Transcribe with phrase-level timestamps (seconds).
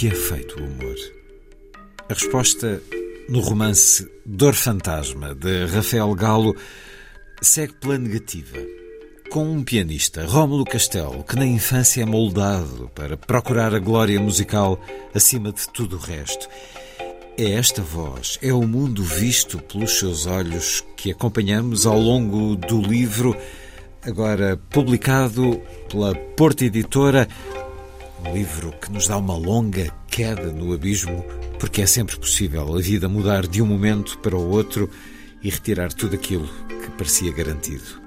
[0.00, 0.96] que é feito o humor?
[2.08, 2.82] A resposta
[3.28, 6.56] no romance Dor Fantasma, de Rafael Galo,
[7.42, 8.56] segue pela negativa.
[9.28, 14.80] Com um pianista, Rómulo Castelo, que na infância é moldado para procurar a glória musical
[15.14, 16.48] acima de tudo o resto.
[17.36, 22.80] É esta voz, é o mundo visto pelos seus olhos que acompanhamos ao longo do
[22.80, 23.36] livro,
[24.00, 27.28] agora publicado pela Porta Editora,
[28.24, 31.24] um livro que nos dá uma longa queda no abismo,
[31.58, 34.90] porque é sempre possível a vida mudar de um momento para o outro
[35.42, 38.00] e retirar tudo aquilo que parecia garantido.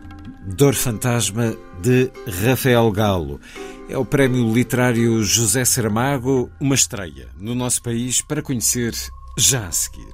[0.46, 2.12] Dor Fantasma de
[2.42, 3.40] Rafael Galo.
[3.90, 8.94] É o prémio literário José Saramago, uma estreia no nosso país para conhecer
[9.38, 10.14] já a seguir.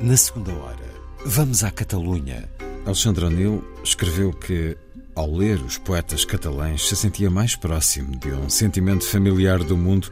[0.00, 0.92] Na segunda hora,
[1.24, 2.48] vamos à Catalunha.
[2.84, 4.76] Alexandre O'Neill escreveu que
[5.14, 10.10] ao ler os poetas catalães, se sentia mais próximo de um sentimento familiar do mundo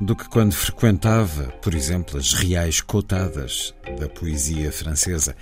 [0.00, 5.36] do que quando frequentava, por exemplo, as reais cotadas da poesia francesa.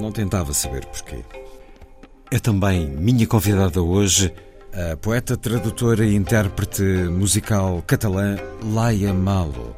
[0.00, 1.24] Não tentava saber porquê.
[2.30, 4.32] É também minha convidada hoje
[4.72, 9.74] a poeta, tradutora e intérprete musical catalã Laia Malo.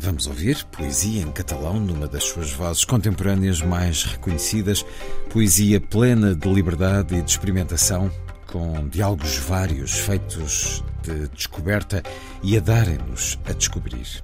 [0.00, 4.86] Vamos ouvir poesia em catalão numa das suas vozes contemporâneas mais reconhecidas,
[5.28, 8.10] poesia plena de liberdade e de experimentação,
[8.46, 12.02] com diálogos vários feitos de descoberta
[12.42, 14.22] e a darem-nos a descobrir.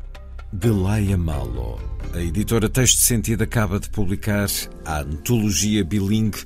[0.52, 1.80] De Laia Malo,
[2.14, 4.48] a editora Texto Sentido acaba de publicar
[4.84, 6.44] a antologia bilingue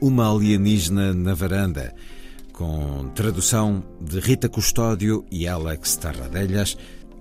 [0.00, 1.94] Uma Alienígena na Varanda,
[2.52, 6.76] com tradução de Rita Custódio e Alex Tarradelhas,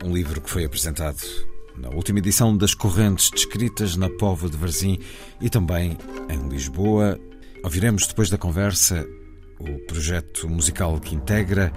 [0.05, 1.17] um livro que foi apresentado
[1.75, 4.99] na última edição das Correntes Descritas na Povo de Varzim
[5.41, 5.97] e também
[6.29, 7.19] em Lisboa.
[7.63, 9.07] Ouviremos depois da conversa
[9.59, 11.73] o projeto musical que integra,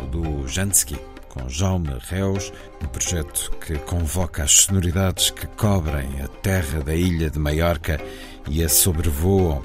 [0.00, 0.96] o do Jansky,
[1.28, 7.28] com Jaume Reus, um projeto que convoca as sonoridades que cobrem a terra da ilha
[7.30, 8.00] de Maiorca
[8.48, 9.64] e a sobrevoam,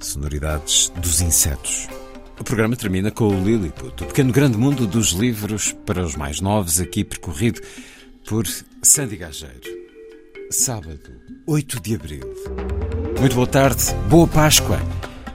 [0.00, 1.86] sonoridades dos insetos.
[2.38, 6.40] O programa termina com o Lilliput, o pequeno grande mundo dos livros para os mais
[6.40, 7.60] novos, aqui percorrido
[8.26, 8.46] por
[8.82, 9.82] Sandy Gageiro.
[10.50, 11.12] Sábado,
[11.46, 12.34] 8 de abril.
[13.18, 14.78] Muito boa tarde, boa Páscoa.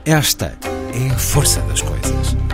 [0.04, 0.58] Esta
[0.94, 2.47] é a força das coisas.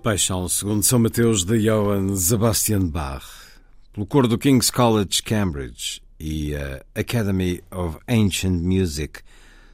[0.00, 3.22] Paixão segundo São Mateus de Johann Sebastian Bach,
[3.92, 9.20] pelo coro do King's College Cambridge e a Academy of Ancient Music,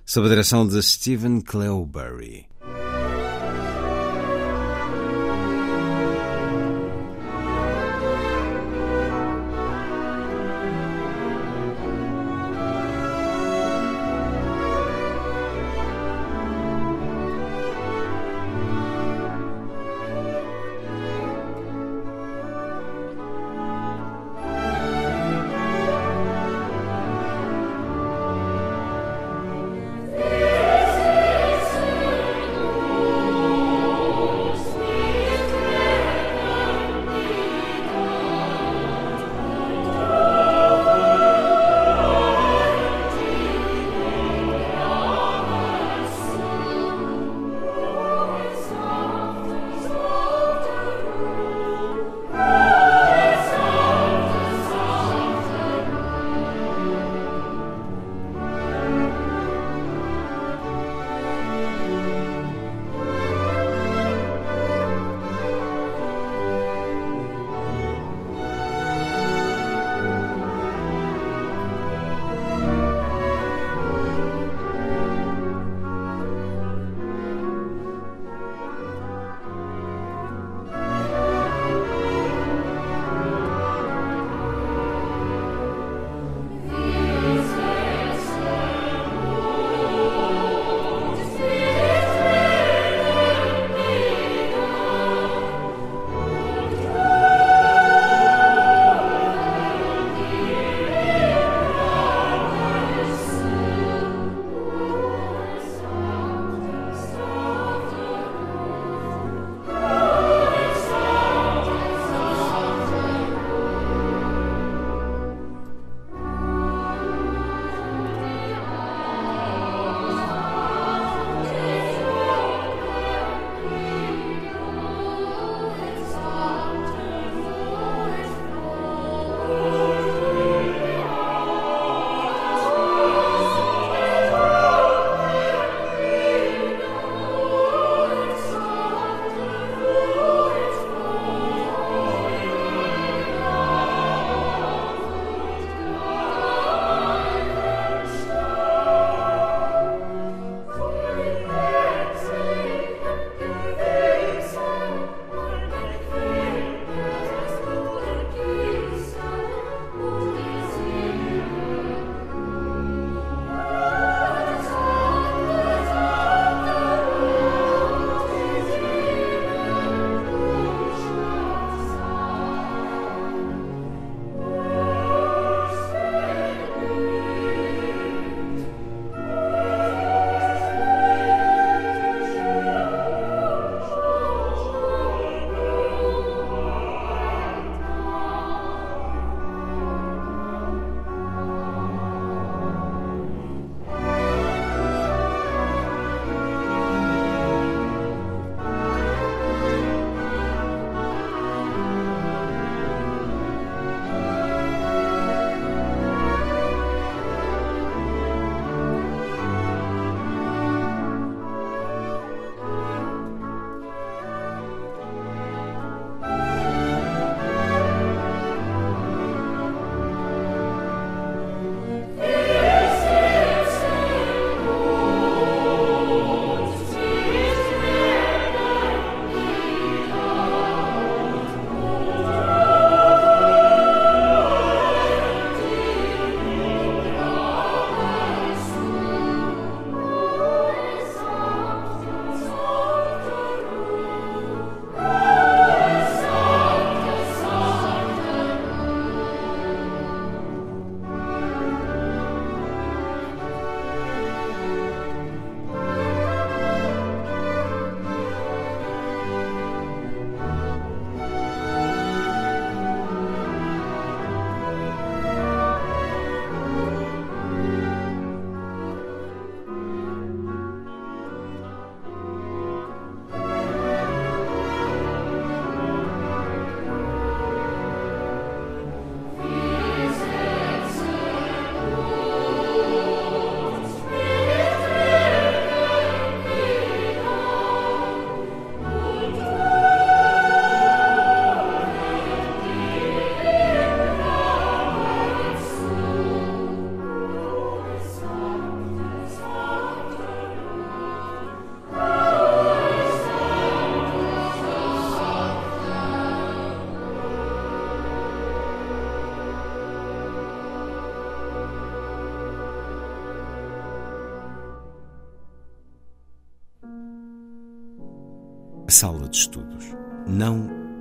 [0.05, 2.49] sob a direção de Stephen Clewbury.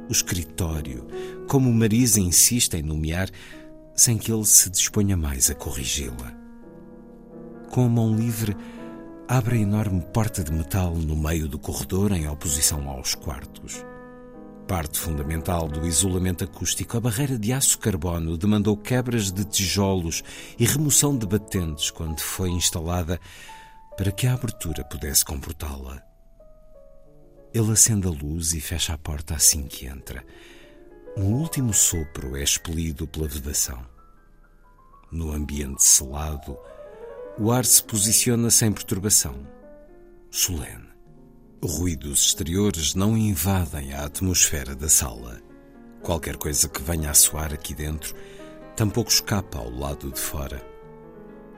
[0.10, 1.08] O escritório,
[1.48, 3.30] como Marisa insiste em nomear,
[3.96, 6.34] sem que ele se disponha mais a corrigi-la.
[7.70, 8.56] Com a mão livre,
[9.28, 13.84] abre a enorme porta de metal no meio do corredor em oposição aos quartos.
[14.68, 20.24] Parte fundamental do isolamento acústico, a barreira de aço-carbono demandou quebras de tijolos
[20.58, 23.20] e remoção de batentes quando foi instalada
[23.96, 26.15] para que a abertura pudesse comportá-la.
[27.56, 30.26] Ele acende a luz e fecha a porta assim que entra.
[31.16, 33.82] Um último sopro é expelido pela vedação.
[35.10, 36.58] No ambiente selado,
[37.40, 39.48] o ar se posiciona sem perturbação,
[40.30, 40.90] solene.
[41.64, 45.42] Ruídos exteriores não invadem a atmosfera da sala.
[46.02, 48.14] Qualquer coisa que venha a soar aqui dentro
[48.76, 50.62] tampouco escapa ao lado de fora.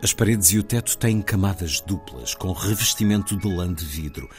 [0.03, 4.29] As paredes e o teto têm camadas duplas com revestimento de lã de vidro.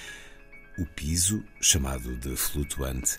[0.79, 3.19] O piso, chamado de flutuante,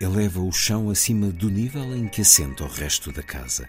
[0.00, 3.68] eleva o chão acima do nível em que assenta o resto da casa.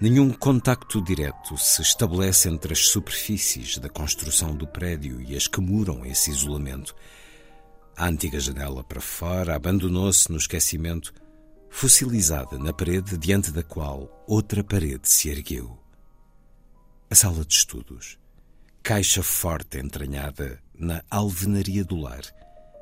[0.00, 5.60] Nenhum contacto direto se estabelece entre as superfícies da construção do prédio e as que
[5.60, 6.94] muram esse isolamento.
[7.96, 11.12] A antiga janela para fora abandonou-se no esquecimento,
[11.70, 15.76] fossilizada na parede diante da qual outra parede se ergueu.
[17.10, 18.16] A sala de estudos,
[18.80, 22.22] caixa forte entranhada na alvenaria do lar,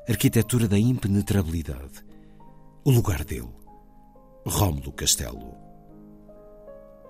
[0.09, 2.03] arquitetura da impenetrabilidade,
[2.83, 3.53] o lugar dele,
[4.43, 5.55] Rómulo Castelo.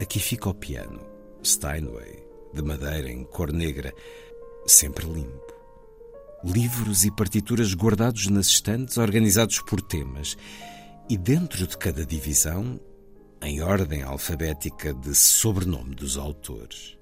[0.02, 1.00] Aqui fica o piano,
[1.42, 3.94] Steinway, de madeira em cor negra,
[4.68, 5.54] sempre limpo.
[6.44, 10.36] Livros e partituras guardados nas estantes, organizados por temas,
[11.10, 12.78] e dentro de cada divisão,
[13.42, 16.98] em ordem alfabética de sobrenome dos autores.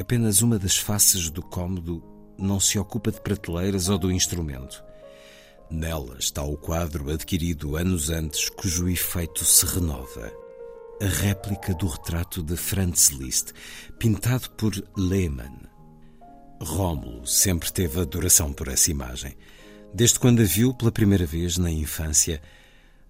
[0.00, 4.82] Apenas uma das faces do cômodo não se ocupa de prateleiras ou do instrumento.
[5.70, 10.32] Nela está o quadro adquirido anos antes, cujo efeito se renova
[11.00, 13.52] a réplica do retrato de Franz Liszt,
[13.98, 15.62] pintado por Lehmann.
[16.60, 19.34] Rómulo sempre teve adoração por essa imagem,
[19.94, 22.42] desde quando a viu pela primeira vez na infância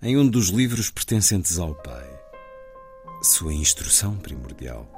[0.00, 2.08] em um dos livros pertencentes ao pai.
[3.22, 4.88] Sua instrução primordial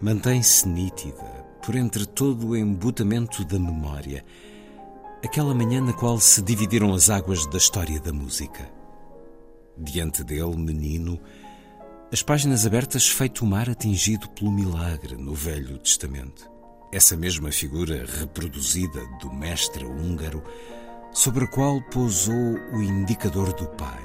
[0.00, 4.24] mantém-se nítida por entre todo o embutamento da memória,
[5.24, 8.70] aquela manhã na qual se dividiram as águas da história da música.
[9.76, 11.20] Diante dele, menino,
[12.12, 16.48] as páginas abertas feito o mar atingido pelo milagre no Velho Testamento.
[16.92, 20.42] Essa mesma figura reproduzida do mestre húngaro
[21.12, 24.04] sobre a qual pousou o indicador do pai.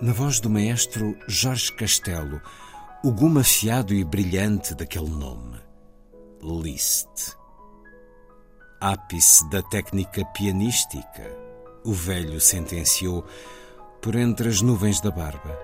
[0.00, 2.42] Na voz do maestro Jorge Castelo,
[3.02, 5.58] o gume afiado e brilhante daquele nome,
[6.48, 7.36] Liszt.
[8.80, 11.36] Ápice da técnica pianística,
[11.84, 13.24] o velho sentenciou
[14.00, 15.58] por entre as nuvens da barba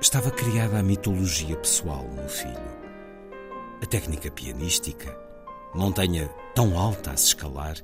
[0.00, 2.54] estava criada a mitologia pessoal no filho.
[3.82, 5.18] A técnica pianística,
[5.74, 7.76] montanha tão alta a se escalar,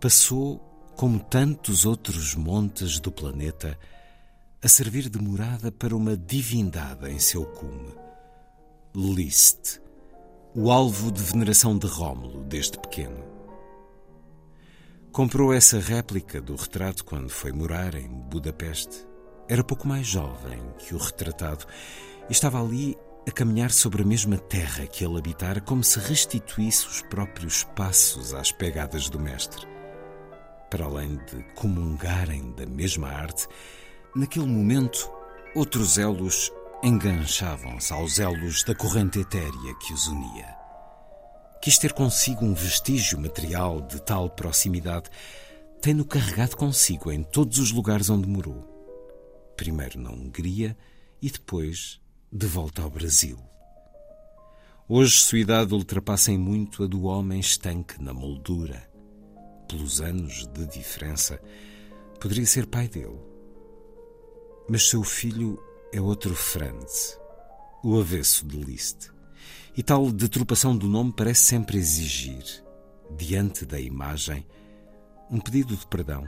[0.00, 0.58] passou,
[0.96, 3.78] como tantos outros montes do planeta,
[4.60, 7.94] a servir de morada para uma divindade em seu cume.
[8.92, 9.85] Liszt,
[10.58, 13.22] o alvo de veneração de Rómulo desde pequeno.
[15.12, 19.06] Comprou essa réplica do retrato quando foi morar em Budapeste
[19.46, 21.66] era pouco mais jovem que o retratado
[22.26, 22.96] e estava ali
[23.28, 28.32] a caminhar sobre a mesma terra que ele habitara, como se restituísse os próprios passos
[28.32, 29.66] às pegadas do mestre.
[30.70, 33.46] Para além de comungarem da mesma arte,
[34.14, 35.12] naquele momento
[35.54, 36.50] outros elos
[36.82, 40.56] enganchavam-se aos elos da corrente etérea que os unia.
[41.62, 45.10] Quis ter consigo um vestígio material de tal proximidade,
[45.80, 48.76] tendo carregado consigo em todos os lugares onde morou
[49.56, 50.76] primeiro na Hungria
[51.20, 53.38] e depois de volta ao Brasil.
[54.88, 58.88] Hoje sua idade ultrapassa em muito a do homem estanque na moldura.
[59.68, 61.40] Pelos anos de diferença,
[62.20, 63.18] poderia ser pai dele.
[64.68, 65.58] Mas seu filho
[65.96, 67.18] é outro Franz,
[67.82, 69.10] o avesso de Liszt.
[69.74, 72.44] E tal deturpação do nome parece sempre exigir,
[73.16, 74.46] diante da imagem,
[75.30, 76.26] um pedido de perdão,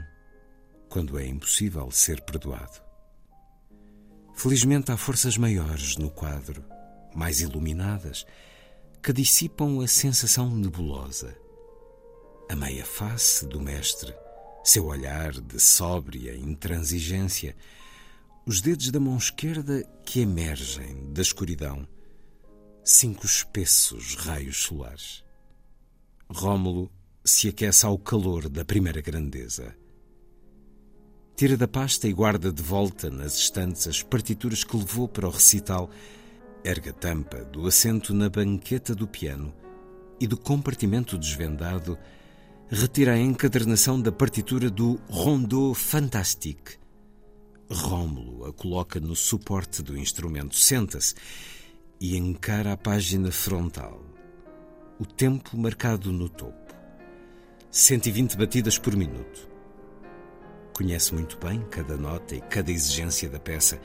[0.89, 2.81] quando é impossível ser perdoado.
[4.33, 6.65] Felizmente há forças maiores no quadro,
[7.13, 8.25] mais iluminadas,
[9.03, 11.37] que dissipam a sensação nebulosa.
[12.49, 14.15] A meia face do mestre,
[14.63, 17.55] seu olhar de sóbria intransigência,
[18.49, 21.87] os dedos da mão esquerda que emergem da escuridão,
[22.83, 25.23] cinco espessos raios solares.
[26.27, 26.91] Rômulo
[27.23, 29.75] se aquece ao calor da primeira grandeza.
[31.35, 35.31] Tira da pasta e guarda de volta nas estantes as partituras que levou para o
[35.31, 35.87] recital.
[36.63, 39.53] Erga tampa do assento na banqueta do piano
[40.19, 41.99] e do compartimento desvendado
[42.67, 46.79] retira a encadernação da partitura do Rondeau Fantastique.
[47.71, 51.13] Rômulo a coloca no suporte do instrumento, senta-se
[52.01, 54.03] e encara a página frontal.
[54.99, 56.73] O tempo marcado no topo.
[57.69, 59.47] 120 batidas por minuto.
[60.73, 63.79] Conhece muito bem cada nota e cada exigência da peça.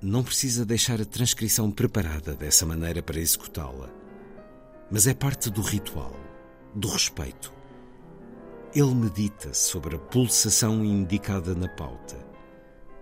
[0.00, 3.90] Não precisa deixar a transcrição preparada dessa maneira para executá-la.
[4.90, 6.16] Mas é parte do ritual,
[6.74, 7.52] do respeito.
[8.74, 12.31] Ele medita sobre a pulsação indicada na pauta.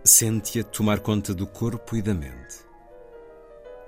[0.03, 2.65] Sente-a tomar conta do corpo e da mente.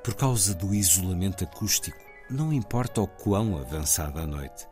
[0.05, 1.97] Por causa do isolamento acústico,
[2.29, 4.69] não importa o quão avançada a noite.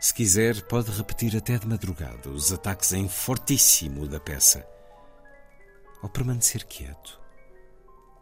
[0.00, 4.64] Se quiser, pode repetir até de madrugada os ataques em fortíssimo da peça.
[6.00, 7.20] Ou permanecer quieto,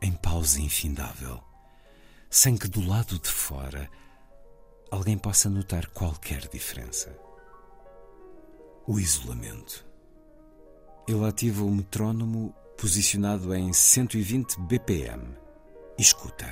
[0.00, 1.42] em pausa infindável,
[2.30, 3.90] sem que do lado de fora
[4.90, 7.14] alguém possa notar qualquer diferença.
[8.86, 9.89] O isolamento.
[11.10, 15.24] Ele ativa o metrónomo posicionado em 120 BPM
[15.98, 16.46] e escuta.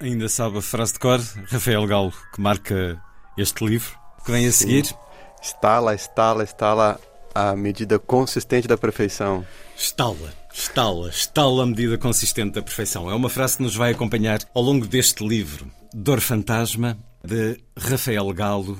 [0.00, 2.98] Ainda sabe a frase de cor, Rafael Galo, que marca
[3.36, 4.00] este livro?
[4.24, 4.96] que vem a seguir?
[5.42, 6.98] Estala, estala, estala
[7.34, 9.44] a medida consistente da perfeição.
[9.76, 13.10] Estala, estala, estala a medida consistente da perfeição.
[13.10, 18.32] É uma frase que nos vai acompanhar ao longo deste livro, Dor Fantasma, de Rafael
[18.32, 18.78] Galo,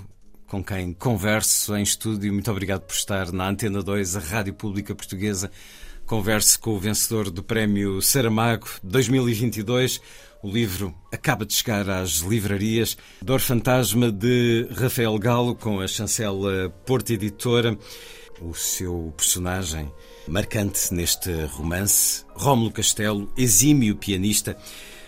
[0.51, 2.33] com quem converso em estúdio.
[2.33, 5.49] Muito obrigado por estar na Antena 2, a Rádio Pública Portuguesa.
[6.05, 10.01] Converso com o vencedor do Prémio Saramago 2022.
[10.43, 12.99] O livro acaba de chegar às livrarias.
[13.23, 17.79] Dor Fantasma de Rafael Galo, com a chancela Porta Editora.
[18.41, 19.89] O seu personagem
[20.27, 24.57] marcante neste romance, Rómulo Castelo, exímio pianista,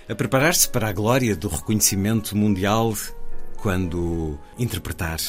[0.09, 2.95] a preparar-se para a glória do reconhecimento mundial
[3.63, 5.21] quando interpretar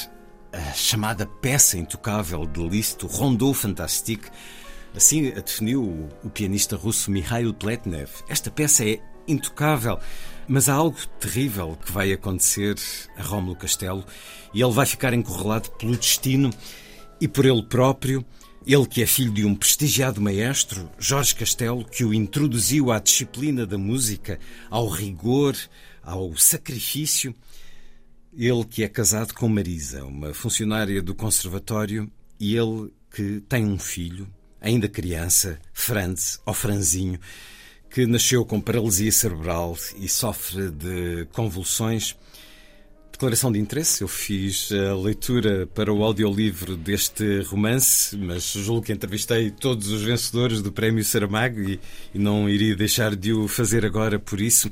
[0.52, 4.28] a chamada peça intocável de Liszt, o Rondeau Fantastique.
[4.96, 8.10] Assim a definiu o pianista russo Mikhail Pletnev.
[8.28, 10.00] Esta peça é intocável.
[10.48, 12.76] Mas há algo terrível que vai acontecer
[13.16, 14.04] a Rómulo Castelo
[14.52, 16.50] e ele vai ficar encurralado pelo destino
[17.22, 18.26] e por ele próprio.
[18.66, 23.64] Ele que é filho de um prestigiado maestro, Jorge Castelo, que o introduziu à disciplina
[23.64, 24.40] da música,
[24.72, 25.56] ao rigor,
[26.02, 27.36] ao sacrifício.
[28.36, 33.78] Ele que é casado com Marisa, uma funcionária do conservatório, e ele que tem um
[33.78, 34.28] filho,
[34.60, 37.20] ainda criança, Franz, ou Franzinho,
[37.92, 42.16] que nasceu com paralisia cerebral e sofre de convulsões.
[43.12, 48.92] Declaração de interesse, eu fiz a leitura para o audiolivro deste romance, mas julgo que
[48.92, 51.80] entrevistei todos os vencedores do Prémio Saramago e,
[52.16, 54.72] e não iria deixar de o fazer agora por isso.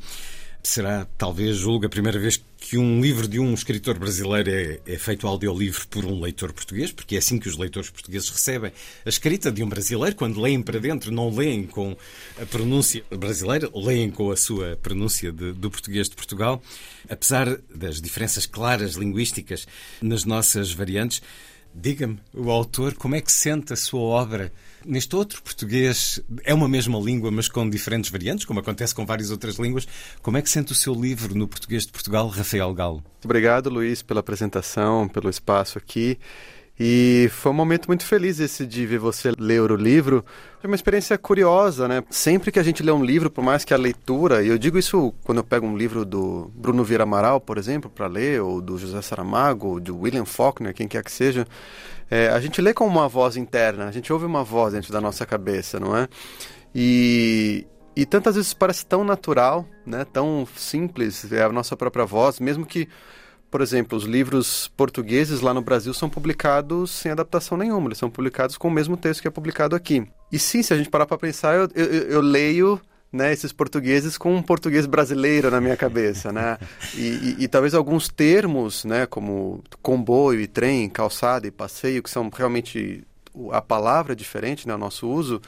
[0.63, 4.97] Será, talvez, julgo, a primeira vez que um livro de um escritor brasileiro é, é
[4.97, 8.71] feito audiolivro por um leitor português, porque é assim que os leitores portugueses recebem
[9.03, 10.15] a escrita de um brasileiro.
[10.15, 11.97] Quando leem para dentro, não leem com
[12.39, 16.61] a pronúncia brasileira, leem com a sua pronúncia de, do português de Portugal.
[17.09, 19.67] Apesar das diferenças claras linguísticas
[19.99, 21.23] nas nossas variantes,
[21.73, 24.53] diga-me, o autor, como é que sente a sua obra?
[24.85, 29.29] Neste outro português é uma mesma língua, mas com diferentes variantes, como acontece com várias
[29.29, 29.87] outras línguas.
[30.21, 33.03] Como é que sente o seu livro no português de Portugal, Rafael Galo?
[33.23, 36.17] Obrigado, Luís, pela apresentação, pelo espaço aqui.
[36.83, 40.25] E foi um momento muito feliz esse de ver você ler o livro.
[40.59, 42.03] Foi uma experiência curiosa, né?
[42.09, 44.79] Sempre que a gente lê um livro, por mais que a leitura, e eu digo
[44.79, 48.59] isso quando eu pego um livro do Bruno Vieira Amaral, por exemplo, para ler, ou
[48.59, 51.45] do José Saramago, ou do William Faulkner, quem quer que seja,
[52.09, 54.99] é, a gente lê com uma voz interna, a gente ouve uma voz dentro da
[54.99, 56.07] nossa cabeça, não é?
[56.73, 60.03] E, e tantas vezes parece tão natural, né?
[60.11, 62.89] Tão simples, é a nossa própria voz, mesmo que
[63.51, 68.09] por exemplo, os livros portugueses lá no Brasil são publicados sem adaptação nenhuma, eles são
[68.09, 70.07] publicados com o mesmo texto que é publicado aqui.
[70.31, 72.79] E sim, se a gente parar para pensar, eu, eu, eu leio
[73.11, 76.57] né, esses portugueses com um português brasileiro na minha cabeça, né?
[76.95, 82.09] E, e, e, talvez alguns termos, né, como comboio e trem, calçada e passeio, que
[82.09, 83.05] são realmente
[83.51, 85.41] a palavra diferente, né, o nosso uso,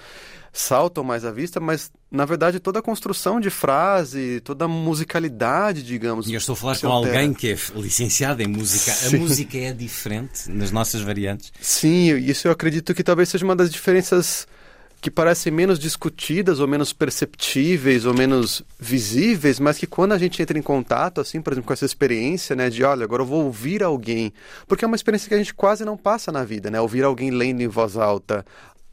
[0.54, 5.82] saltam mais à vista, mas na verdade toda a construção de frase, toda a musicalidade,
[5.82, 6.28] digamos.
[6.28, 8.92] E eu estou a falar com alguém que é licenciado em música.
[8.92, 9.18] Sim.
[9.18, 11.52] A música é diferente nas nossas variantes.
[11.60, 14.48] Sim, isso eu acredito que talvez seja uma das diferenças
[15.04, 20.42] que parecem menos discutidas ou menos perceptíveis ou menos visíveis, mas que quando a gente
[20.42, 23.44] entra em contato, assim, por exemplo, com essa experiência, né, de olha, agora eu vou
[23.44, 24.32] ouvir alguém,
[24.66, 27.32] porque é uma experiência que a gente quase não passa na vida, né, ouvir alguém
[27.32, 28.46] lendo em voz alta,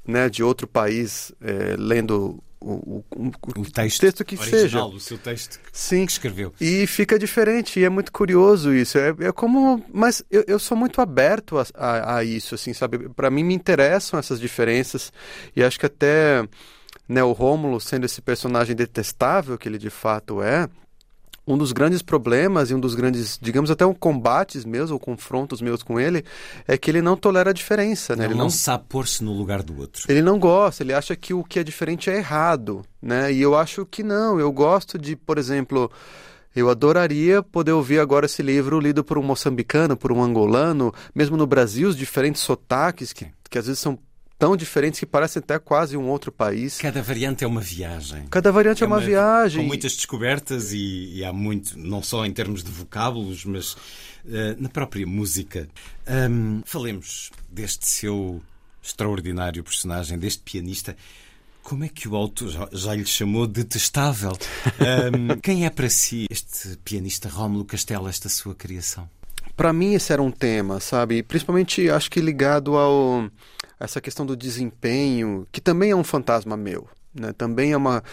[0.06, 4.96] né, de outro país, é, lendo o, o, o, texto, texto que original, seja.
[4.96, 6.04] o seu texto que, Sim.
[6.04, 6.52] que escreveu.
[6.60, 8.98] E fica diferente, e é muito curioso isso.
[8.98, 9.82] É, é como.
[9.92, 13.08] Mas eu, eu sou muito aberto a, a, a isso, assim, sabe?
[13.08, 15.10] Para mim me interessam essas diferenças,
[15.56, 16.46] e acho que até
[17.08, 20.68] né, o Rômulo, sendo esse personagem detestável que ele de fato é,
[21.46, 25.61] um dos grandes problemas e um dos grandes, digamos até um combates meus ou confrontos
[25.61, 26.24] meus com ele
[26.66, 28.24] é que ele não tolera a diferença, né?
[28.24, 30.05] Ele, ele não, não sabe pôr-se no lugar do outro.
[30.09, 33.33] Ele não gosta, ele acha que o que é diferente é errado, né?
[33.33, 34.38] E eu acho que não.
[34.38, 35.90] Eu gosto de, por exemplo,
[36.55, 41.37] eu adoraria poder ouvir agora esse livro lido por um moçambicano, por um angolano, mesmo
[41.37, 43.98] no Brasil, os diferentes sotaques que, que às vezes são
[44.40, 46.79] tão diferentes que parecem até quase um outro país.
[46.79, 48.26] Cada variante é uma viagem.
[48.31, 49.61] Cada variante é, uma, viagem.
[49.61, 54.57] Com muitas descobertas e, e, há muito, não só em termos de vocábulos, mas uh,
[54.59, 55.68] na própria música.
[56.09, 58.40] Um, falemos deste seu
[58.83, 60.96] extraordinário personagem, deste pianista.
[61.62, 64.33] Como é que o autor já, já lhe chamou detestável?
[64.81, 69.09] Um, quem é para si este pianista Rómulo Castelo, esta sua criação?
[69.55, 71.22] Para mim esse era um tema, sabe?
[71.22, 73.31] Principalmente acho que ligado ao
[73.81, 77.33] essa questão do desempenho, que também é um fantasma meu, né?
[77.33, 78.05] Também é uma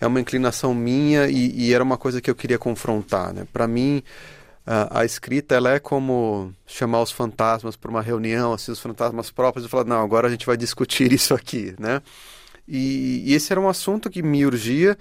[0.00, 3.46] é uma inclinação minha e, e era uma coisa que eu queria confrontar, né?
[3.50, 4.02] Para mim
[4.66, 9.30] a, a, escrita ela é como chamar os fantasmas para uma reunião, assim, os fantasmas
[9.30, 12.02] próprios e falar não, agora a gente vai discutir isso aqui, né?
[12.68, 14.96] E, e esse era um assunto que me urgia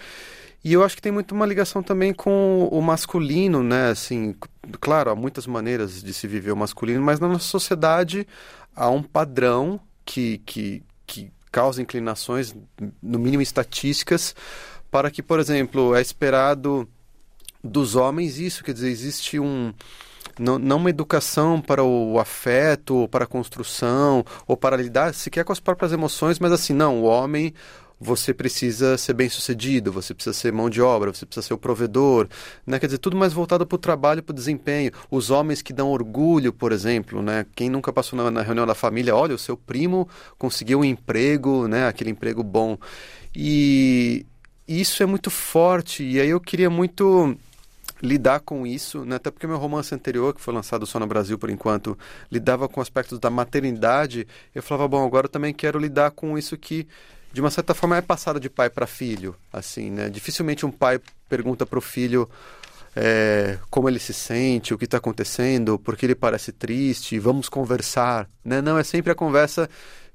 [0.63, 3.89] e eu acho que tem muito uma ligação também com o masculino, né?
[3.89, 4.33] Assim,
[4.79, 8.25] claro, há muitas maneiras de se viver o masculino, mas na nossa sociedade
[8.73, 12.55] há um padrão que, que, que causa inclinações,
[13.01, 14.35] no mínimo estatísticas,
[14.89, 16.87] para que, por exemplo, é esperado
[17.63, 19.73] dos homens isso, quer dizer, existe um
[20.39, 25.43] não, não uma educação para o afeto, ou para a construção, ou para lidar sequer
[25.43, 27.53] com as próprias emoções, mas assim, não, o homem
[28.03, 31.57] você precisa ser bem sucedido, você precisa ser mão de obra, você precisa ser o
[31.57, 32.27] provedor,
[32.67, 32.77] né?
[32.77, 34.91] Quer dizer, tudo mais voltado para o trabalho, para o desempenho.
[35.09, 37.45] Os homens que dão orgulho, por exemplo, né?
[37.55, 41.67] Quem nunca passou na, na, reunião da família, olha, o seu primo conseguiu um emprego,
[41.67, 41.87] né?
[41.87, 42.77] Aquele emprego bom.
[43.33, 44.25] E
[44.67, 46.03] isso é muito forte.
[46.03, 47.37] E aí eu queria muito
[48.01, 49.15] lidar com isso, né?
[49.15, 51.97] até porque meu romance anterior, que foi lançado só no Brasil por enquanto,
[52.29, 54.27] lidava com aspectos da maternidade.
[54.53, 56.85] Eu falava, bom, agora eu também quero lidar com isso que
[57.33, 60.07] de uma certa forma é passado de pai para filho, assim, né?
[60.07, 62.29] Dificilmente um pai pergunta para o filho
[62.95, 68.29] é, como ele se sente, o que está acontecendo, porque ele parece triste, vamos conversar,
[68.45, 68.61] né?
[68.61, 69.67] Não, é sempre a conversa,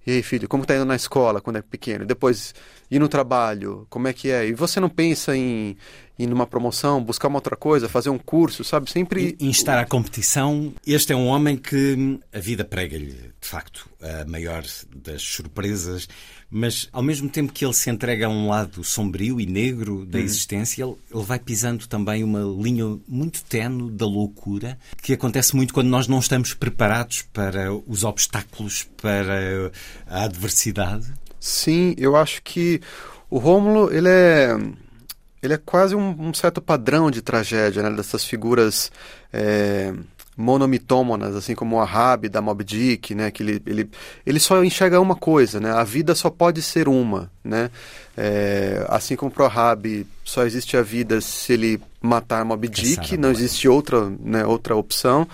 [0.06, 2.06] e aí filho, como está indo na escola quando é pequeno?
[2.06, 2.54] Depois,
[2.88, 4.46] ir no trabalho, como é que é?
[4.46, 5.76] E você não pensa em,
[6.18, 8.90] ir numa promoção, buscar uma outra coisa, fazer um curso, sabe?
[8.90, 9.36] Sempre...
[9.40, 10.72] Instar à competição.
[10.86, 16.08] Este é um homem que a vida prega-lhe, de facto, a maior das surpresas
[16.50, 20.18] mas ao mesmo tempo que ele se entrega a um lado sombrio e negro da
[20.18, 20.24] uhum.
[20.24, 25.74] existência, ele, ele, vai pisando também uma linha muito tenue da loucura, que acontece muito
[25.74, 29.70] quando nós não estamos preparados para os obstáculos, para
[30.06, 31.12] a adversidade.
[31.38, 32.80] Sim, eu acho que
[33.28, 34.56] o Rômulo, ele é
[35.42, 37.90] ele é quase um, um certo padrão de tragédia, né?
[37.90, 38.90] dessas figuras
[39.32, 39.92] é,
[40.38, 43.28] monomitômonas, assim como o Ahab da Mob Dick, né?
[43.32, 43.90] Que ele, ele,
[44.24, 45.72] ele só enxerga uma coisa, né?
[45.72, 47.70] A vida só pode ser uma, né?
[48.16, 53.16] É, assim como para o Ahab só existe a vida se ele matar Mob Dick,
[53.16, 55.26] não existe outra, né, outra opção.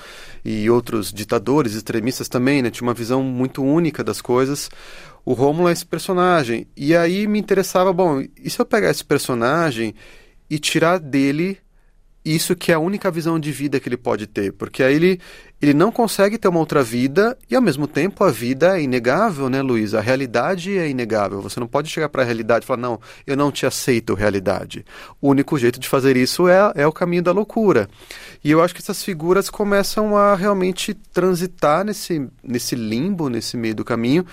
[0.43, 2.71] E outros ditadores extremistas também, né?
[2.71, 4.71] Tinha uma visão muito única das coisas.
[5.25, 6.67] O Rômulo é esse personagem.
[6.77, 9.95] E aí me interessava, bom, e se eu pegar esse personagem
[10.51, 11.59] e tirar dele
[12.25, 15.21] isso que é a única visão de vida que ele pode ter, porque aí ele,
[15.61, 19.51] ele não consegue ter uma outra vida e ao mesmo tempo a vida é inegável,
[19.51, 19.93] né, Luiz?
[19.93, 21.43] A realidade é inegável.
[21.43, 24.87] Você não pode chegar para a realidade e falar, não, eu não te aceito realidade.
[25.21, 27.91] O único jeito de fazer isso é, é o caminho da loucura.
[28.43, 33.75] E eu acho que essas figuras começam a realmente transitar nesse, nesse limbo, nesse meio
[33.75, 34.25] do caminho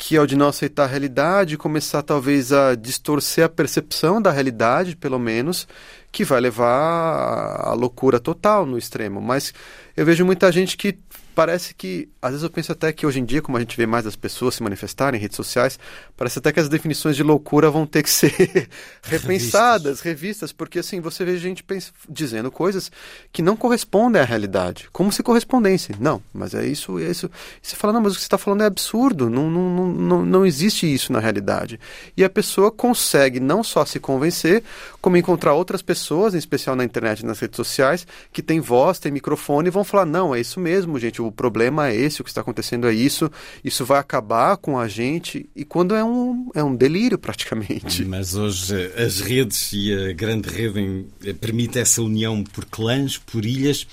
[0.00, 4.30] que é o de não aceitar a realidade, começar talvez a distorcer a percepção da
[4.30, 5.68] realidade, pelo menos,
[6.10, 9.20] que vai levar à loucura total no extremo.
[9.20, 9.52] Mas
[9.94, 10.98] eu vejo muita gente que
[11.34, 13.86] parece que, às vezes eu penso até que hoje em dia, como a gente vê
[13.86, 15.78] mais as pessoas se manifestarem em redes sociais,
[16.16, 18.32] parece até que as definições de loucura vão ter que ser
[19.02, 20.00] repensadas, revistas.
[20.00, 21.64] revistas, porque assim, você vê gente
[22.08, 22.90] dizendo coisas
[23.32, 25.96] que não correspondem à realidade, como se correspondessem.
[25.98, 27.30] Não, mas é isso, é isso.
[27.62, 30.24] E você fala, não, mas o que você está falando é absurdo, não, não, não,
[30.24, 31.78] não existe isso na realidade.
[32.16, 34.62] E a pessoa consegue não só se convencer,
[35.00, 39.10] como encontrar outras pessoas, em especial na internet nas redes sociais, que têm voz, têm
[39.12, 42.30] microfone e vão falar, não, é isso mesmo, gente, o problema é esse, o que
[42.30, 43.30] está acontecendo é isso,
[43.64, 48.04] isso vai acabar com a gente, e quando é um, é um delírio praticamente.
[48.04, 51.06] Mas hoje as redes e a grande rede
[51.40, 53.86] permite essa união por clãs, por ilhas.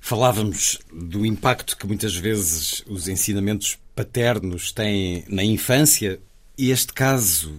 [0.00, 6.18] Falávamos do impacto que muitas vezes os ensinamentos paternos têm na infância.
[6.58, 7.54] Este caso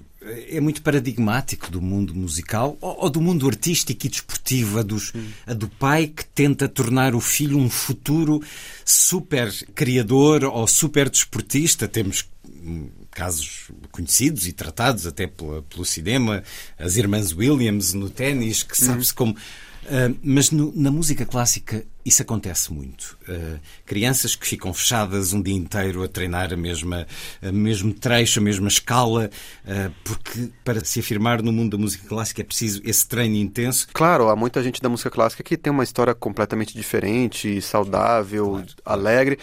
[0.49, 5.13] é muito paradigmático do mundo musical ou, do mundo artístico e desportivo, a, dos,
[5.45, 8.41] a do pai que tenta tornar o filho um futuro
[8.85, 11.87] super criador ou super desportista.
[11.87, 16.43] Temos hum, casos conhecidos e tratados até pela, pelo cinema,
[16.77, 19.15] as irmãs Williams no ténis, que sabe-se hum.
[19.15, 19.35] como
[19.83, 23.17] Uh, mas no, na música clássica isso acontece muito.
[23.27, 27.07] Uh, crianças que ficam fechadas um dia inteiro a treinar a mesma,
[27.41, 29.29] a mesmo trecho, a mesma escala,
[29.65, 33.87] uh, porque para se afirmar no mundo da música clássica é preciso esse treino intenso.
[33.93, 38.67] Claro, há muita gente da música clássica que tem uma história completamente diferente, saudável, claro.
[38.85, 39.39] alegre,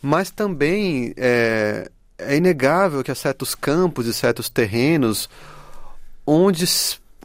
[0.00, 5.28] mas também é, é inegável que há certos campos e certos terrenos
[6.26, 6.66] onde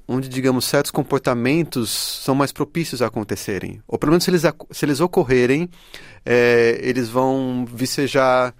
[0.07, 3.81] onde, digamos, certos comportamentos são mais propícios a acontecerem.
[3.87, 5.69] Ou pelo menos se eles, se eles ocorrerem,
[6.25, 8.53] é, eles vão vicejar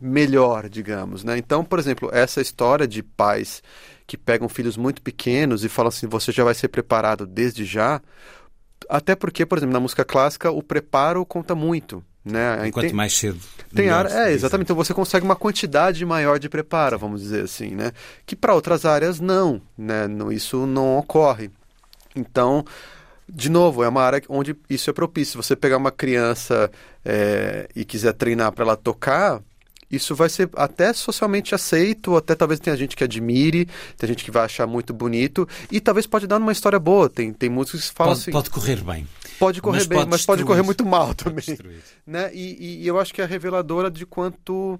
[0.00, 1.24] melhor, digamos.
[1.24, 1.38] Né?
[1.38, 3.62] Então, por exemplo, essa história de pais
[4.06, 8.00] que pegam filhos muito pequenos e falam assim, você já vai ser preparado desde já,
[8.88, 12.02] até porque, por exemplo, na música clássica, o preparo conta muito.
[12.24, 12.68] Né?
[12.68, 13.38] E quanto tem, mais cedo.
[13.74, 14.66] Tem área, é, exatamente.
[14.66, 17.92] Então você consegue uma quantidade maior de preparo, vamos dizer assim, né?
[18.26, 20.06] Que para outras áreas não, né?
[20.30, 21.50] Isso não ocorre.
[22.14, 22.64] Então,
[23.28, 25.32] de novo, é uma área onde isso é propício.
[25.32, 26.70] Se você pegar uma criança
[27.04, 29.40] é, e quiser treinar para ela tocar,
[29.90, 34.30] isso vai ser até socialmente aceito, até talvez tenha gente que admire, tem gente que
[34.30, 37.08] vai achar muito bonito, e talvez pode dar uma história boa.
[37.08, 38.30] Tem, tem músicos que falam pode, assim.
[38.30, 39.06] Pode correr bem.
[39.38, 41.44] Pode correr mas bem, pode mas pode correr muito mal também.
[42.06, 42.30] Né?
[42.34, 44.78] E, e, eu acho que é reveladora de quanto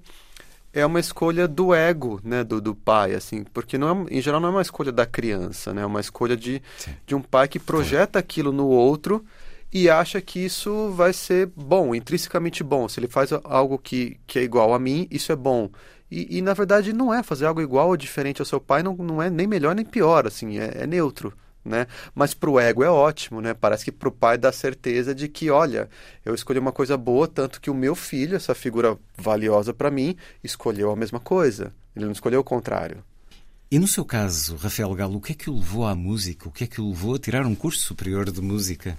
[0.73, 4.39] é uma escolha do ego, né, do, do pai, assim, porque não é, em geral
[4.39, 6.61] não é uma escolha da criança, né, é uma escolha de,
[7.07, 9.25] de um pai que projeta aquilo no outro
[9.71, 12.87] e acha que isso vai ser bom, intrinsecamente bom.
[12.87, 15.69] Se ele faz algo que, que é igual a mim, isso é bom.
[16.09, 18.95] E, e na verdade não é fazer algo igual ou diferente ao seu pai, não,
[18.95, 21.33] não é nem melhor nem pior, assim, é, é neutro.
[21.69, 21.85] Né?
[22.15, 23.53] Mas para o ego é ótimo, né?
[23.53, 25.87] Parece que para o pai dá certeza de que, olha,
[26.25, 30.15] eu escolhi uma coisa boa, tanto que o meu filho, essa figura valiosa para mim,
[30.43, 31.71] escolheu a mesma coisa.
[31.95, 33.03] Ele não escolheu o contrário.
[33.69, 36.49] E no seu caso, Rafael Galo, o que é que o levou à música?
[36.49, 38.97] O que é que o levou a tirar um curso superior de música?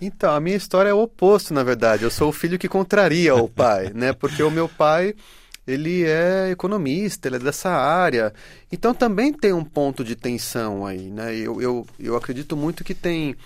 [0.00, 2.02] Então, a minha história é o oposto, na verdade.
[2.02, 4.12] Eu sou o filho que contraria o pai, né?
[4.12, 5.14] Porque o meu pai,
[5.68, 8.32] ele é economista, ele é dessa área.
[8.72, 11.36] Então também tem um ponto de tensão aí, né?
[11.36, 13.36] Eu, eu, eu acredito muito que tem...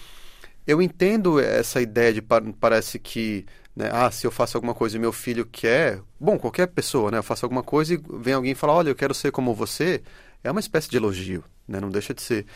[0.65, 2.23] Eu entendo essa ideia de
[2.61, 6.69] parece que, né, ah, se eu faço alguma coisa e meu filho quer, bom, qualquer
[6.69, 9.33] pessoa, né, eu faço alguma coisa e vem alguém e fala, olha, eu quero ser
[9.33, 10.01] como você,
[10.45, 12.47] é uma espécie de elogio, né, não deixa de ser.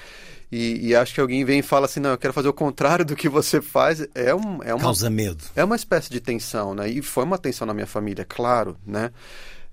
[0.53, 3.05] E, e, acho que alguém vem e fala assim, não, eu quero fazer o contrário
[3.05, 4.85] do que você faz, é, um, é uma...
[4.85, 5.43] Causa medo.
[5.57, 6.89] É uma espécie de tensão, né?
[6.89, 9.11] E foi uma tensão na minha família, claro, né?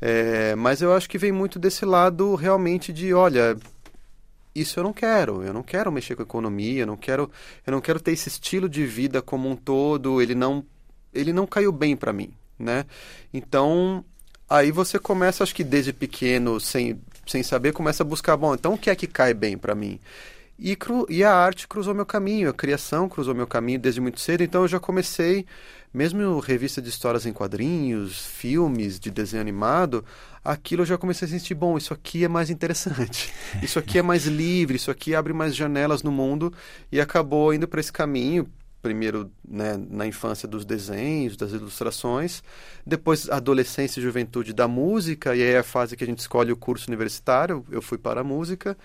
[0.06, 3.56] É, mas eu acho que vem muito desse lado realmente de, olha,
[4.54, 7.32] isso eu não quero, eu não quero mexer com economia, eu não quero,
[7.66, 10.62] eu não quero ter esse estilo de vida como um todo, ele não,
[11.14, 12.86] ele não caiu bem para mim, né?
[13.34, 14.04] Então,
[14.50, 18.74] aí você começa, acho que desde pequeno, sem, sem saber, começa a buscar, bom, então
[18.74, 20.02] o que é que cai bem para mim?
[20.60, 24.20] E, cru, e a arte cruzou meu caminho, a criação cruzou meu caminho desde muito
[24.20, 25.46] cedo, então eu já comecei,
[25.94, 30.04] mesmo revista de histórias em quadrinhos, filmes de desenho animado,
[30.44, 34.02] aquilo eu já comecei a sentir, bom, isso aqui é mais interessante, isso aqui é
[34.02, 36.52] mais livre, isso aqui abre mais janelas no mundo,
[36.92, 38.50] e acabou indo para esse caminho,
[38.82, 42.44] primeiro né, na infância dos desenhos, das ilustrações,
[42.86, 46.52] depois adolescência e juventude da música, e aí é a fase que a gente escolhe
[46.52, 48.76] o curso universitário, eu fui para a música,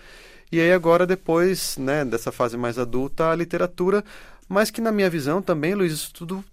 [0.51, 4.03] e aí agora, depois né, dessa fase mais adulta, a literatura,
[4.47, 6.43] mas que na minha visão também, Luiz, isso tudo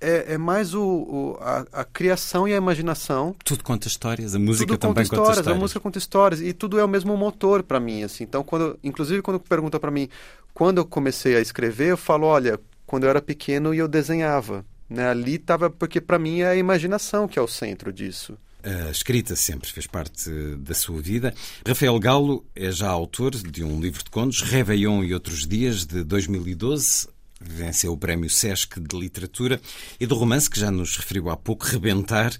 [0.00, 3.34] é, é mais o, o a, a, criação e a imaginação.
[3.44, 5.56] Tudo conta histórias, a música tudo também conta histórias, conta histórias.
[5.56, 8.24] A música conta histórias e tudo é o mesmo motor para mim, assim.
[8.24, 10.08] Então, quando, inclusive quando pergunta para mim,
[10.52, 14.64] quando eu comecei a escrever, eu falo, olha, quando eu era pequeno e eu desenhava,
[14.88, 15.08] né?
[15.08, 18.38] Ali estava porque para mim é a imaginação que é o centro disso.
[18.66, 21.32] A escrita sempre fez parte da sua vida.
[21.64, 26.02] Rafael Galo é já autor de um livro de contos, Réveillon e Outros Dias, de
[26.02, 27.06] 2012.
[27.40, 29.60] Venceu o Prémio Sesc de Literatura
[30.00, 32.32] e do romance que já nos referiu há pouco, Rebentar,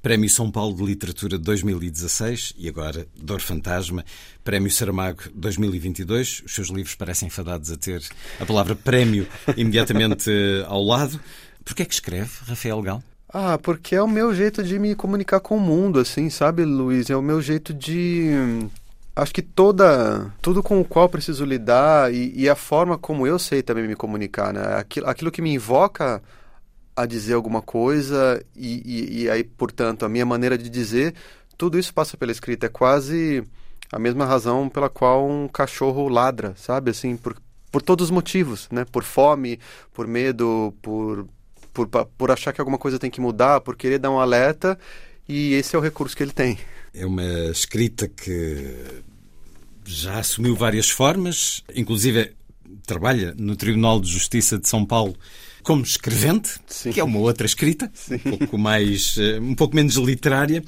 [0.00, 4.04] Prémio São Paulo de Literatura 2016 e agora Dor Fantasma,
[4.44, 6.42] Prémio Saramago 2022.
[6.44, 8.02] Os seus livros parecem fadados a ter
[8.38, 10.30] a palavra prémio imediatamente
[10.66, 11.18] ao lado.
[11.64, 13.02] Por que é que escreve, Rafael Galo?
[13.36, 17.10] Ah, porque é o meu jeito de me comunicar com o mundo, assim, sabe, Luiz?
[17.10, 18.30] É o meu jeito de.
[19.16, 20.32] Acho que toda.
[20.42, 23.94] Tudo com o qual preciso lidar e, e a forma como eu sei também me
[23.94, 24.76] comunicar, né?
[24.76, 26.22] Aquilo, aquilo que me invoca
[26.96, 31.14] a dizer alguma coisa e, e, e aí, portanto, a minha maneira de dizer,
[31.56, 32.66] tudo isso passa pela escrita.
[32.66, 33.44] É quase
[33.92, 36.90] a mesma razão pela qual um cachorro ladra, sabe?
[36.90, 37.36] Assim, por,
[37.70, 38.84] por todos os motivos, né?
[38.84, 39.60] Por fome,
[39.92, 41.26] por medo, por
[41.74, 44.78] por, por achar que alguma coisa tem que mudar, por querer dar um alerta,
[45.28, 46.56] e esse é o recurso que ele tem.
[46.94, 49.02] É uma escrita que
[49.84, 52.32] já assumiu várias formas, inclusive
[52.86, 55.14] trabalha no Tribunal de Justiça de São Paulo
[55.64, 56.92] como escrevente, Sim.
[56.92, 58.20] que é uma outra escrita, Sim.
[58.26, 60.62] um pouco mais, eh, um pouco menos literária,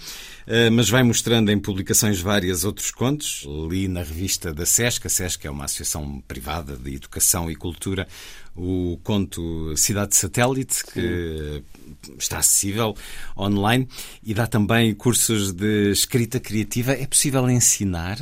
[0.47, 3.47] eh, mas vai mostrando em publicações várias outros contos.
[3.71, 8.09] Li na revista da SESC, a SESC é uma associação privada de educação e cultura,
[8.57, 11.63] o conto Cidade Satélite, que
[12.07, 12.17] Sim.
[12.19, 12.97] está acessível
[13.37, 13.87] online
[14.25, 16.93] e dá também cursos de escrita criativa.
[16.93, 18.19] É possível ensinar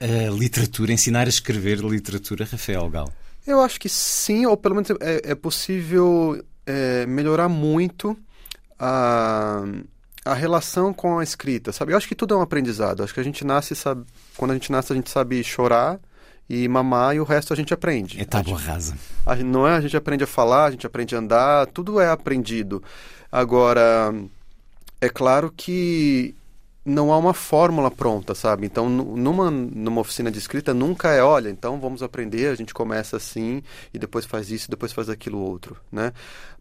[0.00, 3.12] a literatura, ensinar a escrever literatura, Rafael Gal?
[3.50, 8.16] Eu acho que sim, ou pelo menos é, é possível é, melhorar muito
[8.78, 9.62] a,
[10.24, 11.92] a relação com a escrita, sabe?
[11.92, 13.02] Eu acho que tudo é um aprendizado.
[13.02, 14.04] Acho que a gente nasce, sabe,
[14.36, 15.98] quando a gente nasce, a gente sabe chorar
[16.48, 18.20] e mamar e o resto a gente aprende.
[18.20, 18.96] É tábua rasa.
[19.24, 19.76] A, não é?
[19.76, 22.82] A gente aprende a falar, a gente aprende a andar, tudo é aprendido.
[23.30, 24.12] Agora,
[25.00, 26.34] é claro que
[26.84, 28.66] não há uma fórmula pronta, sabe?
[28.66, 33.16] Então, numa, numa oficina de escrita, nunca é, olha, então vamos aprender, a gente começa
[33.16, 33.62] assim,
[33.92, 36.12] e depois faz isso, depois faz aquilo outro, né?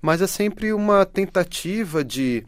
[0.01, 2.45] Mas é sempre uma tentativa de,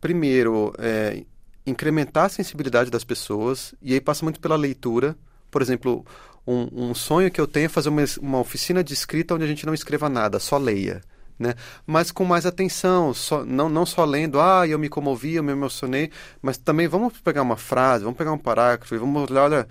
[0.00, 1.24] primeiro, é,
[1.66, 5.16] incrementar a sensibilidade das pessoas, e aí passa muito pela leitura.
[5.50, 6.04] Por exemplo,
[6.46, 9.48] um, um sonho que eu tenho é fazer uma, uma oficina de escrita onde a
[9.48, 11.00] gente não escreva nada, só leia
[11.38, 11.54] né?
[11.86, 15.52] Mas com mais atenção, só, não, não só lendo, ah, eu me comovi, eu me
[15.52, 19.68] emocionei, mas também vamos pegar uma frase, vamos pegar um parágrafo e vamos olhar, olha,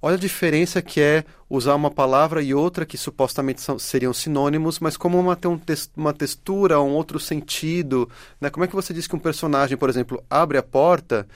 [0.00, 4.80] olha a diferença que é usar uma palavra e outra que supostamente são, seriam sinônimos,
[4.80, 5.60] mas como uma tem um
[5.96, 8.08] uma textura, um outro sentido,
[8.40, 8.50] né?
[8.50, 11.26] Como é que você diz que um personagem, por exemplo, abre a porta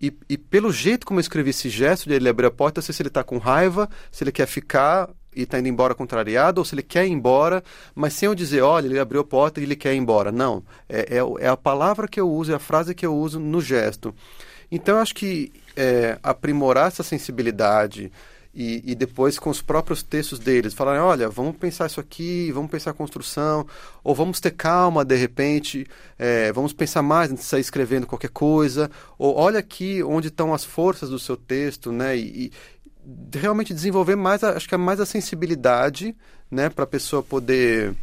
[0.00, 2.82] e, e, pelo jeito como eu escrevi esse gesto de ele abrir a porta, eu
[2.82, 6.60] sei se ele está com raiva, se ele quer ficar e está indo embora contrariado,
[6.60, 7.62] ou se ele quer ir embora,
[7.94, 10.30] mas sem eu dizer, olha, ele abriu a porta e ele quer ir embora.
[10.30, 10.62] Não.
[10.88, 13.60] É, é, é a palavra que eu uso, é a frase que eu uso no
[13.60, 14.14] gesto.
[14.70, 18.10] Então, eu acho que é, aprimorar essa sensibilidade
[18.54, 22.70] e, e, depois com os próprios textos deles, falarem, olha, vamos pensar isso aqui, vamos
[22.70, 23.66] pensar a construção,
[24.04, 25.86] ou vamos ter calma de repente,
[26.18, 30.52] é, vamos pensar mais antes de sair escrevendo qualquer coisa, ou olha aqui onde estão
[30.52, 32.14] as forças do seu texto, né?
[32.16, 32.52] E,
[33.34, 36.16] realmente desenvolver mais, acho que é mais a sensibilidade,
[36.50, 37.94] né, para a pessoa poder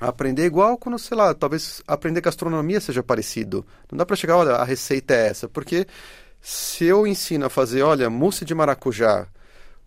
[0.00, 3.64] aprender igual quando, sei lá, talvez aprender gastronomia seja parecido.
[3.90, 5.86] Não dá para chegar, olha, a receita é essa, porque
[6.40, 9.26] se eu ensino a fazer, olha, mousse de maracujá,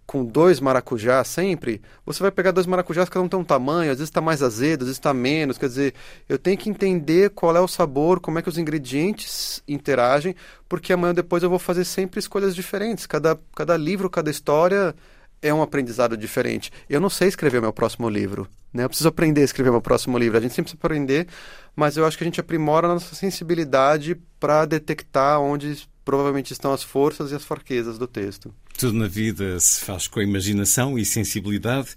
[0.06, 3.98] com dois maracujás sempre, você vai pegar dois maracujás, cada um tem um tamanho, às
[3.98, 5.58] vezes está mais azedo, às vezes está menos.
[5.58, 5.94] Quer dizer,
[6.30, 10.36] eu tenho que entender qual é o sabor, como é que os ingredientes interagem,
[10.70, 13.08] porque amanhã depois eu vou fazer sempre escolhas diferentes.
[13.08, 14.96] Cada, cada livro, cada história
[15.41, 16.72] é um aprendizado diferente.
[16.89, 18.84] Eu não sei escrever meu próximo livro, né?
[18.84, 20.38] Eu preciso aprender a escrever meu próximo livro.
[20.38, 21.28] A gente sempre precisa aprender,
[21.76, 26.72] mas eu acho que a gente aprimora a nossa sensibilidade para detectar onde provavelmente estão
[26.72, 28.54] as forças e as fraquezas do texto.
[28.78, 31.89] Tudo na vida se faz com imaginação e sensibilidade,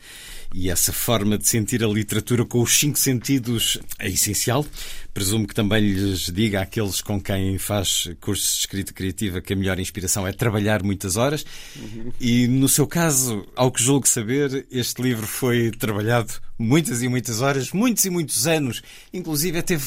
[0.55, 4.64] e essa forma de sentir a literatura com os cinco sentidos é essencial.
[5.12, 9.57] Presumo que também lhes diga àqueles com quem faz cursos de escrita criativa que a
[9.57, 11.44] melhor inspiração é trabalhar muitas horas.
[11.77, 12.12] Uhum.
[12.18, 17.42] E no seu caso, ao que julgo saber, este livro foi trabalhado muitas e muitas
[17.42, 19.85] horas, muitos e muitos anos, inclusive teve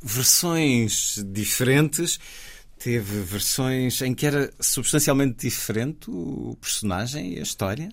[0.00, 2.18] versões diferentes
[2.78, 7.88] teve versões em que era substancialmente diferente o personagem e a história?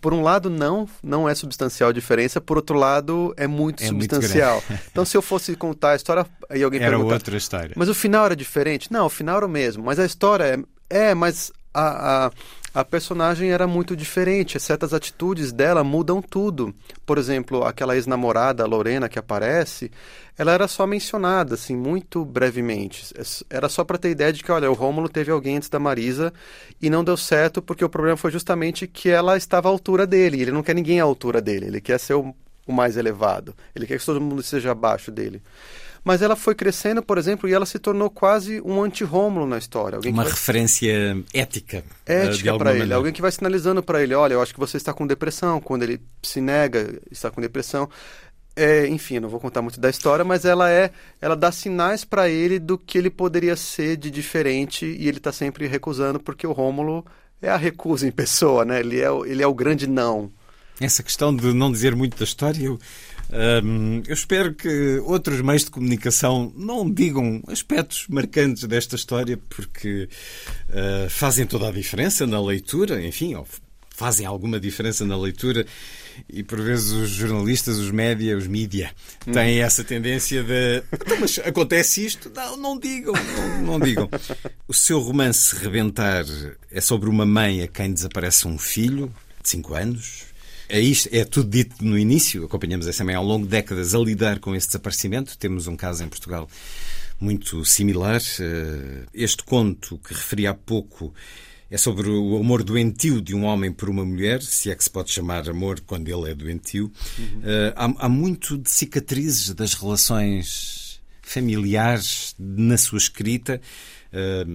[0.00, 3.90] por um lado não não é substancial a diferença, por outro lado é muito É
[3.90, 4.62] muito substancial.
[4.90, 7.72] então se eu fosse contar a história e alguém Era perguntar, outra história.
[7.76, 8.92] mas o final era diferente?
[8.92, 12.30] Não, o final era o mesmo, mas a história é, é mas a, a,
[12.78, 16.72] a personagem era muito diferente, certas atitudes dela mudam tudo.
[17.04, 19.90] Por exemplo, aquela ex-namorada, Lorena, que aparece,
[20.38, 23.12] ela era só mencionada, assim, muito brevemente.
[23.50, 26.32] Era só para ter ideia de que, olha, o Rômulo teve alguém antes da Marisa
[26.80, 30.40] e não deu certo porque o problema foi justamente que ela estava à altura dele.
[30.40, 32.32] Ele não quer ninguém à altura dele, ele quer ser o,
[32.64, 33.56] o mais elevado.
[33.74, 35.42] Ele quer que todo mundo seja abaixo dele.
[36.08, 40.00] Mas ela foi crescendo, por exemplo, e ela se tornou quase um anti-Rômulo na história.
[40.02, 40.32] Uma vai...
[40.32, 41.84] referência ética.
[42.06, 42.94] eh, ética para ele.
[42.94, 45.60] Alguém que vai sinalizando para ele, olha, eu acho que você está com depressão.
[45.60, 47.90] Quando ele se nega, está com depressão.
[48.56, 52.26] É, enfim, não vou contar muito da história, mas ela é, ela dá sinais para
[52.26, 56.52] ele do que ele poderia ser de diferente e ele está sempre recusando porque o
[56.52, 57.04] Rômulo
[57.42, 58.80] é a recusa em pessoa, né?
[58.80, 60.32] Ele é, ele é o grande não.
[60.80, 62.78] Essa questão de não dizer muito da história, eu,
[63.62, 70.08] hum, eu espero que outros meios de comunicação não digam aspectos marcantes desta história, porque
[70.70, 73.34] ah, fazem toda a diferença na leitura, enfim,
[73.98, 75.66] fazem alguma diferença na leitura.
[76.28, 78.90] E por vezes os jornalistas, os média, os mídia,
[79.32, 80.82] têm essa tendência de.
[80.92, 82.30] "Então, Mas acontece isto?
[82.34, 84.08] Não, não digam, não, não digam.
[84.66, 86.24] O seu romance Rebentar
[86.72, 89.12] é sobre uma mãe a quem desaparece um filho
[89.42, 90.27] de 5 anos.
[90.68, 92.44] É, isto, é tudo dito no início.
[92.44, 95.36] Acompanhamos essa mãe ao longo de décadas a lidar com esse desaparecimento.
[95.38, 96.48] Temos um caso em Portugal
[97.18, 98.20] muito similar.
[98.38, 101.12] Eh, Este conto que referi há pouco
[101.70, 104.90] é sobre o amor doentio de um homem por uma mulher, se é que se
[104.90, 106.92] pode chamar amor quando ele é doentio.
[107.42, 113.60] Eh, há, há muito de cicatrizes das relações familiares na sua escrita.
[114.12, 114.46] Eh,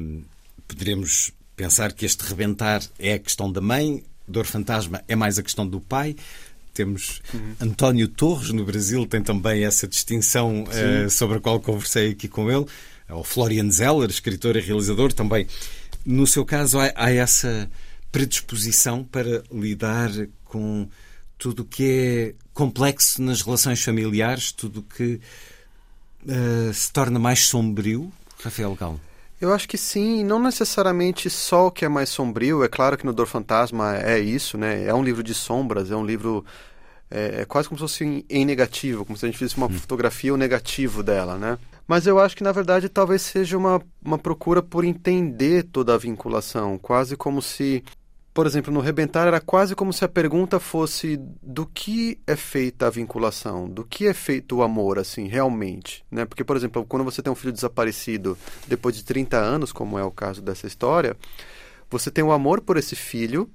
[0.68, 5.44] poderemos pensar que este rebentar é a questão da mãe, Dor Fantasma é mais a
[5.44, 6.16] questão do pai.
[6.74, 7.22] Temos
[7.62, 12.50] António Torres no Brasil, tem também essa distinção eh, sobre a qual conversei aqui com
[12.50, 12.66] ele.
[13.10, 15.46] O Florian Zeller, escritor e realizador, também.
[16.04, 17.70] No seu caso, há, há essa
[18.12, 20.10] predisposição para lidar
[20.46, 20.88] com
[21.38, 25.20] tudo o que é complexo nas relações familiares, tudo o que
[26.28, 28.12] eh, se torna mais sombrio,
[28.44, 29.00] Rafael Galo.
[29.44, 32.64] Eu acho que sim, não necessariamente só o que é mais sombrio.
[32.64, 34.86] É claro que no Dor Fantasma é isso, né?
[34.86, 36.46] É um livro de sombras, é um livro
[37.12, 39.68] é, é quase como se fosse em, em negativo, como se a gente fizesse uma
[39.68, 41.58] fotografia o negativo dela, né?
[41.86, 45.98] Mas eu acho que na verdade talvez seja uma, uma procura por entender toda a
[45.98, 47.84] vinculação, quase como se
[48.34, 52.88] por exemplo, no Rebentar era quase como se a pergunta fosse do que é feita
[52.88, 56.26] a vinculação, do que é feito o amor, assim, realmente, né?
[56.26, 60.04] Porque, por exemplo, quando você tem um filho desaparecido depois de 30 anos, como é
[60.04, 61.16] o caso dessa história,
[61.90, 63.48] você tem o amor por esse filho,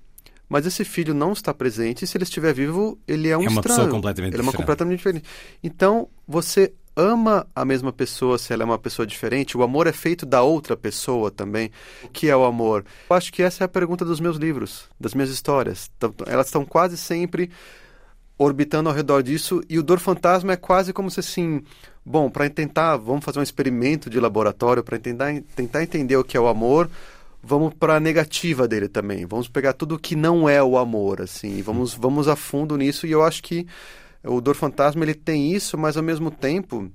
[0.49, 3.49] mas esse filho não está presente e se ele estiver vivo, ele é um É
[3.49, 3.79] uma estranho.
[3.81, 4.57] pessoa completamente ele é uma diferente.
[4.65, 5.25] completamente diferente.
[5.63, 9.57] Então, você ama a mesma pessoa se ela é uma pessoa diferente?
[9.57, 11.71] O amor é feito da outra pessoa também?
[12.03, 12.85] O que é o amor?
[13.09, 15.89] Eu acho que essa é a pergunta dos meus livros, das minhas histórias.
[15.97, 17.51] Então, Elas estão quase sempre
[18.37, 21.63] orbitando ao redor disso e o Dor Fantasma é quase como se assim,
[22.05, 26.37] bom, para tentar, vamos fazer um experimento de laboratório para tentar, tentar entender o que
[26.37, 26.89] é o amor,
[27.43, 29.27] vamos para a negativa dele também.
[29.27, 33.11] Vamos pegar tudo que não é o amor, assim, vamos vamos a fundo nisso e
[33.11, 33.67] eu acho que
[34.25, 36.91] o Dor Fantasma ele tem isso, mas ao mesmo tempo,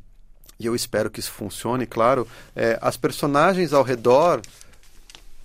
[0.59, 4.41] e eu espero que isso funcione, claro, é, as personagens ao redor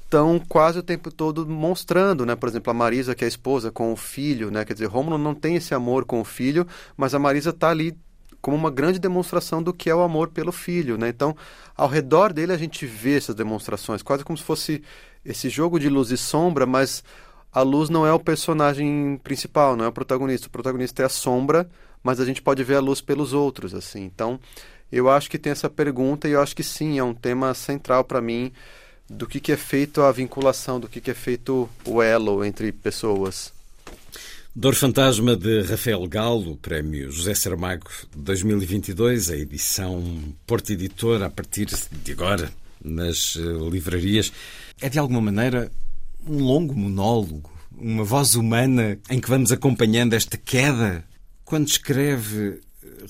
[0.04, 2.34] estão quase o tempo todo mostrando, né?
[2.34, 4.64] Por exemplo, a Marisa, que é a esposa, com o filho, né?
[4.64, 6.66] Quer dizer, Rômulo não tem esse amor com o filho,
[6.96, 7.94] mas a Marisa está ali
[8.40, 11.08] como uma grande demonstração do que é o amor pelo filho, né?
[11.08, 11.36] Então,
[11.76, 14.82] ao redor dele a gente vê essas demonstrações, quase como se fosse
[15.24, 17.04] esse jogo de luz e sombra, mas
[17.52, 20.46] a luz não é o personagem principal, não é o protagonista.
[20.46, 21.68] O protagonista é a sombra,
[22.02, 24.04] mas a gente pode ver a luz pelos outros, assim.
[24.04, 24.38] Então,
[24.90, 28.04] eu acho que tem essa pergunta e eu acho que sim, é um tema central
[28.04, 28.52] para mim
[29.08, 32.70] do que, que é feito a vinculação, do que, que é feito o elo entre
[32.72, 33.52] pessoas.
[34.54, 37.86] Dor Fantasma de Rafael Galo, Prémio José Saramago
[38.16, 40.02] 2022, a edição
[40.46, 42.50] Porto Editor, a partir de agora
[42.82, 44.32] nas eh, livrarias.
[44.80, 45.70] É de alguma maneira
[46.26, 51.04] um longo monólogo, uma voz humana em que vamos acompanhando esta queda.
[51.44, 52.60] Quando escreve,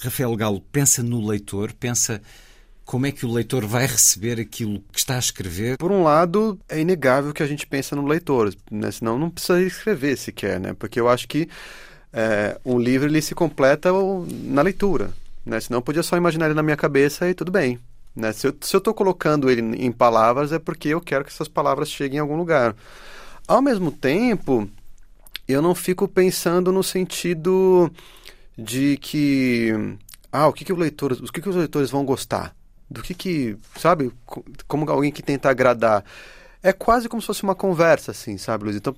[0.01, 2.21] Rafael Galo pensa no leitor, pensa
[2.85, 5.77] como é que o leitor vai receber aquilo que está a escrever.
[5.77, 8.91] Por um lado, é inegável que a gente pensa no leitor, né?
[8.91, 10.73] senão não precisa escrever sequer, né?
[10.73, 11.49] Porque eu acho que
[12.13, 13.91] é, um livro ele se completa
[14.45, 15.11] na leitura,
[15.45, 15.61] né?
[15.61, 17.79] Senão eu podia só imaginar ele na minha cabeça e tudo bem.
[18.19, 18.33] Né?
[18.33, 22.19] Se eu estou colocando ele em palavras é porque eu quero que essas palavras cheguem
[22.19, 22.75] em algum lugar.
[23.47, 24.69] Ao mesmo tempo,
[25.47, 27.91] eu não fico pensando no sentido
[28.59, 29.73] de que
[30.33, 32.55] ah, o que, que o leitor, o que, que os leitores vão gostar?
[32.91, 34.11] Do que que, sabe,
[34.67, 36.05] como alguém que tenta agradar.
[36.63, 38.77] É quase como se fosse uma conversa, assim, sabe, Luiz?
[38.77, 38.97] Então,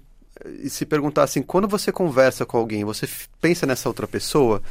[0.67, 3.09] se perguntar assim, quando você conversa com alguém, você
[3.41, 4.63] pensa nessa outra pessoa?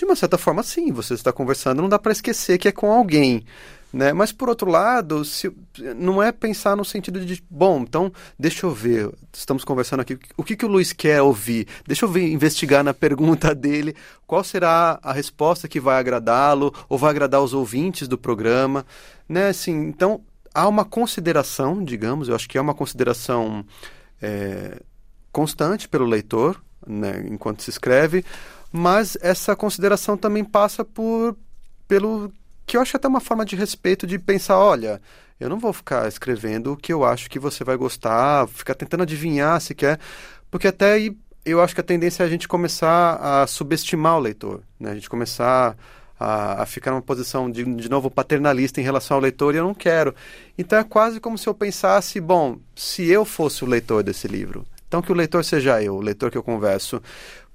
[0.00, 2.90] De uma certa forma, sim, você está conversando, não dá para esquecer que é com
[2.90, 3.44] alguém.
[3.92, 4.14] Né?
[4.14, 5.54] Mas, por outro lado, se,
[5.94, 10.42] não é pensar no sentido de, bom, então, deixa eu ver, estamos conversando aqui, o
[10.42, 11.68] que, que o Luiz quer ouvir?
[11.86, 13.94] Deixa eu ver, investigar na pergunta dele,
[14.26, 18.86] qual será a resposta que vai agradá-lo, ou vai agradar os ouvintes do programa,
[19.28, 19.48] né?
[19.48, 20.22] Assim, então,
[20.54, 23.66] há uma consideração, digamos, eu acho que é uma consideração
[24.22, 24.80] é,
[25.30, 28.24] constante pelo leitor, né, enquanto se escreve,
[28.72, 31.36] mas essa consideração também passa por
[31.88, 32.32] pelo
[32.66, 35.00] que eu acho até uma forma de respeito de pensar, olha,
[35.40, 39.02] eu não vou ficar escrevendo o que eu acho que você vai gostar, ficar tentando
[39.02, 39.98] adivinhar se quer,
[40.50, 44.20] porque até aí eu acho que a tendência é a gente começar a subestimar o
[44.20, 44.90] leitor, né?
[44.90, 45.76] A gente começar
[46.18, 49.64] a, a, ficar numa posição de, de novo paternalista em relação ao leitor e eu
[49.64, 50.14] não quero.
[50.58, 54.66] Então é quase como se eu pensasse, bom, se eu fosse o leitor desse livro,
[54.86, 57.02] então que o leitor seja eu, o leitor que eu converso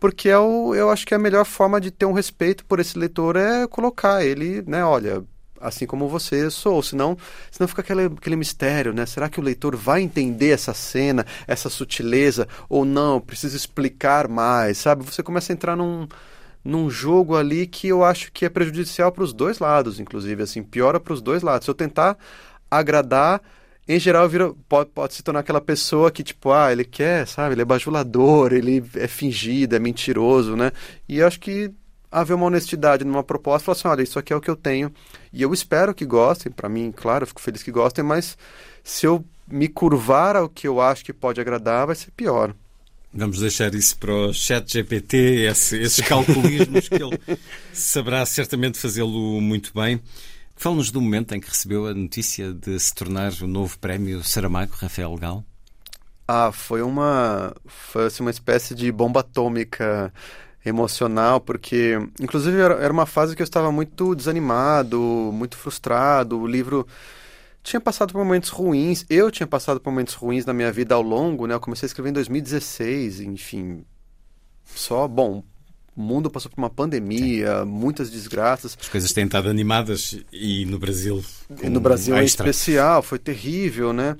[0.05, 2.95] porque é o, eu acho que a melhor forma de ter um respeito por esse
[2.95, 5.23] leitor é colocar ele, né, olha,
[5.59, 7.17] assim como você sou, senão,
[7.49, 9.03] senão fica aquele, aquele mistério, né?
[9.07, 13.19] Será que o leitor vai entender essa cena, essa sutileza, ou não?
[13.19, 15.03] Preciso explicar mais, sabe?
[15.03, 16.07] Você começa a entrar num,
[16.63, 20.61] num jogo ali que eu acho que é prejudicial para os dois lados, inclusive, assim,
[20.61, 21.65] piora para os dois lados.
[21.65, 22.15] Se eu tentar
[22.69, 23.41] agradar
[23.87, 27.53] em geral vira, pode, pode se tornar aquela pessoa que, tipo, ah, ele quer, sabe,
[27.53, 30.71] ele é bajulador, ele é fingido, é mentiroso, né?
[31.07, 31.71] E eu acho que
[32.11, 34.91] haver uma honestidade numa proposta, falar assim, olha, isso aqui é o que eu tenho,
[35.31, 38.37] e eu espero que gostem, para mim, claro, eu fico feliz que gostem, mas
[38.83, 42.55] se eu me curvar ao que eu acho que pode agradar, vai ser pior.
[43.13, 47.19] Vamos deixar isso para o chat GPT, esse, esses calculismos que ele
[47.71, 50.01] saberá certamente fazê-lo muito bem.
[50.55, 54.73] Fala-nos do momento em que recebeu a notícia de se tornar o novo prémio Saramago,
[54.75, 55.43] Rafael Gal.
[56.27, 60.11] Ah, foi uma, foi assim, uma espécie de bomba atômica
[60.65, 64.99] emocional, porque, inclusive, era, uma fase que eu estava muito desanimado,
[65.31, 66.39] muito frustrado.
[66.39, 66.87] O livro
[67.61, 69.05] tinha passado por momentos ruins.
[69.09, 71.53] Eu tinha passado por momentos ruins na minha vida ao longo, né?
[71.53, 73.85] Eu comecei a escrever em 2016, enfim.
[74.63, 75.43] Só, bom,
[75.95, 77.65] o mundo passou por uma pandemia, Sim.
[77.65, 78.77] muitas desgraças.
[78.79, 81.23] As coisas têm estado animadas e no Brasil.
[81.63, 84.17] No Brasil em especial, foi terrível, né?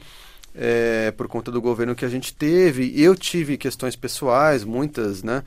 [0.58, 2.94] É, por conta do governo que a gente teve.
[3.00, 5.44] Eu tive questões pessoais, muitas, né?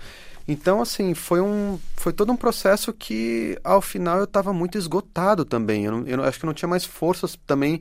[0.47, 5.45] Então, assim, foi, um, foi todo um processo que, ao final, eu estava muito esgotado
[5.45, 5.85] também.
[5.85, 7.81] Eu, não, eu acho que não tinha mais forças também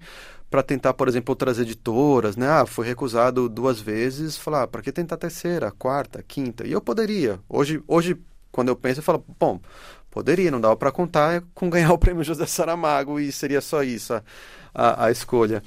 [0.50, 2.48] para tentar, por exemplo, outras editoras, né?
[2.48, 6.66] Ah, foi recusado duas vezes, falar, ah, para que tentar terceira, quarta, quinta?
[6.66, 7.40] E eu poderia.
[7.50, 8.18] Hoje, hoje
[8.52, 9.60] quando eu penso, eu falo, bom,
[10.10, 14.14] poderia, não dava para contar com ganhar o prêmio José Saramago e seria só isso
[14.14, 14.24] a,
[14.74, 15.62] a, a, escolha.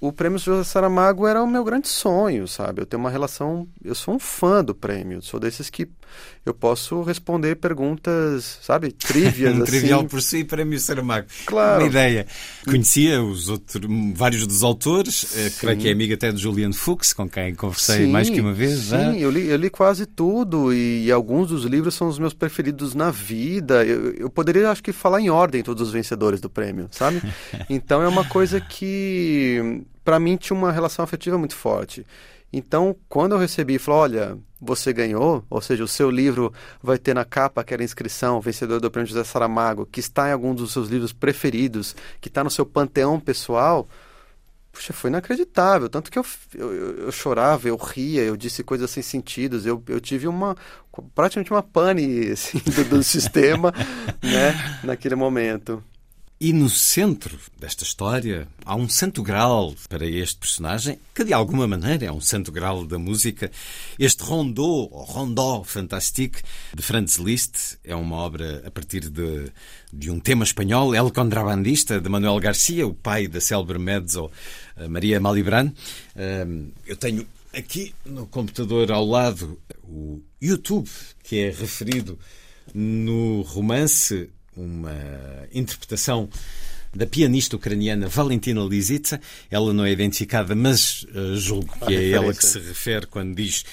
[0.00, 2.80] O prêmio José Saramago era o meu grande sonho, sabe?
[2.82, 5.88] Eu tenho uma relação, eu sou um fã do prêmio, sou desses que
[6.44, 9.64] eu posso responder perguntas, sabe, trivias um assim.
[9.64, 11.26] Trivial por si, Prémio Saramago.
[11.44, 11.82] Claro.
[11.82, 12.26] Uma ideia.
[12.64, 13.84] Conhecia os outros,
[14.14, 18.06] vários dos autores, eh, creio que é amiga até de Julian Fuchs, com quem conversei
[18.06, 18.78] sim, mais que uma vez.
[18.78, 22.32] Sim, eu li, eu li quase tudo e, e, alguns dos livros são os meus
[22.32, 23.84] preferidos na vida.
[23.84, 27.20] Eu, eu poderia, acho que, falar em ordem todos os vencedores do prêmio, sabe?
[27.68, 32.06] Então é uma coisa que, para mim, tinha uma relação afetiva muito forte.
[32.52, 36.52] Então, quando eu recebi, falou, olha, você ganhou, ou seja, o seu livro
[36.82, 40.54] vai ter na capa aquela inscrição, vencedor do Prêmio José Saramago, que está em algum
[40.54, 43.86] dos seus livros preferidos, que está no seu panteão pessoal,
[44.72, 45.88] puxa, foi inacreditável.
[45.88, 50.00] Tanto que eu, eu, eu, chorava, eu ria, eu disse coisas sem sentidos, eu, eu
[50.00, 50.56] tive uma,
[51.14, 53.72] praticamente uma pane assim, do, do sistema,
[54.22, 55.82] né, naquele momento.
[56.38, 61.66] E no centro desta história há um santo grau para este personagem, que de alguma
[61.66, 63.50] maneira é um santo grau da música.
[63.98, 66.42] Este rondô, ou rondó fantastique,
[66.74, 69.50] de Franz Liszt, é uma obra a partir de,
[69.90, 74.30] de um tema espanhol, El Contrabandista, de Manuel Garcia, o pai da célebre mezzo
[74.76, 75.72] eh, Maria Malibran.
[76.86, 80.90] Eu tenho aqui no computador ao lado o YouTube,
[81.22, 82.18] que é referido
[82.74, 84.94] no romance uma
[85.52, 86.28] interpretação
[86.94, 89.20] da pianista ucraniana Valentina Lisitsa.
[89.50, 93.64] Ela não é identificada, mas uh, julgo que é ela que se refere quando diz,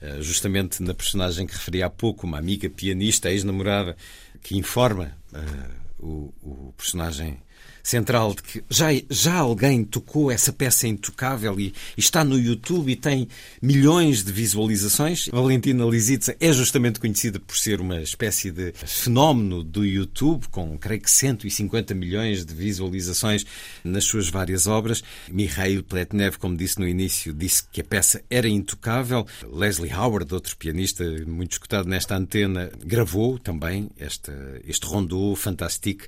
[0.00, 3.96] uh, justamente na personagem que referi há pouco, uma amiga pianista, ex-namorada,
[4.42, 7.38] que informa uh, o, o, personagem
[7.82, 12.92] central de que já, já alguém tocou essa peça intocável e, e está no YouTube
[12.92, 13.28] e tem
[13.60, 15.28] milhões de visualizações.
[15.32, 21.00] Valentina Lisitsa é justamente conhecida por ser uma espécie de fenómeno do YouTube, com creio
[21.00, 23.44] que 150 milhões de visualizações
[23.84, 25.02] nas suas várias obras.
[25.28, 29.26] Mikhail Pletnev, como disse no início, disse que a peça era intocável.
[29.52, 34.32] Leslie Howard, outro pianista muito escutado nesta antena, gravou também esta,
[34.66, 36.04] este rondô fantástico.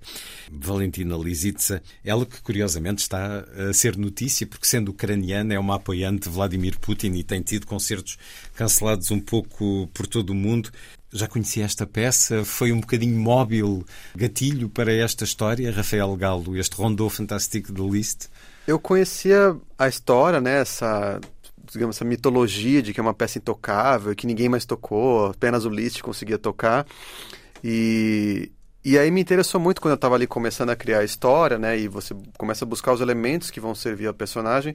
[0.51, 1.62] Valentina Lisitsa,
[2.05, 6.79] ela que curiosamente está a ser notícia, porque sendo ucraniana é uma apoiante de Vladimir
[6.79, 8.17] Putin e tem tido concertos
[8.55, 10.71] cancelados um pouco por todo o mundo.
[11.13, 12.45] Já conhecia esta peça?
[12.45, 13.85] Foi um bocadinho móvel,
[14.17, 18.29] gatilho para esta história, Rafael Galo, este rondô fantástico de Liszt?
[18.67, 21.21] Eu conhecia a história, né, essa,
[21.71, 25.69] digamos, essa mitologia de que é uma peça intocável, que ninguém mais tocou, apenas o
[25.69, 26.87] Liszt conseguia tocar.
[27.63, 28.51] E,
[28.85, 31.79] e aí me interessou muito quando eu estava ali começando a criar a história, né,
[31.79, 34.75] e você começa a buscar os elementos que vão servir ao personagem.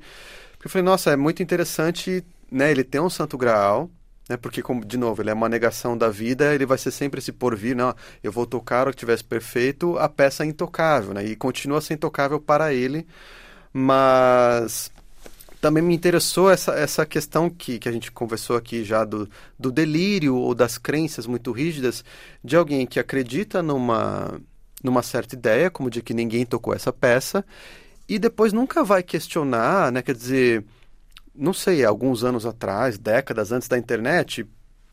[0.54, 3.90] Porque eu falei, nossa, é muito interessante, né, ele tem um santo graal,
[4.30, 4.38] né?
[4.38, 7.32] Porque, como, de novo, ele é uma negação da vida, ele vai ser sempre esse
[7.32, 11.24] porvir, não, eu vou tocar o que tivesse perfeito, a peça é intocável, né?
[11.26, 13.08] E continua ser intocável para ele,
[13.72, 14.92] mas
[15.62, 19.72] também me interessou essa, essa questão que, que a gente conversou aqui já do, do
[19.72, 22.04] delírio ou das crenças muito rígidas
[22.44, 24.40] de alguém que acredita numa,
[24.84, 27.44] numa certa ideia, como de que ninguém tocou essa peça,
[28.08, 30.02] e depois nunca vai questionar, né?
[30.02, 30.66] Quer dizer,
[31.36, 34.46] não sei, alguns anos atrás, décadas antes da internet,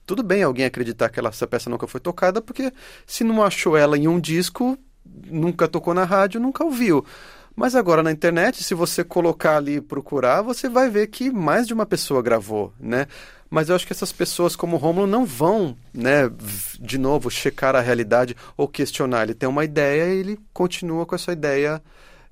[0.06, 2.72] tudo bem alguém acreditar que ela, essa peça nunca foi tocada, porque
[3.06, 4.78] se não achou ela em um disco,
[5.30, 7.04] nunca tocou na rádio, nunca ouviu.
[7.56, 11.66] Mas agora na internet, se você colocar ali e procurar, você vai ver que mais
[11.66, 13.06] de uma pessoa gravou, né?
[13.48, 16.28] Mas eu acho que essas pessoas como Romulo não vão, né,
[16.80, 19.22] de novo, checar a realidade ou questionar.
[19.22, 21.80] Ele tem uma ideia e ele continua com essa ideia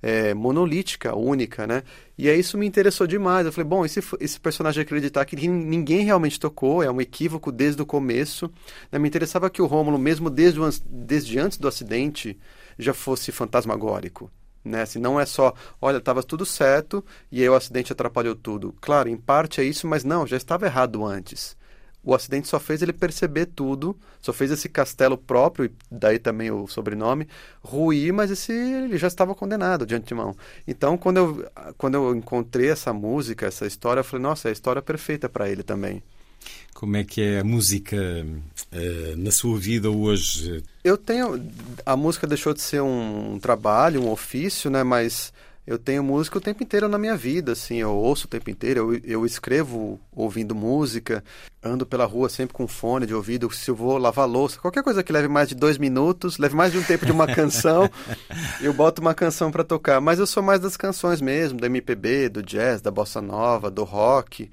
[0.03, 1.85] é, monolítica, única, né?
[2.19, 3.47] E aí isso me interessou demais.
[3.47, 7.81] Eu falei, bom, esse, esse personagem acreditar que ninguém realmente tocou, é um equívoco desde
[7.81, 8.51] o começo.
[8.91, 8.99] Né?
[8.99, 12.37] Me interessava que o Rômulo, mesmo desde, o, desde antes do acidente,
[12.77, 14.29] já fosse fantasmagórico.
[14.65, 14.87] Né?
[14.87, 18.75] Se não é só, olha, estava tudo certo e aí o acidente atrapalhou tudo.
[18.81, 21.57] Claro, em parte é isso, mas não, já estava errado antes.
[22.05, 26.51] O acidente só fez ele perceber tudo, só fez esse castelo próprio, e daí também
[26.51, 27.29] o sobrenome,
[27.63, 30.37] ruir, mas esse ele já estava condenado de antemão.
[30.67, 34.53] Então, quando eu, quando eu encontrei essa música, essa história, eu falei, nossa, é a
[34.53, 36.03] história perfeita para ele também.
[36.83, 40.65] Como é que é a música uh, na sua vida hoje?
[40.83, 41.41] Eu tenho.
[41.87, 44.83] A música deixou de ser um, um trabalho, um ofício, né?
[44.83, 45.33] Mas
[45.65, 48.93] eu tenho música o tempo inteiro na minha vida, assim, eu ouço o tempo inteiro,
[48.93, 51.23] eu, eu escrevo ouvindo música,
[51.63, 55.05] ando pela rua sempre com fone de ouvido, se eu vou lavar louça, qualquer coisa
[55.05, 57.89] que leve mais de dois minutos, leve mais de um tempo de uma canção,
[58.61, 62.29] eu boto uma canção para tocar, mas eu sou mais das canções mesmo, do MPB,
[62.29, 64.51] do jazz, da bossa nova, do rock,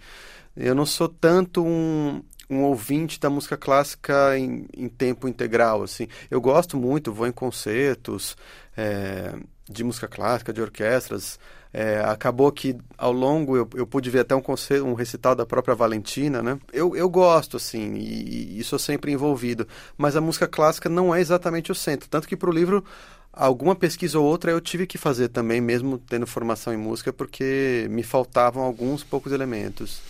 [0.60, 6.07] eu não sou tanto um, um ouvinte da música clássica em, em tempo integral, assim,
[6.30, 8.38] eu gosto muito, vou em concertos,
[8.78, 9.34] é
[9.70, 11.39] de música clássica, de orquestras.
[11.72, 15.45] É, acabou que ao longo eu, eu pude ver até um, concerto, um recital da
[15.45, 16.60] própria Valentina, né?
[16.74, 19.68] Eu, eu gosto, assim, e, e sou sempre envolvido.
[19.95, 22.10] Mas a música clássica não é exatamente o centro.
[22.10, 22.84] Tanto que para o livro,
[23.32, 27.86] alguma pesquisa ou outra eu tive que fazer também, mesmo tendo formação em música, porque
[27.91, 30.01] me faltavam alguns poucos elementos.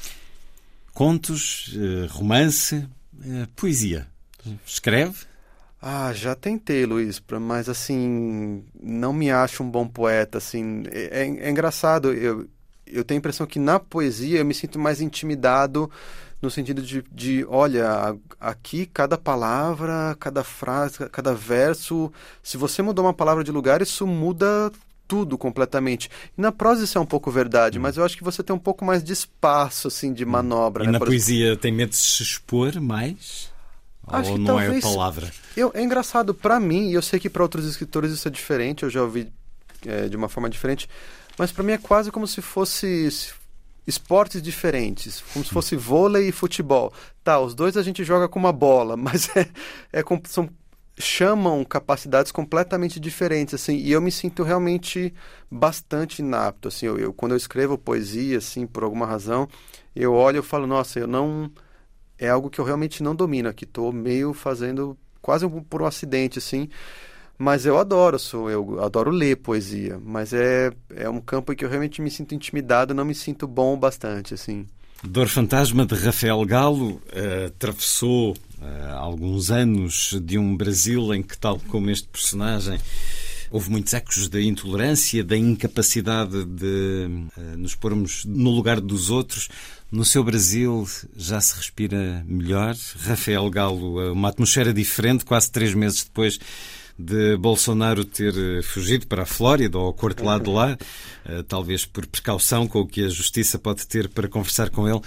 [0.94, 2.88] Contos, eh, romance,
[3.22, 4.08] eh, poesia.
[4.66, 5.30] Escreve?
[5.82, 11.48] Ah, já tentei, Luiz, mas assim, não me acho um bom poeta, assim, é, é,
[11.48, 12.50] é engraçado, eu,
[12.86, 15.90] eu tenho a impressão que na poesia eu me sinto mais intimidado
[16.42, 22.12] no sentido de, de olha, aqui cada palavra, cada frase, cada verso,
[22.44, 24.72] se você mudou uma palavra de lugar, isso muda
[25.10, 26.08] tudo completamente.
[26.38, 27.82] E na prosa isso é um pouco verdade, hum.
[27.82, 30.30] mas eu acho que você tem um pouco mais de espaço, assim, de hum.
[30.30, 30.84] manobra.
[30.84, 30.94] E né?
[30.94, 31.62] na Por poesia exemplo...
[31.62, 33.50] tem medo de se expor mais?
[34.08, 35.32] Acho Ou que não talvez, é a palavra?
[35.58, 38.84] Eu, é engraçado para mim, e eu sei que para outros escritores isso é diferente,
[38.84, 39.32] eu já ouvi
[39.86, 40.88] é, de uma forma diferente,
[41.38, 43.10] mas para mim é quase como se fosse
[43.86, 46.94] esportes diferentes, como se fosse vôlei e futebol.
[47.24, 49.48] Tá, os dois a gente joga com uma bola, mas é,
[49.92, 50.50] é são
[51.00, 55.14] chamam capacidades completamente diferentes assim e eu me sinto realmente
[55.50, 59.48] bastante inapto assim eu, eu, quando eu escrevo poesia assim por alguma razão
[59.96, 61.50] eu olho e falo nossa eu não
[62.20, 63.64] é algo que eu realmente não domino aqui.
[63.64, 66.70] Estou meio fazendo quase por um acidente, assim.
[67.38, 70.00] Mas eu adoro, sou, eu adoro ler poesia.
[70.04, 73.48] Mas é, é um campo em que eu realmente me sinto intimidado, não me sinto
[73.48, 74.68] bom bastante, assim.
[75.04, 81.38] Dor Fantasma de Rafael Galo uh, atravessou uh, alguns anos de um Brasil em que,
[81.38, 82.80] tal como este personagem,
[83.52, 89.50] Houve muitos ecos da intolerância, da incapacidade de uh, nos pormos no lugar dos outros.
[89.92, 92.76] No seu Brasil já se respira melhor.
[93.00, 96.40] Rafael Galo, uma atmosfera diferente, quase três meses depois
[97.00, 100.78] de Bolsonaro ter eh, fugido para a Flórida ou quartelado lá,
[101.26, 105.00] eh, talvez por precaução com o que a justiça pode ter para conversar com ele,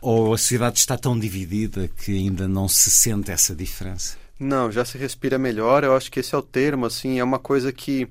[0.00, 4.16] ou a sociedade está tão dividida que ainda não se sente essa diferença?
[4.38, 5.82] Não, já se respira melhor.
[5.82, 8.08] Eu acho que esse é o termo, assim, é uma coisa que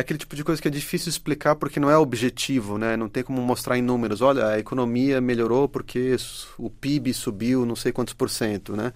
[0.00, 2.96] é aquele tipo de coisa que é difícil explicar porque não é objetivo, né?
[2.96, 4.22] Não tem como mostrar em números.
[4.22, 6.16] Olha, a economia melhorou porque
[6.58, 8.92] o PIB subiu não sei quantos por cento, né?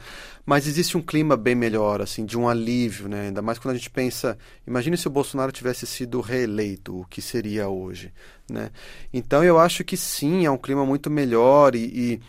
[0.47, 3.27] Mas existe um clima bem melhor, assim, de um alívio, né?
[3.27, 7.21] Ainda mais quando a gente pensa, imagine se o Bolsonaro tivesse sido reeleito, o que
[7.21, 8.13] seria hoje,
[8.51, 8.71] né?
[9.13, 12.21] Então eu acho que sim, é um clima muito melhor e, e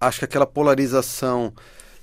[0.00, 1.52] acho que aquela polarização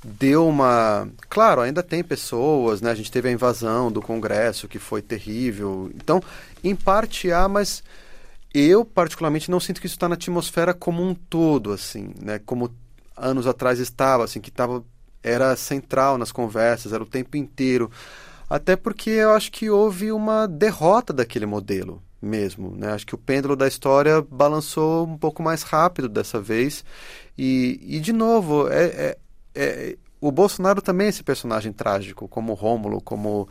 [0.03, 1.09] deu uma.
[1.29, 2.91] Claro, ainda tem pessoas, né?
[2.91, 5.91] A gente teve a invasão do Congresso, que foi terrível.
[5.95, 6.21] Então,
[6.63, 7.83] em parte há, mas
[8.53, 12.39] eu, particularmente, não sinto que isso está na atmosfera como um todo, assim, né?
[12.45, 12.73] Como
[13.15, 14.83] anos atrás estava, assim, que estava.
[15.21, 17.91] Era central nas conversas, era o tempo inteiro.
[18.49, 22.75] Até porque eu acho que houve uma derrota daquele modelo mesmo.
[22.75, 22.91] Né?
[22.91, 26.83] Acho que o pêndulo da história balançou um pouco mais rápido dessa vez.
[27.37, 29.17] E, e de novo, é, é
[29.55, 33.47] é, o Bolsonaro também é esse personagem trágico, como Rômulo, como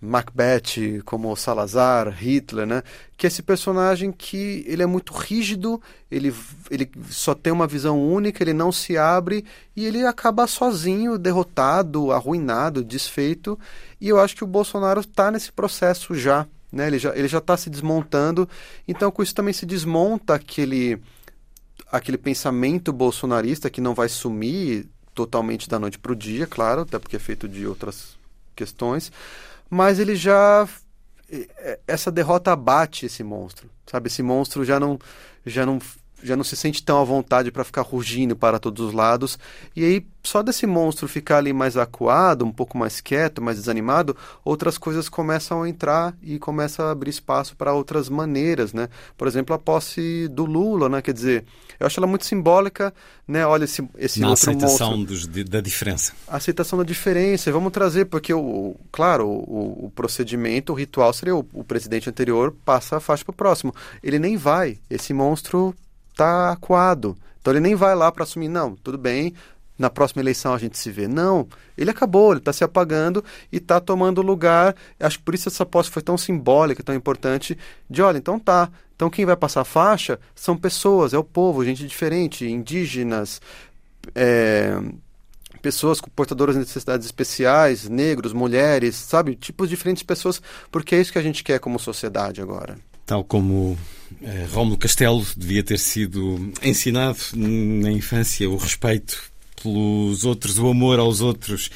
[0.00, 2.82] Macbeth, como Salazar, Hitler, né?
[3.18, 6.34] Que é esse personagem que ele é muito rígido, ele,
[6.70, 9.44] ele só tem uma visão única, ele não se abre
[9.76, 13.58] e ele acaba sozinho, derrotado, arruinado, desfeito.
[14.00, 16.86] E eu acho que o Bolsonaro está nesse processo já, né?
[16.86, 18.48] Ele já ele já está se desmontando.
[18.88, 20.98] Então com isso também se desmonta aquele
[21.92, 26.98] aquele pensamento bolsonarista que não vai sumir totalmente da noite para o dia, claro, até
[26.98, 28.16] porque é feito de outras
[28.54, 29.10] questões,
[29.68, 30.68] mas ele já
[31.86, 34.08] essa derrota abate esse monstro, sabe?
[34.08, 34.98] Esse monstro já não
[35.46, 35.78] já não
[36.22, 39.38] já não se sente tão à vontade para ficar rugindo para todos os lados.
[39.74, 44.16] E aí, só desse monstro ficar ali mais acuado, um pouco mais quieto, mais desanimado,
[44.44, 48.88] outras coisas começam a entrar e começa a abrir espaço para outras maneiras, né?
[49.16, 51.02] Por exemplo, a posse do Lula, né?
[51.02, 51.44] Quer dizer,
[51.78, 52.92] eu acho ela muito simbólica,
[53.26, 53.46] né?
[53.46, 55.28] Olha esse, esse Na outro aceitação monstro.
[55.28, 56.12] Dos, da diferença.
[56.28, 57.50] A aceitação da diferença.
[57.50, 62.54] Vamos trazer, porque, o, claro, o, o procedimento, o ritual seria o, o presidente anterior
[62.64, 63.74] passa a faixa para o próximo.
[64.02, 64.78] Ele nem vai.
[64.90, 65.74] Esse monstro
[66.20, 67.16] está acuado.
[67.40, 69.32] Então ele nem vai lá para assumir, não, tudo bem,
[69.78, 71.08] na próxima eleição a gente se vê.
[71.08, 74.76] Não, ele acabou, ele está se apagando e está tomando lugar.
[74.98, 77.56] Acho que por isso essa posse foi tão simbólica, tão importante,
[77.88, 78.70] de olha, então tá.
[78.94, 83.40] Então quem vai passar a faixa são pessoas, é o povo, gente diferente, indígenas,
[84.14, 84.78] é,
[85.62, 89.34] pessoas com portadoras de necessidades especiais, negros, mulheres, sabe?
[89.34, 92.76] Tipos diferentes de pessoas, porque é isso que a gente quer como sociedade agora.
[93.06, 93.78] Tal como
[94.52, 99.30] Rómulo Castelo devia ter sido ensinado na infância o respeito
[99.62, 101.70] pelos outros, o amor aos outros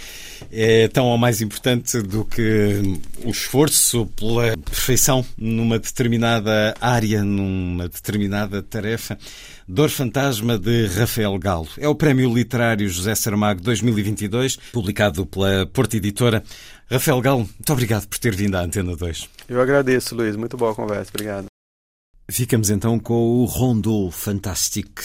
[0.51, 2.80] é tão ou mais importante do que
[3.24, 9.18] o esforço pela perfeição numa determinada área, numa determinada tarefa.
[9.66, 11.68] Dor Fantasma de Rafael Galo.
[11.78, 16.43] É o Prémio Literário José Saramago 2022, publicado pela Porta Editora.
[16.91, 19.28] Rafael Galo, muito obrigado por ter vindo à Antena 2.
[19.49, 20.37] Eu agradeço, Luís.
[20.37, 21.11] Muito boa a conversa.
[21.14, 21.54] Obrigado.
[22.29, 25.03] Ficamos então com o Rondeau Fantastique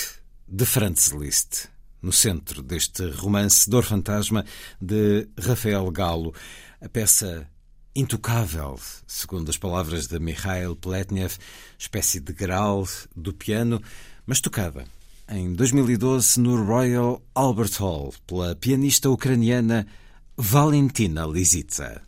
[0.47, 1.67] de Franz Liszt,
[2.01, 4.45] no centro deste romance Dor Fantasma
[4.81, 6.33] de Rafael Galo.
[6.79, 7.45] A peça
[7.93, 11.35] intocável, segundo as palavras de Mikhail Pletnev,
[11.77, 13.81] espécie de grau do piano,
[14.25, 14.85] mas tocada
[15.29, 19.85] em 2012 no Royal Albert Hall pela pianista ucraniana
[20.37, 22.01] Valentina Lisitsa.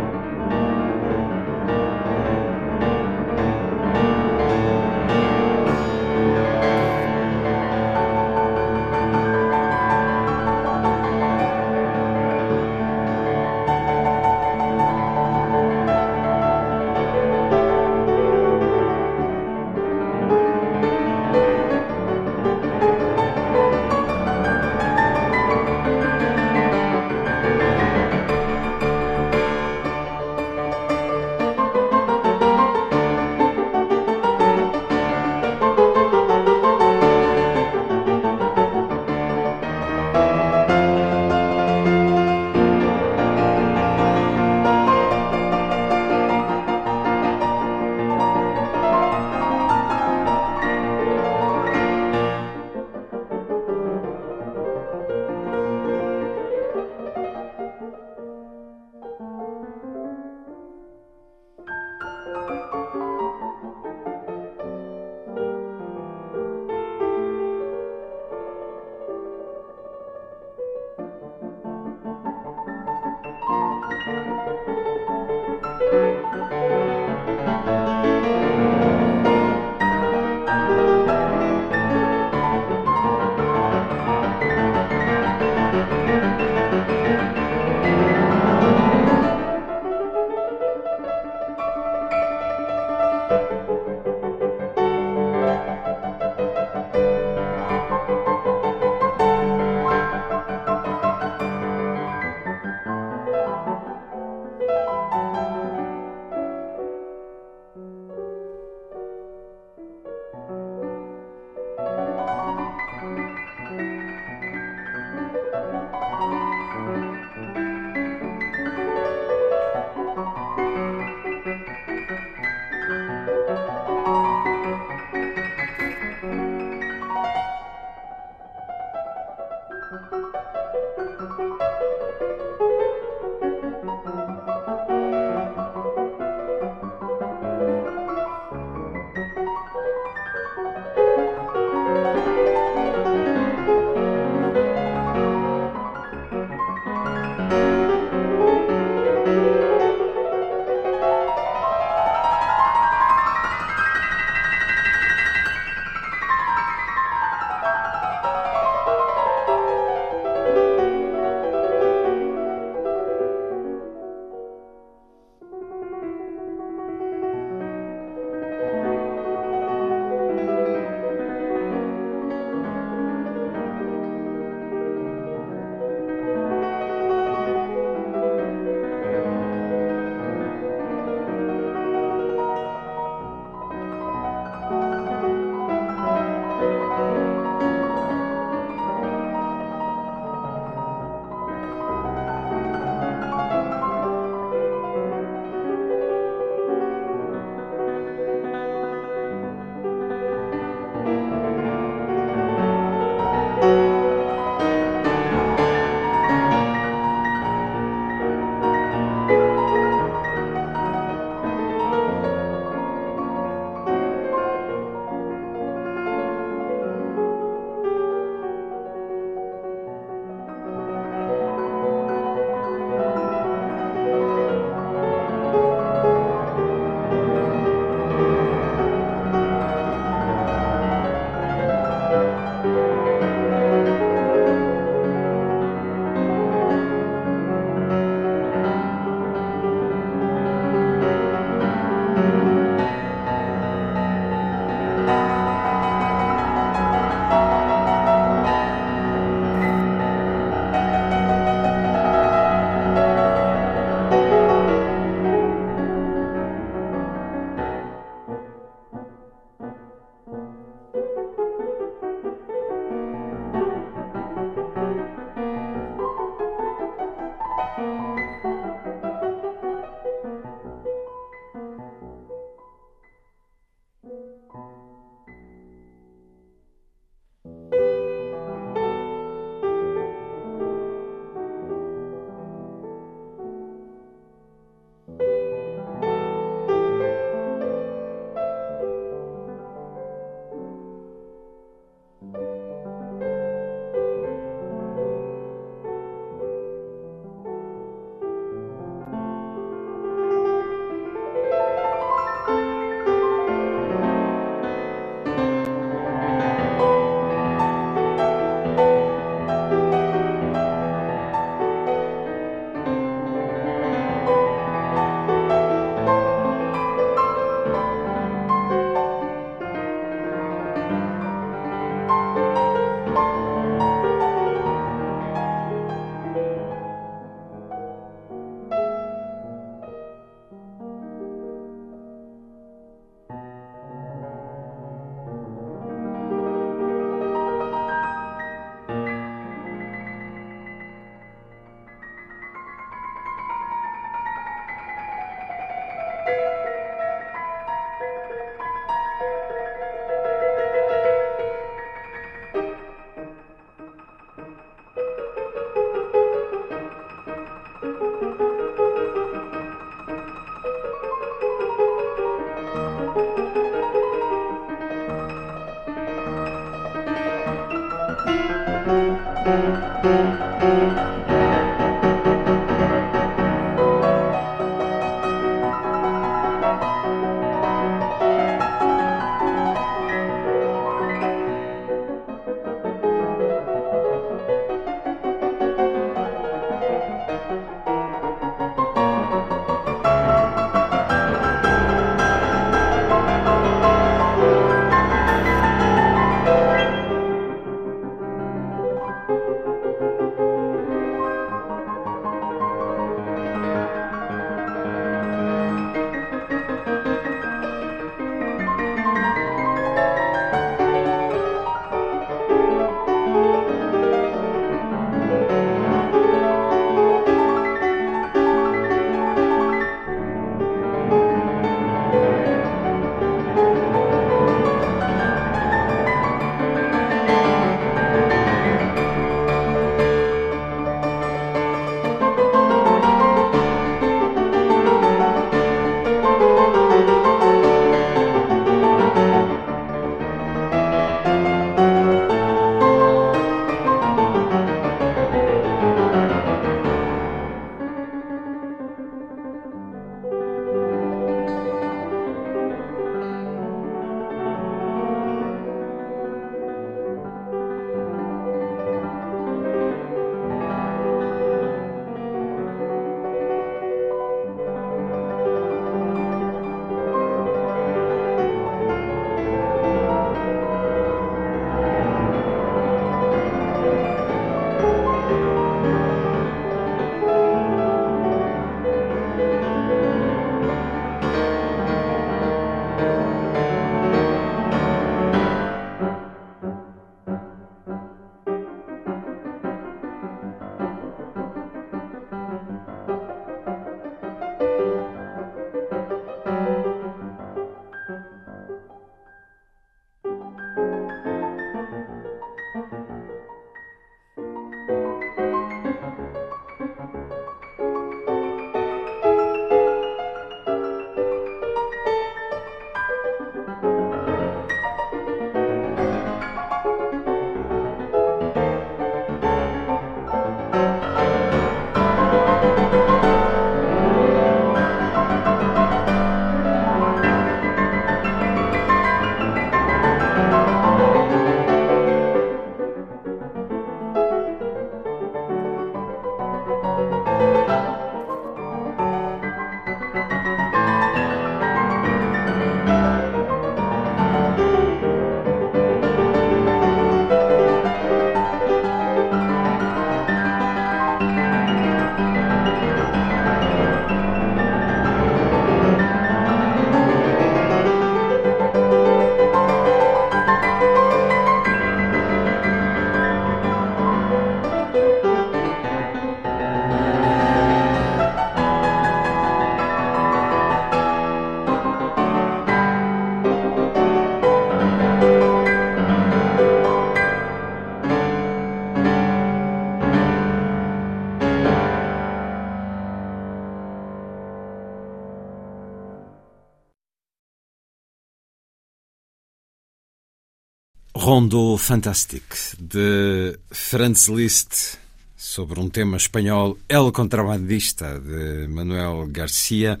[591.30, 594.98] Rondo Fantastique, de Franz Liszt,
[595.36, 600.00] sobre um tema espanhol El Contrabandista, de Manuel Garcia,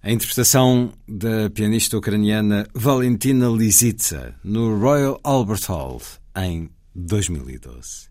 [0.00, 6.00] a interpretação da pianista ucraniana Valentina Lisitsa, no Royal Albert Hall,
[6.36, 8.06] em 2012.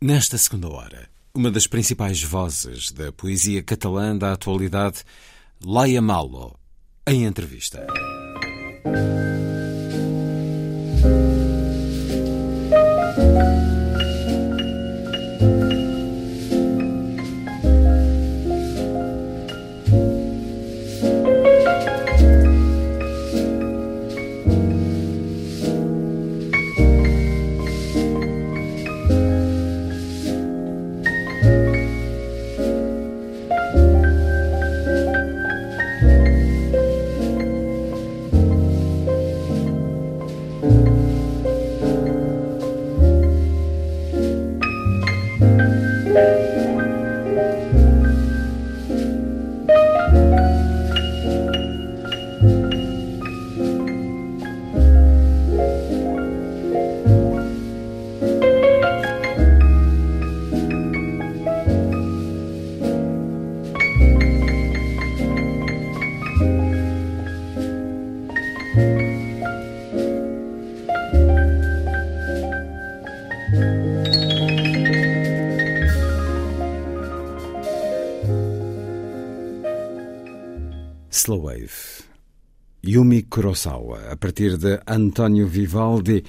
[0.00, 5.02] Nesta segunda hora, uma das principais vozes da poesia catalã da atualidade,
[5.60, 6.56] Laia Malo,
[7.04, 7.84] em entrevista.
[83.54, 86.24] Kurosawa, a partir de António Vivaldi,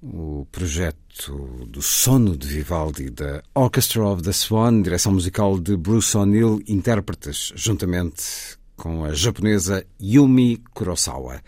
[0.00, 6.16] o projeto do sono de Vivaldi da Orchestra of the Swan, direção musical de Bruce
[6.16, 11.42] O'Neill, intérpretes juntamente com a japonesa Yumi Kurosawa,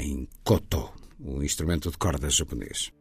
[0.00, 2.97] em koto, o instrumento de cordas japonês.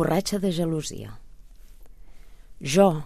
[0.00, 1.18] Borratxa de gelosia.
[2.60, 3.04] Jo,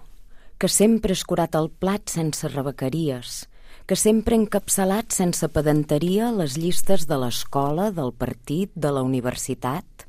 [0.59, 3.45] que sempre he escurat el plat sense rebequeries,
[3.87, 10.07] que sempre he encapçalat sense pedanteria les llistes de l'escola, del partit, de la universitat.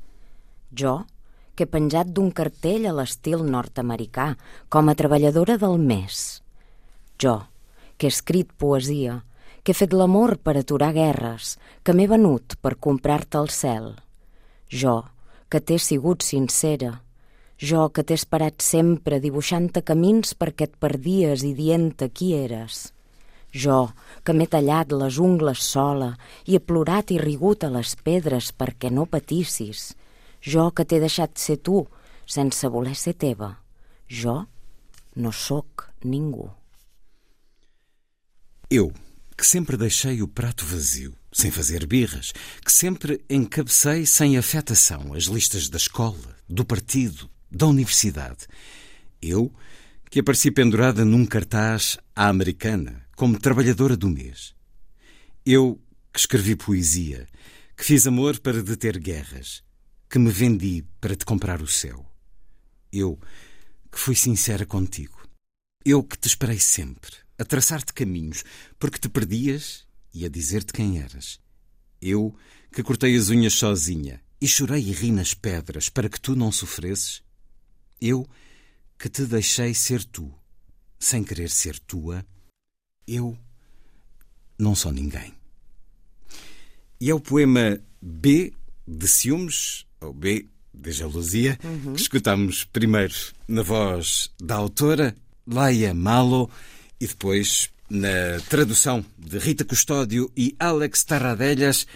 [0.70, 1.04] Jo,
[1.56, 4.34] que he penjat d'un cartell a l'estil nord-americà,
[4.70, 6.40] com a treballadora del mes.
[7.18, 7.48] Jo,
[7.98, 9.24] que he escrit poesia,
[9.64, 13.94] que he fet l'amor per aturar guerres, que m'he venut per comprar-te el cel.
[14.70, 15.15] Jo, que
[15.50, 16.92] t'he sigut sincera,
[17.58, 22.90] jo que t'he esperat sempre dibuixant-te camins perquè et perdies i dient-te qui eres.
[23.56, 23.92] Jo,
[24.24, 26.10] que m'he tallat les ungles sola
[26.44, 29.94] i he plorat i rigut a les pedres perquè no patissis.
[30.42, 31.86] Jo que t'he deixat ser tu
[32.26, 33.54] sense voler ser teva.
[34.08, 34.44] Jo
[35.16, 36.50] no sóc ningú.
[38.68, 38.92] Eu,
[39.36, 42.32] que sempre deixei o prato vazio, sem fazer birras,
[42.64, 48.46] que sempre encabecei sem afetação as listas da escola, do partido, da universidade.
[49.20, 49.54] Eu,
[50.10, 54.54] que apareci pendurada num cartaz à americana, como trabalhadora do mês.
[55.44, 55.78] Eu,
[56.10, 57.28] que escrevi poesia,
[57.76, 59.62] que fiz amor para deter guerras,
[60.08, 62.10] que me vendi para te comprar o céu.
[62.90, 63.20] Eu,
[63.92, 65.20] que fui sincera contigo.
[65.84, 68.42] Eu que te esperei sempre, a traçar-te caminhos,
[68.78, 69.85] porque te perdias
[70.16, 71.38] e a dizer-te quem eras.
[72.00, 72.34] Eu,
[72.72, 76.50] que cortei as unhas sozinha e chorei e ri nas pedras para que tu não
[76.50, 77.22] sofresses.
[78.00, 78.26] Eu,
[78.98, 80.32] que te deixei ser tu,
[80.98, 82.24] sem querer ser tua,
[83.06, 83.36] eu
[84.58, 85.34] não sou ninguém.
[86.98, 88.54] E é o poema B
[88.88, 91.92] de Ciúmes, ou B de Jalousia, uhum.
[91.92, 93.14] que escutamos primeiro
[93.46, 95.14] na voz da autora,
[95.46, 96.50] Laia Malo,
[96.98, 101.86] e depois na tradução de Rita Custódio e Alex Tarradellas.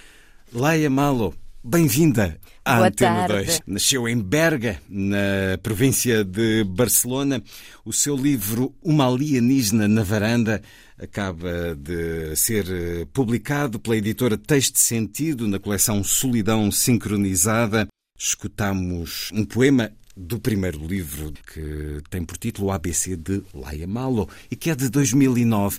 [0.53, 3.47] Laia Malo, bem-vinda à Boa Antena tarde.
[3.47, 3.61] 2.
[3.67, 7.43] Nasceu em Berga, na província de Barcelona.
[7.85, 10.63] O seu livro Uma Alienígena na Varanda
[10.99, 17.89] acaba de ser eh, publicado pela editora Texto Sentido na coleção Solidão Sincronizada.
[18.19, 24.29] Escutamos um poema do primeiro livro que tem por título o ABC de Laia Malo
[24.51, 25.79] e que é de 2009.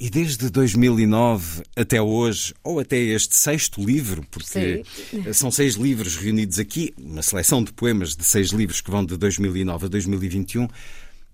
[0.00, 5.32] E desde 2009 até hoje, ou até este sexto livro, porque Sim.
[5.32, 9.16] são seis livros reunidos aqui, uma seleção de poemas de seis livros que vão de
[9.16, 10.68] 2009 a 2021,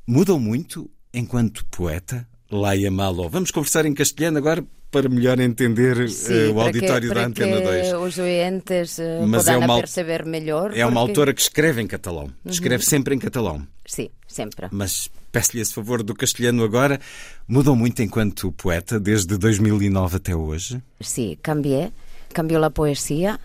[0.07, 3.29] mudam muito enquanto poeta, Laia Malo.
[3.29, 4.65] Vamos conversar em castelhano agora
[4.95, 7.93] para melhor entender eh, o auditório que, da Antena que 2.
[7.95, 10.71] os oentes eh, Mas é uma- perceber melhor.
[10.77, 12.31] É uma porque- autora que escreve em catalão.
[12.47, 13.67] Escreve sempre em catalão.
[13.85, 14.69] Sí, sempre.
[14.71, 17.01] Mas peço-lhe esse favor do castelhano agora.
[17.49, 20.81] Mudou muito enquanto poeta, desde 2009 até hoje.
[21.01, 21.91] Sí, cambié.
[22.33, 23.41] Cambió la poesía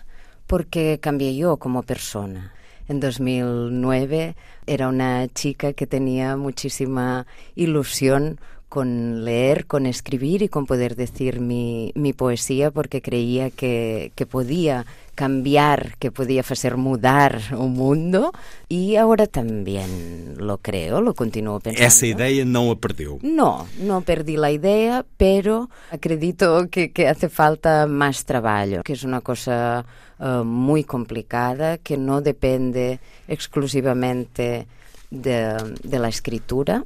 [0.46, 2.52] porque cambié yo como persona.
[2.88, 4.34] En 2009
[4.66, 8.38] era una chica que tenía muchísima ilusión
[8.70, 14.26] con leer, con escribir y con poder decir mi, mi poesía porque creía que, que
[14.26, 14.86] podía
[15.16, 18.32] cambiar, que podía hacer mudar un mundo
[18.68, 21.84] y ahora también lo creo, lo continúo pensando.
[21.84, 23.18] Essa ideia não a perdeu.
[23.22, 29.02] No, no perdí la idea, pero acredito que, que hace falta más trabajo, que es
[29.02, 29.84] una cosa
[30.20, 34.68] eh, muy complicada, que no depende exclusivamente
[35.10, 36.84] de, de la escritura,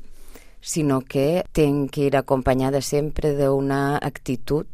[0.64, 4.64] sino que tiene que ir acompañada siempre de una actitud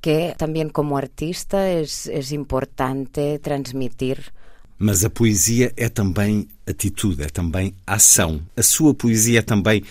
[0.00, 4.32] que también como artista es, es importante transmitir
[4.78, 8.42] Mas a poesia é também atitude, é também ação.
[8.54, 9.82] A sua poesia é também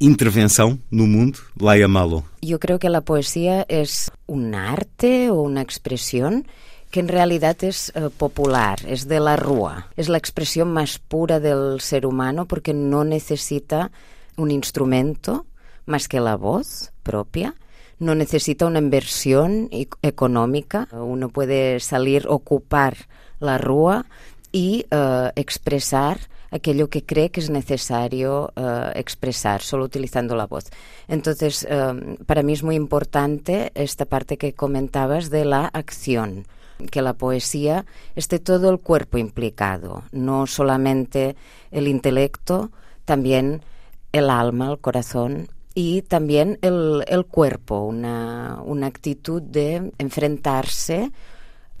[0.00, 2.24] intervenção no mundo, Laia Malo.
[2.42, 6.44] Yo creo que la poesía es un arte o una expresión
[6.90, 9.88] que en realidad es eh, popular, es de la rúa.
[9.96, 13.92] Es la expresión más pura del ser humano porque no necesita
[14.36, 15.46] un instrumento
[15.86, 17.54] más que la voz propia.
[17.98, 20.88] No necesita una inversión e- económica.
[20.92, 22.96] Uno puede salir, ocupar
[23.40, 24.06] la rúa
[24.52, 26.18] y eh, expresar
[26.50, 30.66] aquello que cree que es necesario eh, expresar, solo utilizando la voz.
[31.08, 36.46] Entonces, eh, para mí es muy importante esta parte que comentabas de la acción,
[36.90, 41.36] que la poesía esté todo el cuerpo implicado, no solamente
[41.70, 42.70] el intelecto,
[43.04, 43.62] también
[44.12, 51.12] el alma, el corazón y también el, el cuerpo, una, una actitud de enfrentarse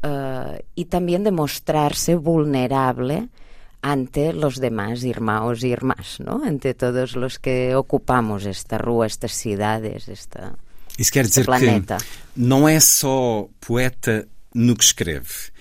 [0.02, 3.30] eh, y también de mostrarse vulnerable
[3.80, 6.42] ante los demás hermanos y hermanas, ¿no?
[6.44, 10.56] Ante todos los que ocupamos esta rúa, estas ciudades, esta...
[10.98, 11.98] Isso quer dizer planeta.
[11.98, 12.04] que
[12.40, 15.52] não é só poeta no que escreve,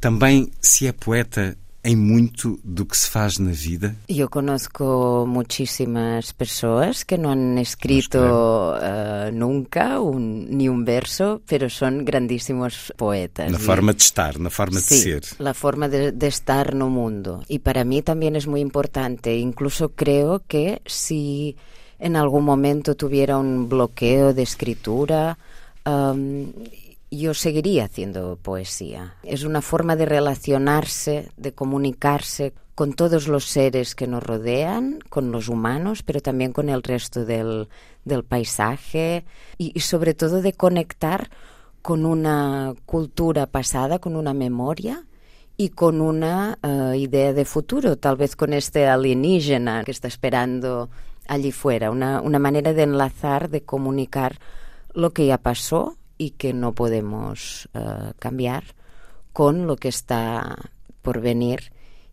[0.00, 3.96] também se é poeta em muito do que se faz na vida?
[4.08, 12.92] Eu conozco muchísimas pessoas que não han escrito uh, nunca un verso, pero son grandísimos
[12.96, 13.50] poetas.
[13.50, 15.22] Na forma de estar, na forma sí, de ser.
[15.40, 17.42] la forma de, de estar no mundo.
[17.48, 19.36] Y para mí también es muy importante.
[19.36, 21.56] Incluso creo que si
[21.98, 25.38] en algún momento tuviera un bloqueo de escritura,
[25.86, 26.52] um,
[27.18, 29.16] yo seguiría haciendo poesía.
[29.22, 35.30] Es una forma de relacionarse, de comunicarse con todos los seres que nos rodean, con
[35.30, 37.68] los humanos, pero también con el resto del,
[38.04, 39.24] del paisaje
[39.58, 41.30] y, sobre todo de conectar
[41.82, 45.04] con una cultura pasada, con una memoria
[45.56, 50.88] y con una uh, idea de futuro, tal vez con este alienígena que está esperando
[51.28, 54.38] allí fuera, una, una manera de enlazar, de comunicar
[54.94, 58.62] lo que ya pasó y que no podemos uh, cambiar
[59.32, 60.70] con lo que está
[61.02, 61.72] por venir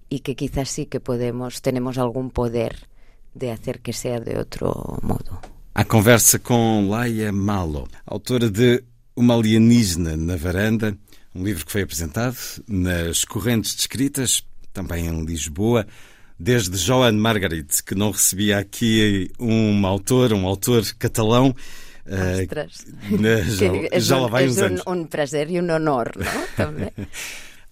[0.10, 2.88] y que quizás sí que podemos, tenemos algún poder
[3.36, 4.74] de hacer que sea de outro
[5.04, 5.38] modo.
[5.76, 8.84] A conversa com Laia Malo, autora de
[9.16, 10.98] Uma Alienígena na Varanda,
[11.36, 12.38] um livro que foi apresentado
[12.68, 15.86] nas correntes de escritas, também em Lisboa,
[16.40, 21.56] desde Joan Margarit, que não recebia aqui um autor, um autor catalão,
[22.10, 22.42] Uh,
[23.54, 24.84] já, és já un, lá vai uns un, anos.
[24.88, 26.42] un prazer e un honor, no?
[26.58, 26.90] També.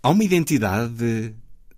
[0.04, 1.34] Há uma identidade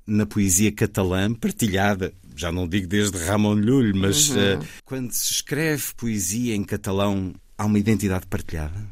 [0.05, 5.95] na poesia catalã partilhada, já não digo desde Ramon Llull, mas uh, quando se escreve
[5.95, 8.83] poesia em catalão, há uma identidade partilhada?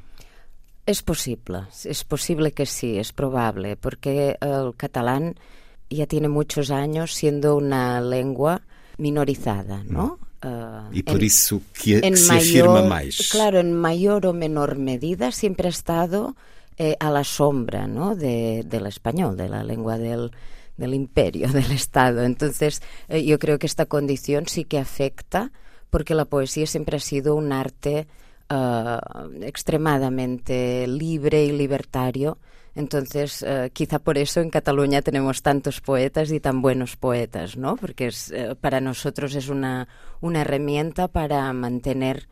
[0.85, 5.35] Es posible, es posible que sí, es probable, porque el catalán
[5.89, 8.61] ya tiene muchos años siendo una lengua
[8.97, 10.19] minorizada, ¿no?
[10.43, 13.29] Uh, E por en- isso que, que se mayor- afirma mais.
[13.31, 16.35] Claro, en mayor o menor medida siempre ha estado
[16.77, 18.15] eh, a la sombra ¿no?
[18.15, 20.29] de, del español, de la lengua del,
[20.77, 22.21] del imperio, del Estado.
[22.23, 25.51] Entonces, eh, yo creo que esta condición sí que afecta
[25.89, 28.05] porque la poesía siempre ha sido un arte
[28.49, 32.37] ah, extremadamente libre y libertario.
[32.77, 37.75] Entonces, eh, quizá por eso en Cataluña tenemos tantos poetas y tan buenos poetas, ¿no?
[37.75, 39.87] Porque es, eh, para nosotros es una,
[40.21, 42.27] una herramienta para mantener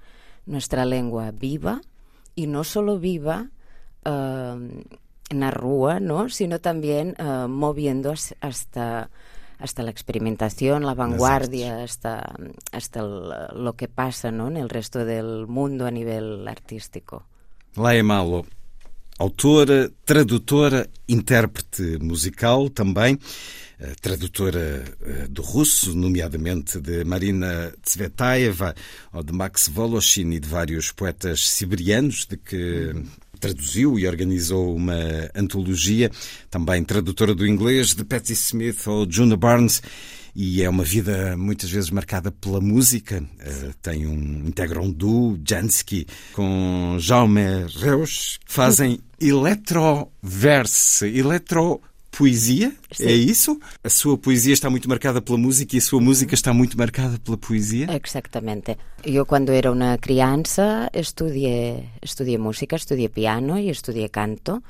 [0.45, 1.81] nuestra lengua viva
[2.35, 3.49] y no solo viva
[4.05, 4.83] eh,
[5.31, 6.29] en la rúa, ¿no?
[6.29, 7.15] sino también
[7.49, 9.09] moviendo as- hasta,
[9.57, 12.35] hasta la experimentación, la vanguardia, hasta,
[12.71, 14.47] hasta el- lo que pasa ¿no?
[14.49, 17.25] en el resto del mundo a nivel artístico.
[17.75, 18.45] Laia Malo,
[19.17, 23.17] autora, tradutora, intérprete musical também,
[23.79, 28.75] eh, tradutora eh, do russo, nomeadamente de Marina Tsvetaeva
[29.13, 32.93] ou de Max Voloshin e de vários poetas siberianos, de que
[33.39, 36.09] traduziu e organizou uma antologia,
[36.49, 39.81] também tradutora do inglês de Patti Smith ou Juna Barnes,
[40.35, 43.23] e é uma vida muitas vezes marcada pela música.
[43.39, 53.57] Eh, tem um integra um duo, Jansky, com Jaume Reus, fazem electroverse, electropoesia, é isso?
[53.81, 57.17] A sua poesia está muito marcada pela música e a sua música está muito marcada
[57.17, 57.87] pela poesia?
[57.95, 58.77] Exactamente.
[59.05, 64.61] Yo cuando era una crianza estudié, estudié música, estudié piano y estudié canto,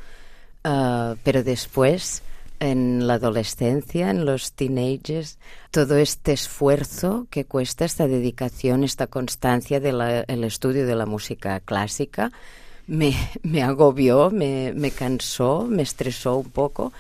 [0.64, 2.22] ah, pero después
[2.60, 5.38] en la adolescencia, en los teenagers,
[5.72, 12.32] todo este esfuerzo que cuesta, esta dedicación, esta constancia del estudio de la música clásica,
[12.88, 13.16] me,
[13.64, 16.94] agobió, me, cansó, me estresó un poco.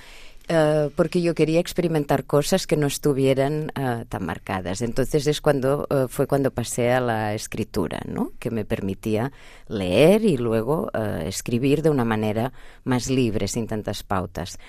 [0.47, 4.81] eh, porque yo quería experimentar cosas que no estuvieran eh, tan marcadas.
[4.83, 8.31] Entonces es cuando eh, fue cuando pasé a la escritura, ¿no?
[8.37, 9.31] Que me permitía
[9.67, 10.91] leer y luego
[11.23, 12.53] escribir de una manera
[12.83, 14.59] más libre, sin tantas pautas.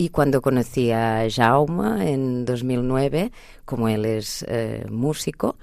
[0.00, 3.32] Y cuando conocí a Jaume en 2009,
[3.66, 5.56] como él es eh, músico,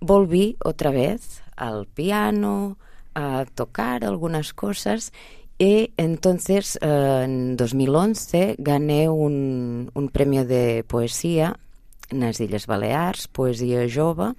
[0.00, 2.78] volví otra vez al piano,
[3.14, 5.12] a tocar algunas cosas
[5.56, 11.56] y entonces eh, en 2011 gané un, un premio de poesía
[12.08, 14.34] en las Illes Balears, Poesía Jove,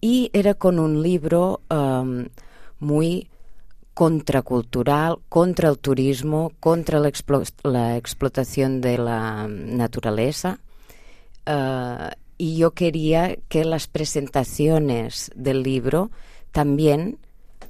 [0.00, 2.26] y era con un libro um,
[2.80, 3.28] muy
[3.94, 10.58] contracultural, contra el turismo, contra la, explo la explotación de la naturaleza.
[11.46, 16.10] Uh, y yo quería que las presentaciones del libro
[16.50, 17.18] también,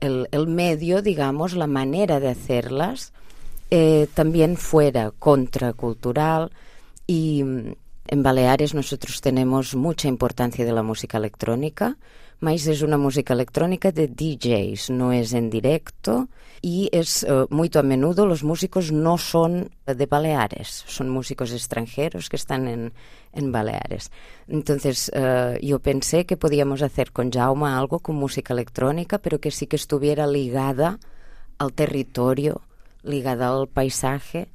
[0.01, 3.13] el, medio, digamos, la manera de hacerlas,
[3.71, 6.51] eh, también fuera contracultural
[7.07, 7.41] y,
[8.09, 11.97] En Baleares nosotros tenemos mucha importancia de la música electrónica,
[12.43, 16.29] mas es una música electrónica de DJs, no es en directo
[16.61, 22.29] y es uh, muy a menudo los músicos no son de Baleares, son músicos extranjeros
[22.29, 22.93] que están en,
[23.33, 24.11] en Baleares.
[24.49, 29.53] Entonces uh, yo pensé que podíamos hacer con Jauma algo con música electrónica, pero que
[29.53, 30.99] sí que estuviera ligada
[31.59, 32.63] al territorio,
[33.05, 34.49] ligada al paisaje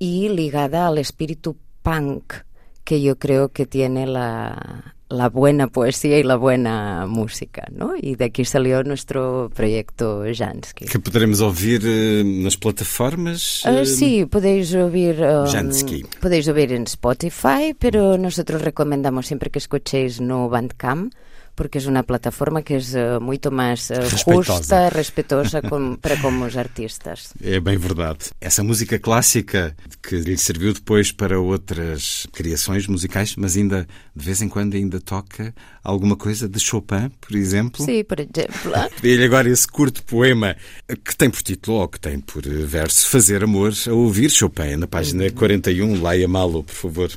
[0.00, 2.34] y ligada al espíritu punk
[2.82, 7.92] que yo creo que tiene la, la buena poesía y la buena música, ¿no?
[8.00, 10.86] Y de aquí salió nuestro proyecto Jansky.
[10.86, 13.62] Que poderemos ouvir uh, nas plataformas?
[13.68, 16.04] Uh, sí, podéis oír, um, Jansky.
[16.20, 21.12] podéis oír en Spotify, pero nosotros recomendamos siempre que escuchéis no Bandcamp,
[21.54, 26.44] porque es una plataforma que es uh, muito mais uh, justa, respeitosa com, para como
[26.44, 27.32] os artistas.
[27.42, 28.30] É bem verdade.
[28.40, 34.40] Essa música clássica que lhe serviu depois para outras criações musicais, mas ainda de vez
[34.40, 35.54] em quando ainda toca
[35.84, 37.84] alguma coisa de Chopin, por exemplo.
[37.84, 38.72] Sim, por exemplo.
[39.00, 40.56] Pedi-lhe agora esse curto poema
[41.04, 44.86] que tem por título ou que tem por verso Fazer Amor a ouvir Chopin, na
[44.86, 46.02] página 41.
[46.02, 47.10] Leia Malo, por favor.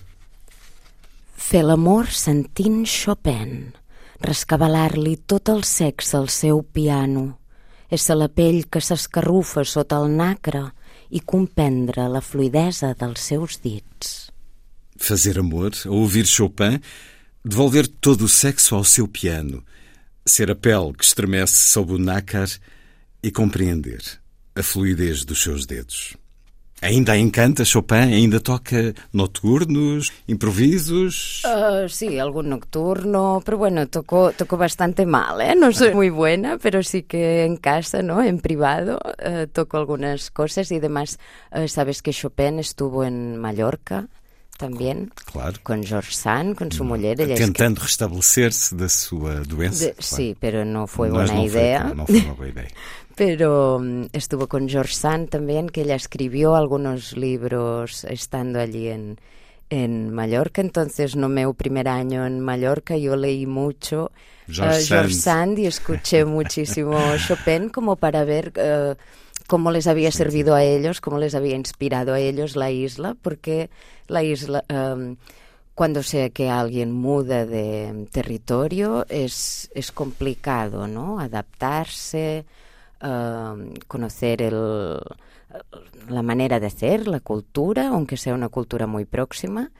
[1.37, 3.71] Fer l'amor sentint Chopin
[4.21, 7.39] rescabalar-li tot el sexe al seu piano,
[7.89, 10.63] ésser la pell que s'escarrufa sota el nacre
[11.09, 14.31] i comprendre la fluidesa dels seus dits.
[14.97, 16.79] Fazer amor, ouvir Chopin,
[17.43, 19.63] devolver todo o sexo ao seu piano,
[20.25, 22.49] ser a pele que estremece sob o nácar
[23.21, 24.01] e compreender
[24.55, 26.15] a fluidez dos seus dedos.
[26.85, 28.13] Ainda encanta Chopin?
[28.13, 31.41] Ainda toca nocturnos, improvisos?
[31.43, 35.55] Uh, sí, algún nocturno, pero bueno, tocó, tocó bastante mal, ¿eh?
[35.55, 38.21] No soy muy buena, pero sí que en casa, ¿no?
[38.21, 41.17] En privado, uh, toco algunas cosas y demás.
[41.51, 44.07] Uh, Sabes que Chopin estuvo en Mallorca,
[44.57, 45.57] también, claro.
[45.63, 47.19] con George Sand, con su mujer.
[47.19, 49.87] Ella Tentando restabelecer-se da sua doença.
[49.87, 50.15] De, claro.
[50.15, 50.37] Sí,
[51.11, 51.81] Mas não idea.
[51.81, 52.69] Foi, não foi uma boa ideia.
[53.15, 59.19] Pero um, estuvo con George Sand también, que ella escribió algunos libros estando allí en,
[59.69, 60.61] en Mallorca.
[60.61, 64.11] Entonces, no meu primer año en Mallorca, yo leí mucho
[64.47, 65.55] George, uh, George Sand.
[65.55, 68.95] Sand y escuché muchísimo Chopin como para ver uh,
[69.47, 73.69] cómo les había servido a ellos, cómo les había inspirado a ellos la isla, porque
[74.07, 74.63] la isla...
[74.69, 75.15] Um,
[75.75, 81.19] cuando sea que alguien muda de territorio es, es complicado, ¿no?
[81.19, 82.45] Adaptarse,
[83.01, 84.99] uh, conocer el,
[86.09, 89.71] la manera de hacer, la cultura, aunque sea una cultura muy próxima.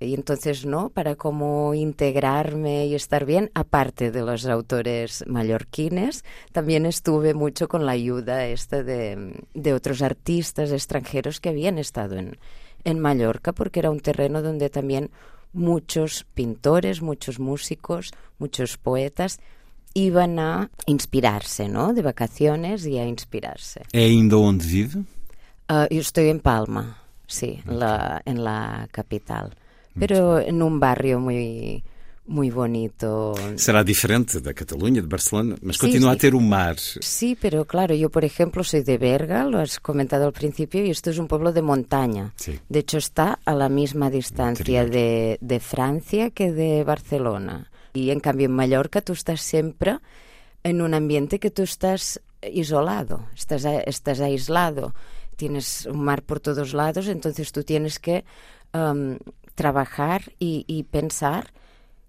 [0.00, 0.90] Y entonces, ¿no?
[0.90, 7.86] Para cómo integrarme y estar bien, aparte de los autores mallorquines, también estuve mucho con
[7.86, 12.38] la ayuda de otros artistas extranjeros que habían estado en,
[12.82, 15.10] en Mallorca, porque era un terreno donde también
[15.52, 19.38] muchos pintores, muchos músicos, muchos poetas
[19.94, 21.94] iban a inspirarse, ¿no?
[21.94, 23.82] De vacaciones y a inspirarse.
[23.92, 24.98] É ainda onde vive?
[25.70, 27.76] Uh, yo estoy en Palma, sí, okay.
[27.78, 29.54] la, en la capital,
[29.98, 31.82] pero en un barrio muy
[32.26, 33.34] muy bonito.
[33.56, 36.16] Será diferente da Cataluña, de Barcelona, mas Sí, continua sí.
[36.16, 36.76] a ter o mar.
[36.78, 40.90] Sí, pero claro, yo por ejemplo soy de Berga, lo has comentado al principio, y
[40.90, 42.32] esto es un pueblo de montaña.
[42.36, 42.58] Sí.
[42.68, 47.70] De hecho, está a la misma distancia de, de Francia que de Barcelona.
[47.94, 49.98] Y en cambio en Mallorca tú estás siempre
[50.62, 54.94] en un ambiente que tú estás isolado, estás, estás aislado,
[55.36, 58.24] tienes un mar por todos lados, entonces tú tienes que
[58.74, 59.16] um,
[59.54, 61.52] trabajar y, y pensar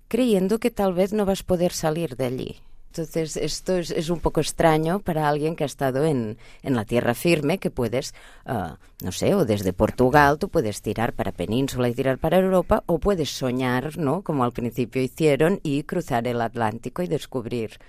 [0.08, 2.65] creyendo que tal vez no vas poder salir de allí.
[2.98, 6.86] Entonces, esto es, es un poco extraño para alguien que ha estado en, en la
[6.86, 8.14] tierra firme, que puedes,
[8.46, 12.84] ah, no sé, o desde Portugal tú puedes tirar para Península y tirar para Europa,
[12.86, 14.22] o puedes soñar, ¿no?
[14.22, 17.80] Como al principio hicieron, y cruzar el Atlántico y descubrir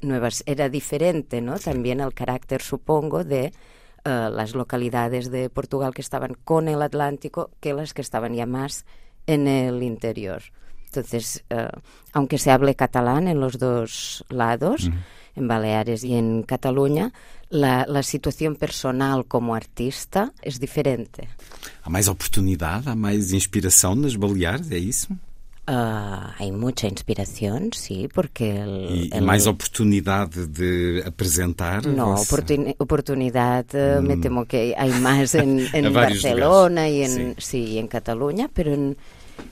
[0.00, 0.44] nuevas.
[0.46, 1.58] Era diferente, ¿no?
[1.58, 3.52] También el carácter, supongo, de
[4.04, 8.46] ah, las localidades de Portugal que estaban con el Atlántico que las que estaban ya
[8.46, 8.86] más
[9.26, 10.40] en el interior.
[10.94, 11.68] Entonces, eh,
[12.12, 14.90] aunque se hable catalán en los dos lados,
[15.34, 17.12] en Baleares y en Cataluña,
[17.48, 21.28] la, la situación personal como artista es diferente.
[21.84, 25.08] Há mais oportunidade, há mais inspiração nas Baleares, é isso?
[25.66, 31.86] Ah, hay mucha inspiración, sí, porque el, E, e el- mais oportunidade de apresentar?
[31.86, 37.58] No, oportuni- oportunidad eh, me temo que hay más en, en Barcelona y en, sí.
[37.74, 38.96] y en Cataluña, pero en,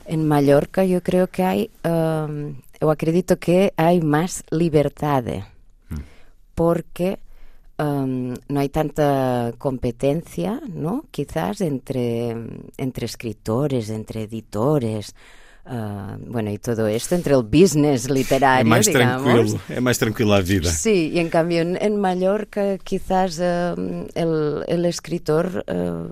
[0.05, 5.23] en Mallorca yo creo que hay, um, o acredito que hay más libertad,
[6.55, 7.19] porque
[7.79, 11.05] um, no hay tanta competencia, ¿no?
[11.11, 12.35] Quizás entre,
[12.77, 15.15] entre escritores, entre editores,
[15.65, 19.23] ah, bueno, y todo esto entre el business literario, É mais digamos.
[19.23, 20.69] tranquilo, é mais tranquilo a vida.
[20.69, 23.73] Sí, y en cambio en, en Mallorca quizás eh,
[24.15, 26.09] el, el escritor, eh,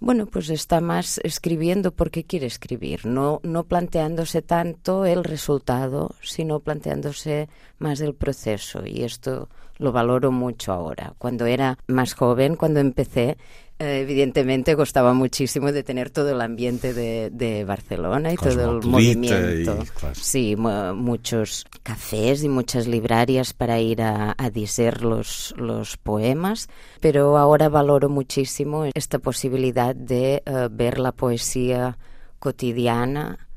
[0.00, 6.60] bueno, pues está más escribiendo porque quiere escribir, no, no planteándose tanto el resultado, sino
[6.60, 7.48] planteándose
[7.78, 8.86] más el proceso.
[8.86, 9.48] Y esto
[9.78, 11.14] lo valoro mucho ahora.
[11.18, 13.38] Cuando era más joven, cuando empecé,
[13.78, 18.82] eh, evidentemente gustaba muchísimo de tener todo el ambiente de, de Barcelona y todo el
[18.86, 19.82] movimiento.
[19.82, 20.14] y, claro.
[20.14, 26.68] Sí, mu- muchos cafés y muchas librarias para ir a, a diser los, los poemas,
[27.00, 31.98] pero ahora valoro muchísimo esta posibilidad de eh, ver la poesía
[32.38, 33.47] cotidiana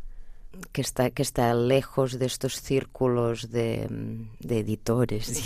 [0.72, 3.88] que está, que está lejos de estos círculos de,
[4.40, 5.44] de editores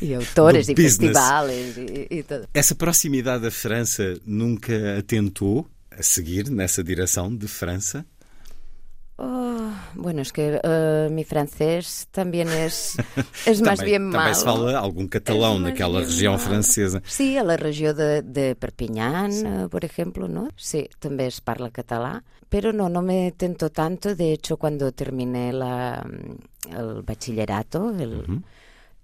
[0.00, 0.96] y, y autores y business.
[0.98, 2.48] festivales y, y todo.
[2.54, 8.06] Essa proximidade da França nunca atentou a seguir nessa direção de França?
[9.20, 12.96] Oh, bueno, es que eh, mi francés también es,
[13.46, 14.34] es más Também- bien Também malo.
[14.34, 16.44] se fala algum catalão Es más naquela bien região malo.
[16.44, 17.02] francesa.
[17.04, 20.50] Sí, a la regió de, de Perpinyán, eh, por ejemplo, ¿no?
[20.56, 24.14] Sí, també es parla català, pero no, no me tentó tanto.
[24.14, 26.06] De hecho, cuando terminé la,
[26.70, 28.42] el bachillerato, el,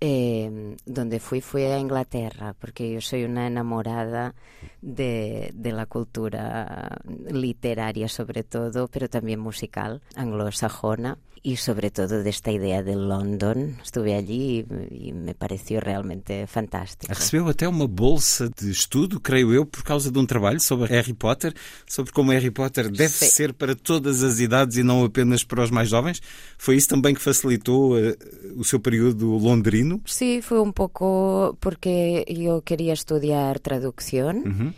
[0.01, 4.35] eh, donde fui, fui a Inglaterra, porque yo soy una enamorada
[4.83, 6.99] de, de la cultura
[7.31, 13.77] literaria, sobre todo, pero también musical, anglosajona, y sobre todo de esta idea de London.
[13.85, 17.13] Estuve allí y, y me pareció realmente fantástico.
[17.13, 21.13] Recebeu até uma bolsa de estudo, creio eu, por causa de um trabalho sobre Harry
[21.13, 21.55] Potter,
[21.87, 23.27] sobre como Harry Potter deve Sim.
[23.27, 26.23] ser para todas as idades e não apenas para os mais jovens.
[26.57, 28.17] Foi isso também que facilitou eh,
[28.57, 30.01] o seu período londrino?
[30.07, 34.75] Sí, fue un poco porque yo quería estudiar traducción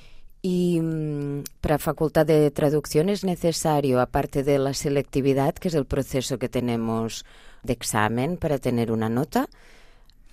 [0.47, 5.87] y mm, para facultad de traducción es necesario, aparte de la selectividad, que es el
[5.87, 7.25] proceso que tenemos
[7.65, 9.49] de examen para tener una nota,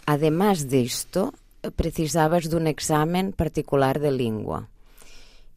[0.05, 1.33] además de esto,
[1.75, 4.69] precisabas de un examen particular de lengua.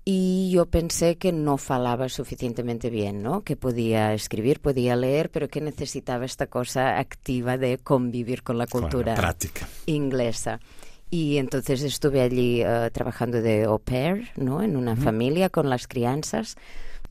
[0.07, 3.43] Y yo pensé que no falaba suficientemente bien, ¿no?
[3.43, 8.67] Que podía escribir, podía leer, pero que necesitaba esta cosa activa de convivir con la
[8.67, 9.69] cultura prática.
[9.85, 10.61] inglesa.
[11.11, 14.63] Y entonces estuve allí eh, trabajando de au pair, ¿no?
[14.63, 16.57] En una familia con las crianzas.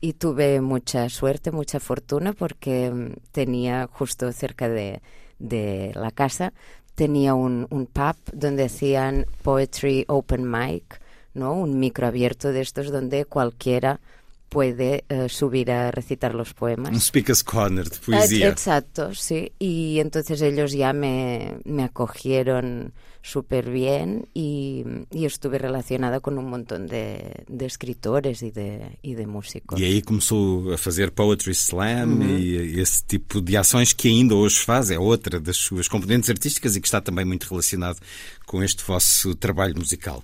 [0.00, 5.00] Y tuve mucha suerte, mucha fortuna, porque mm, tenía justo cerca de,
[5.38, 6.52] de la casa,
[6.94, 11.00] tenía un, un pub donde hacían poetry open mic,
[11.34, 11.54] ¿no?
[11.54, 14.00] Un micro abierto de estos donde cualquiera
[14.48, 16.92] puede eh, subir a recitar los poemas.
[16.92, 18.48] Um Speaker's Corner de poesia.
[18.48, 19.52] Exacto, sí.
[19.58, 22.92] Y entonces ellos ya me, me acogieron
[23.26, 29.14] súper bien y, y estuve relacionada con un montón de, de escritores y de, y
[29.14, 29.80] de músicos.
[29.80, 34.60] E aí começou a fazer Poetry Slam e esse tipo de ações que ainda hoje
[34.60, 37.98] faz, é outra das suas componentes artísticas e que está também muito relacionado
[38.46, 40.22] com este vosso trabalho musical.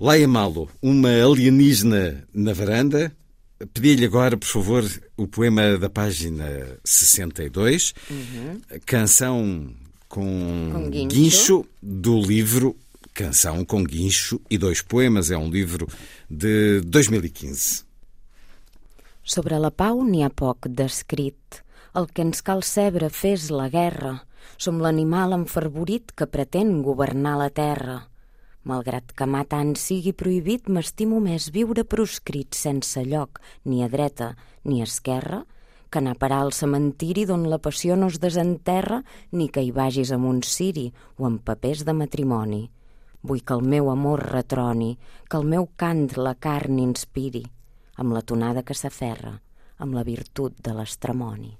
[0.00, 3.12] Leia Malo, uma alienígena na varanda.
[3.74, 4.84] Pedi-lhe agora, por favor,
[5.16, 7.92] o poema da página 62,
[8.86, 9.70] canção
[10.10, 11.16] com, Com guincho.
[11.16, 12.76] guincho do livro
[13.14, 15.30] Canção com Guincho e dois poemas.
[15.30, 15.86] É um livro
[16.28, 17.84] de 2015.
[19.22, 21.62] Sobre la pau n'hi ha poc descrit.
[21.94, 24.20] El que ens cal cebre fes la guerra.
[24.58, 27.98] Som l'animal enfervorit que pretén governar la terra.
[28.64, 34.34] Malgrat que mà tant sigui prohibit, m'estimo més viure proscrit sense lloc, ni a dreta
[34.64, 35.44] ni a esquerra,
[35.90, 39.02] que anar a parar al cementiri d'on la passió no es desenterra,
[39.32, 40.88] ni que hi vagis amb un ciri
[41.18, 42.62] o amb papers de matrimoni.
[43.22, 44.94] Vull que el meu amor retroni,
[45.28, 47.42] que el meu cant la carn inspiri,
[48.00, 49.34] amb la tonada que s'aferra,
[49.78, 51.52] amb la virtut de l'estramoni.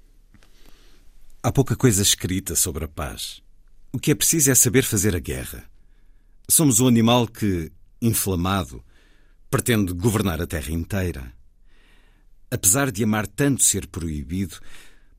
[1.43, 3.41] Há pouca coisa escrita sobre a paz.
[3.91, 5.65] O que é preciso é saber fazer a guerra.
[6.47, 7.71] Somos o animal que,
[8.01, 8.83] inflamado,
[9.49, 11.33] pretende governar a terra inteira.
[12.53, 14.59] Apesar de amar tanto ser proibido,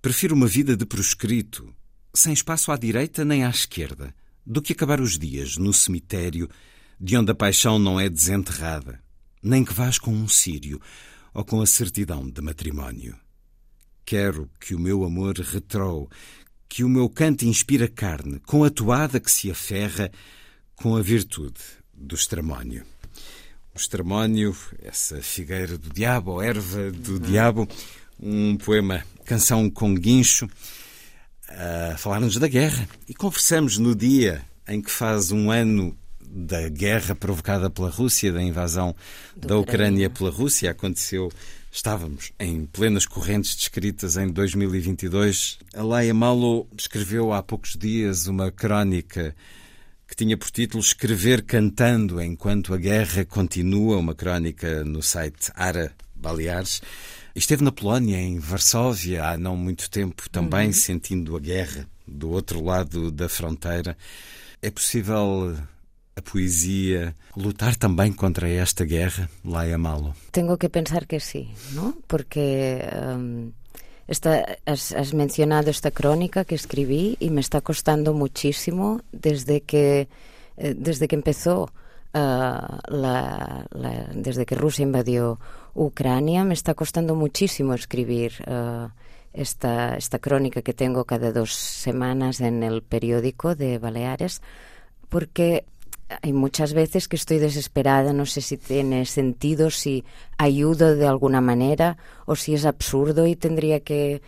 [0.03, 1.75] prefiro uma vida de proscrito,
[2.15, 4.15] sem espaço à direita nem à esquerda,
[4.45, 6.47] do que acabar os dias no cemitério
[7.01, 9.01] de onde a paixão não é desenterrada,
[9.43, 10.79] nem que vás com um sírio
[11.33, 13.17] ou com a certidão de matrimónio.
[14.05, 16.11] Quero que o meu amor retrou,
[16.69, 20.13] que o meu canto inspira carne, com a toada que se aferra
[20.77, 21.61] com a virtude
[21.95, 22.92] do estramónio.
[23.75, 27.67] O estramónio, essa figueira do diabo, ou erva do diabo,
[28.21, 30.49] um poema, canção com guincho,
[31.49, 32.87] a falar-nos da guerra.
[33.09, 38.43] E conversamos no dia em que faz um ano da guerra provocada pela Rússia, da
[38.43, 38.95] invasão
[39.37, 40.11] Do da Ucrânia Ucrânia.
[40.11, 40.71] pela Rússia.
[40.71, 41.31] Aconteceu,
[41.71, 45.59] estávamos em plenas correntes descritas em 2022.
[45.75, 49.35] A Laia Malo escreveu há poucos dias uma crónica
[50.13, 55.91] que tinha por título Escrever Cantando Enquanto a Guerra Continua, uma crónica no site Ara
[56.15, 56.83] Baleares.
[57.35, 62.63] Esteve na Polónia, em Varsóvia, há não muito tempo, também sentindo a guerra do outro
[62.63, 63.97] lado da fronteira.
[64.61, 65.57] É possível
[66.15, 70.15] a poesia lutar também contra esta guerra, Laia Malo?
[70.31, 71.97] Tengo que pensar que sí, ¿no?
[72.07, 72.81] Porque
[73.17, 73.51] um,
[74.09, 80.09] esta, has, mencionado esta crónica que escribí y me está costando muchísimo desde que,
[80.57, 81.69] eh, desde que empezó, uh,
[82.89, 83.67] la,
[84.15, 85.39] desde que Rusia invadió
[85.75, 88.89] Ucrania, me está costando muchísimo escribir uh,
[89.33, 94.43] esta, esta crónica que tengo cada dos semanas en el periódico de Baleares,
[95.09, 95.65] porque
[96.21, 100.05] hay muchas veces que estoy desesperada, no sé si tiene sentido, si
[100.37, 104.21] ayudo de alguna manera o si es absurdo y tendría que,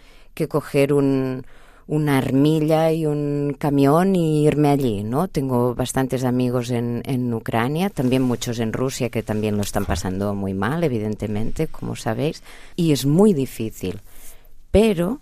[0.48, 1.44] coger un,
[1.86, 5.28] una armilla y un camión y irme allí, ¿no?
[5.28, 10.34] Tengo bastantes amigos en, en Ucrania, también muchos en Rusia que también lo están pasando
[10.34, 12.42] muy mal, evidentemente, como sabéis,
[12.76, 14.00] y es muy difícil.
[14.70, 15.20] Pero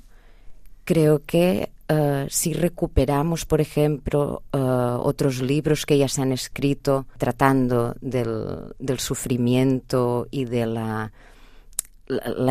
[0.84, 7.06] creo que eh, si recuperamos, por ejemplo, eh, otros libros que ya se han escrito
[7.18, 11.12] tratando del, sufrimiento y de la,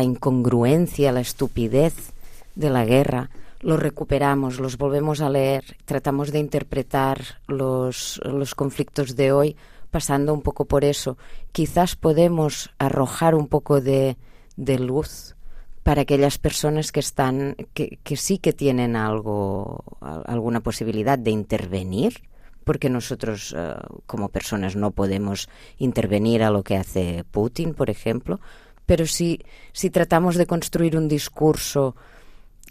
[0.02, 2.12] incongruencia, la estupidez
[2.54, 3.30] de la guerra,
[3.60, 8.20] los recuperamos, los volvemos a leer, tratamos de interpretar los,
[8.54, 9.56] conflictos de hoy
[9.90, 11.16] pasando un poco por eso.
[11.52, 14.16] Quizás podemos arrojar un poco de
[14.56, 15.34] luz
[15.82, 22.22] para aquellas personas que están que, que sí que tienen algo alguna posibilidad de intervenir
[22.64, 23.74] porque nosotros eh,
[24.06, 25.48] como personas no podemos
[25.78, 28.40] intervenir a lo que hace Putin por ejemplo
[28.86, 29.40] pero si
[29.72, 31.96] si tratamos de construir un discurso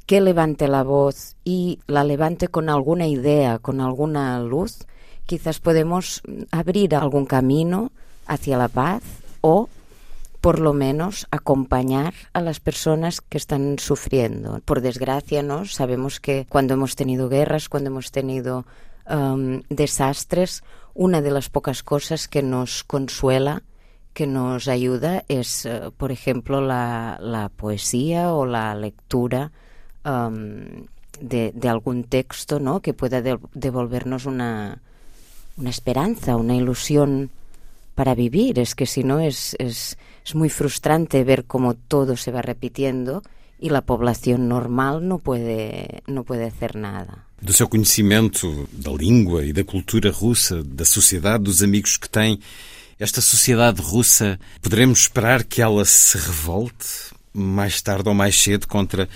[0.05, 4.85] que levante la voz y la levante con alguna idea, con alguna luz,
[5.25, 6.21] quizás podemos
[6.51, 7.91] abrir algún camino
[8.27, 9.03] hacia la paz
[9.41, 9.69] o
[10.41, 14.59] por lo menos acompañar a las personas que están sufriendo.
[14.65, 15.65] Por desgracia, ¿no?
[15.65, 18.65] Sabemos que cuando hemos tenido guerras, cuando hemos tenido
[19.09, 20.63] um, desastres,
[20.95, 23.61] una de las pocas cosas que nos consuela,
[24.13, 29.51] que nos ayuda, es, eh, por ejemplo, la, la poesía o la lectura
[30.03, 30.85] um,
[31.21, 32.81] de, de algún texto, ¿no?
[32.81, 34.81] Que pueda de- devolvernos una,
[35.55, 37.29] una esperanza, una ilusión
[38.01, 38.57] para vivir.
[38.57, 39.95] Es que si no es, es,
[40.25, 43.21] es muy frustrante ver cómo todo se va repitiendo
[43.59, 47.27] y la población normal no puede, no puede hacer nada.
[47.39, 52.39] Do seu conhecimento da língua e da cultura russa, da sociedade, dos amigos que tem,
[52.99, 59.07] esta sociedade russa, poderemos esperar que ela se revolte mais tarde ou mais cedo contra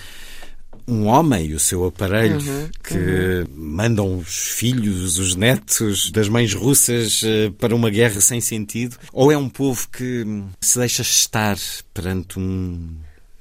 [0.88, 2.38] um homem e o seu aparelho
[2.82, 8.96] que mandam os filhos, os netos das mães russas eh, para uma guerra sem sentido?
[9.12, 11.56] Ou é um povo que hum, se deixa estar
[11.92, 12.88] perante um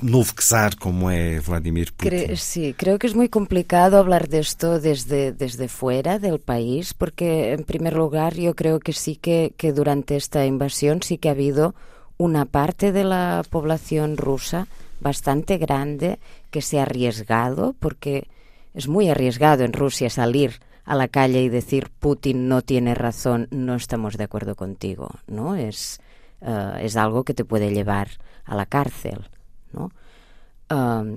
[0.02, 2.10] novo czar como é Vladimir Putin?
[2.10, 6.94] Cre- sí, creo que es muy complicado hablar de esto desde, desde fuera del país,
[6.94, 11.30] porque en primer lugar yo creo que sí que, que durante esta invasión sí que
[11.30, 11.76] ha habido
[12.18, 14.68] una parte de la población rusa
[15.02, 16.18] bastante grande
[16.56, 18.30] que se ha arriesgado, porque
[18.74, 23.50] es muy arriesgado en Rusia salir a la calle y decir Putin no tiene razón,
[23.52, 25.58] no estamos de acuerdo contigo, ¿no?
[25.58, 26.00] Es,
[26.40, 28.08] eh, es algo que te puede llevar
[28.46, 29.28] a la cárcel,
[29.74, 29.92] ¿no?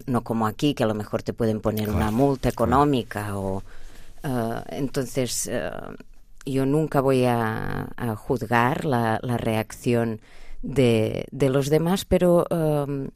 [0.07, 3.63] No como aquí, que a lo mejor te pueden poner una multa económica o...
[4.25, 5.95] uh, entonces, uh,
[6.45, 10.21] yo nunca voy a, a juzgar la, la reacción
[10.63, 13.11] de, de los demás, pero um,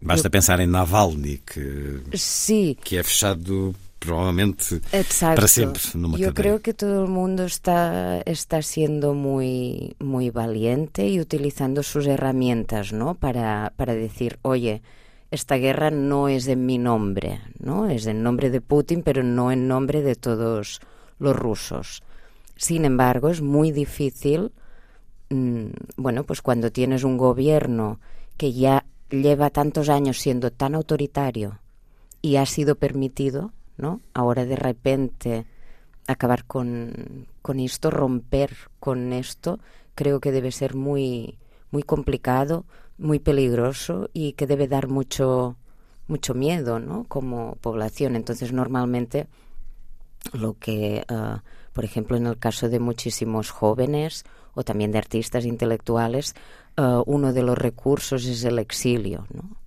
[0.00, 5.36] Basta pensar em Navalny, que, sí, que é fechado provavelmente Exacto.
[5.36, 11.08] para sempre numa Yo creo que todo el mundo está, está siendo muy, muy valiente
[11.08, 13.14] y utilizando sus herramientas, ¿no?
[13.14, 14.82] Para, para decir, oye,
[15.30, 17.88] esta guerra no es en mi nombre, ¿no?
[17.88, 20.80] Es en nombre de Putin, pero no en nombre de todos
[21.18, 22.02] los rusos.
[22.56, 24.52] Sin embargo, es muy difícil,
[25.30, 25.66] mm,
[25.96, 27.98] bueno, pues cuando tienes un gobierno
[28.36, 28.84] que ya
[29.22, 31.60] lleva tantos años siendo tan autoritario
[32.22, 34.00] y ha sido permitido, ¿no?
[34.12, 35.46] Ahora de repente
[36.06, 39.58] acabar con, con esto, romper con esto,
[39.94, 41.38] creo que debe ser muy,
[41.70, 42.64] muy complicado,
[42.98, 45.56] muy peligroso y que debe dar mucho,
[46.06, 47.04] mucho miedo, ¿no?
[47.04, 48.16] Como población.
[48.16, 49.26] Entonces, normalmente
[50.32, 51.36] lo que eh,
[51.74, 54.24] Por ejemplo, en el caso de muchísimos jóvenes
[54.54, 56.34] o también de artistas intelectuales,
[56.78, 59.64] uh, uno de los recursos es el exilio, ¿no?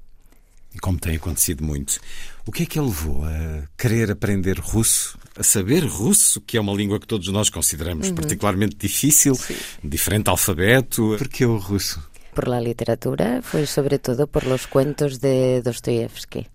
[0.73, 1.99] E como tem acontecido muito,
[2.45, 6.61] o que é que a levou a querer aprender russo, a saber russo, que é
[6.61, 8.15] uma língua que todos nós consideramos uhum.
[8.15, 9.55] particularmente difícil, Sim.
[9.83, 11.15] diferente alfabeto?
[11.17, 11.99] Por que o russo?
[12.35, 16.45] Por la literatura, foi sobretudo por los cuentos de Dostoyevsky.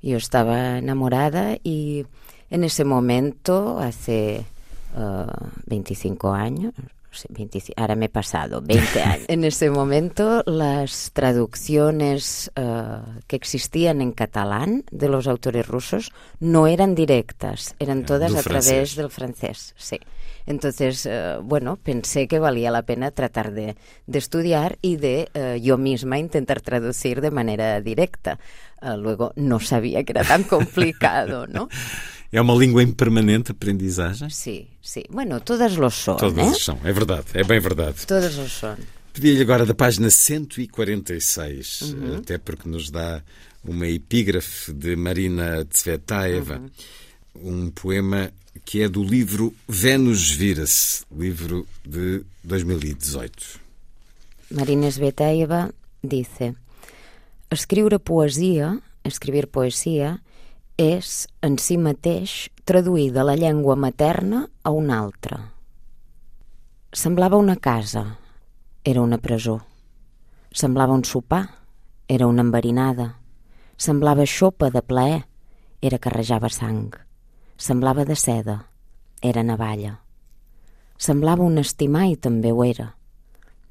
[0.00, 2.06] Yo estaba enamorada y
[2.50, 4.44] en ese momento, hace
[4.94, 6.74] uh, 25 años,
[7.76, 9.24] ahora me he pasado 20 años.
[9.28, 16.66] En ese momento, las traducciones uh, que existían en catalán de los autores rusos no
[16.66, 18.70] eran directas, eran todas a francés.
[18.70, 19.98] través del francés, sí.
[20.46, 23.76] Entonces, uh, bueno, pensé que valía la pena tratar de,
[24.06, 28.38] de estudiar y de uh, yo misma intentar traducir de manera directa.
[28.98, 31.68] luego no sabía que era tan complicado, ¿no?
[32.34, 34.28] É uma língua em permanente aprendizagem?
[34.28, 35.04] Sim, sim.
[35.08, 36.16] Bueno, todas lo são.
[36.16, 36.54] Todas né?
[36.58, 38.04] são, é verdade, é bem verdade.
[38.04, 38.76] Todas lo são.
[39.12, 42.16] Pedi-lhe agora da página 146, uhum.
[42.16, 43.22] até porque nos dá
[43.64, 46.60] uma epígrafe de Marina Tsvetaeva,
[47.36, 47.66] uhum.
[47.66, 48.32] um poema
[48.64, 53.60] que é do livro Vênus Vira-se, livro de 2018.
[54.50, 56.52] Marina Tsvetaeva dice:
[57.48, 60.18] Escriure poesia, escrever poesia,
[60.76, 65.52] és, en si mateix, traduir de la llengua materna a una altra.
[66.92, 68.18] Semblava una casa,
[68.84, 69.60] era una presó.
[70.50, 71.48] Semblava un sopar,
[72.08, 73.18] era una enverinada.
[73.76, 75.24] Semblava xopa de plaer,
[75.80, 76.94] era que rejava sang.
[77.56, 78.66] Semblava de seda,
[79.22, 80.00] era navalla.
[80.98, 82.94] Semblava un estimar i també ho era.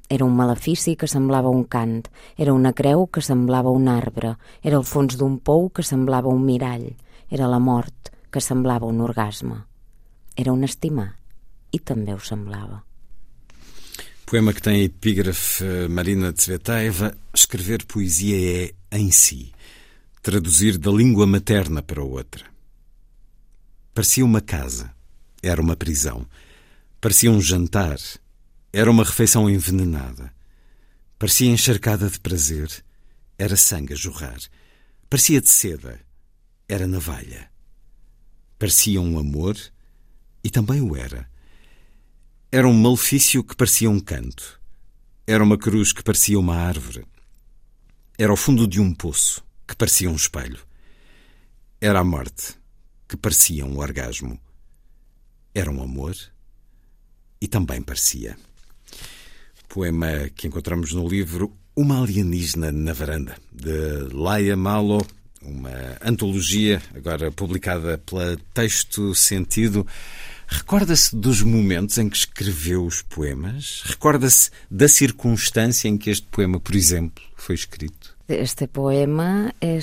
[0.08, 2.02] Era un malefici que semblava un cant,
[2.36, 6.44] era una creu que semblava un arbre, era el fons d'un pou que semblava un
[6.44, 6.90] mirall,
[7.30, 9.62] era la mort que semblava un orgasme.
[10.36, 11.14] Era un estimar
[11.72, 12.82] i també ho semblava.
[14.24, 19.52] Poema que tem a epígrafe Marina Tsvetaeva, escrever poesia é, em si,
[20.22, 22.44] traduzir da língua materna para outra.
[23.92, 24.90] Parecia uma casa,
[25.42, 26.26] era uma prisão.
[27.00, 27.98] Parecia um jantar,
[28.76, 30.34] era uma refeição envenenada.
[31.16, 32.68] Parecia encharcada de prazer.
[33.38, 34.36] Era sangue a jorrar.
[35.08, 36.00] Parecia de seda.
[36.68, 37.48] Era navalha.
[38.58, 39.56] Parecia um amor
[40.42, 41.30] e também o era.
[42.50, 44.60] Era um malefício que parecia um canto.
[45.24, 47.06] Era uma cruz que parecia uma árvore.
[48.18, 50.58] Era o fundo de um poço que parecia um espelho.
[51.80, 52.56] Era a morte
[53.06, 54.36] que parecia um orgasmo.
[55.54, 56.16] Era um amor
[57.40, 58.36] e também parecia
[59.74, 65.04] poema que encontramos no livro Uma Alienígena na Varanda, de Laia Malo,
[65.42, 69.84] uma antologia agora publicada pela Texto Sentido.
[70.46, 73.82] Recorda-se dos momentos em que escreveu os poemas?
[73.84, 78.16] Recorda-se da circunstância em que este poema, por exemplo, foi escrito?
[78.28, 79.80] Este poema é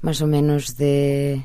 [0.00, 1.42] mais ou menos de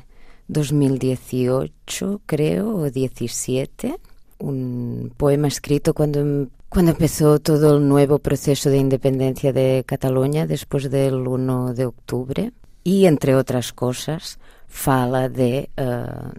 [0.48, 3.94] 2018, creo, ou 17.
[4.40, 10.88] Um poema escrito quando Cuando empezó todo el nuevo proceso de independencia de Cataluña después
[10.88, 12.52] del 1 de octubre
[12.84, 14.38] y entre otras cosas
[14.68, 16.30] fala de uh,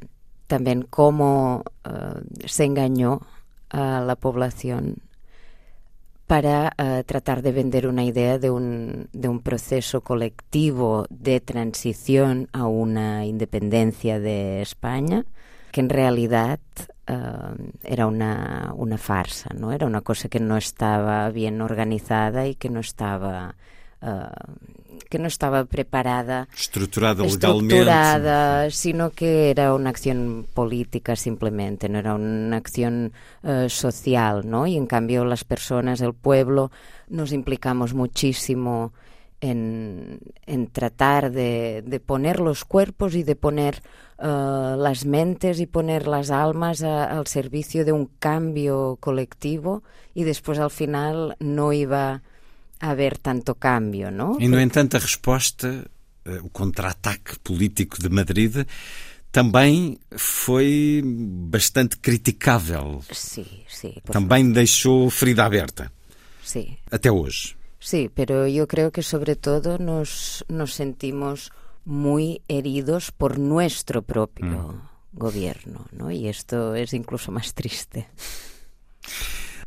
[0.48, 3.20] también cómo uh, se engañó
[3.72, 5.00] a la población
[6.28, 13.26] para uh, tratar de vender una idea de un proceso colectivo de transición a una
[13.26, 15.26] independencia de España,
[15.72, 16.60] que en realidad
[17.10, 19.72] uh, era una, una farsa, ¿no?
[19.72, 23.56] Era una cosa que no estaba bien organizada y que no estaba...
[24.02, 24.28] Uh,
[25.10, 32.16] que no estaba preparada, estructurada, estructurada sino que era una acción política simplemente, no era
[32.16, 33.12] una acción
[33.44, 34.68] uh, social, ¿no?
[34.68, 36.72] Y en cambio las personas, el pueblo,
[37.10, 38.94] nos implicamos muchísimo
[39.42, 43.82] en, en tratar de, de, poner los cuerpos y de poner
[44.20, 50.24] uh, las mentes y poner las almas a, al servicio de un cambio colectivo y
[50.24, 52.22] después al final no iba
[52.80, 54.38] a haber tanto cambio, ¿no?
[54.40, 55.86] E, no entanto, a resposta,
[56.26, 58.66] o contra-ataque político de Madrid
[59.32, 63.02] também foi bastante criticável.
[63.12, 63.96] Sim, sim.
[64.12, 64.54] Também favor.
[64.54, 65.92] deixou ferida aberta.
[66.44, 66.76] Sim.
[66.92, 67.56] Até hoje.
[67.82, 71.52] Sí, pero yo creo que sobre todo nos, nos sentimos
[71.84, 75.18] muy heridos por nuestro propio mm.
[75.18, 76.14] gobierno, ¿no?
[76.14, 78.06] E isto é incluso máis triste.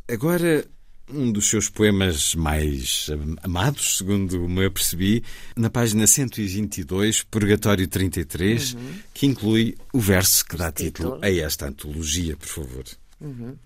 [0.07, 0.63] Agora,
[1.11, 3.11] um dos seus poemas mais
[3.43, 5.25] amados, segundo o meu percebi,
[5.57, 8.95] na página 122, Purgatório 33, uhum.
[9.13, 12.85] que inclui o verso que dá título a esta antologia, por favor.
[13.21, 13.59] Uhum.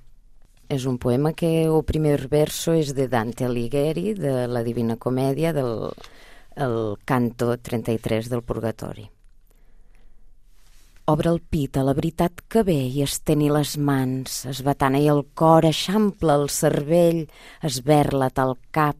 [0.68, 5.54] És un poema que o primer verso és de Dante Alighieri, de la Divina Comèdia,
[5.56, 5.92] del
[6.58, 9.06] el canto 33 del Purgatori.
[11.08, 15.22] Obre el pit a la veritat que ve i esteni les mans, esbatana i el
[15.38, 17.22] cor, eixampla el cervell,
[17.64, 18.98] esberla tal cap,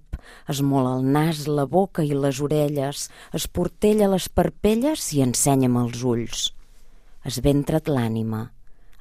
[0.49, 5.77] es mola el nas, la boca i les orelles, es portella les parpelles i ensenya'm
[5.83, 6.47] els ulls.
[7.29, 8.47] Esventra't l'ànima,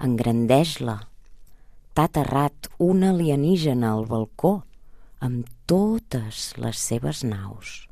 [0.04, 0.98] engrandeix-la.
[1.98, 4.52] T'ha aterrat un alienígena al balcó
[5.26, 7.88] amb totes les seves naus.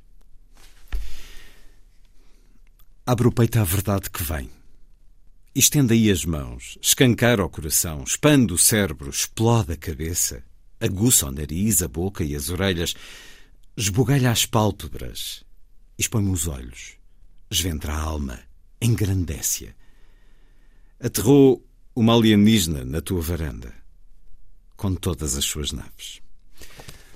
[3.04, 4.52] Abre o peito à verdade que vem.
[5.56, 10.44] Estenda aí as mãos, escancara o coração, expande o cérebro, explode a cabeça,
[10.80, 12.94] aguça o nariz, a boca e as orelhas,
[13.76, 15.44] esbugalha as pálpebras,
[15.98, 17.00] expõe-me os olhos,
[17.50, 18.40] esventra a alma,
[18.80, 19.74] engrandece-a.
[21.04, 21.66] Aterrou
[21.96, 23.85] uma alienígena na tua varanda,
[24.76, 26.22] com todas as suas naves.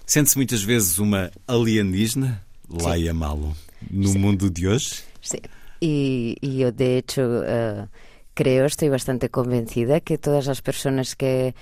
[0.06, 3.56] Sente-se muitas vezes uma alienígena, Laia Malo,
[3.90, 5.03] no mundo de hoje?
[5.22, 5.40] Sí.
[5.80, 7.88] Y, y, yo, de hecho, uh,
[8.34, 11.56] creo, estoy bastante convencida que todas las personas que,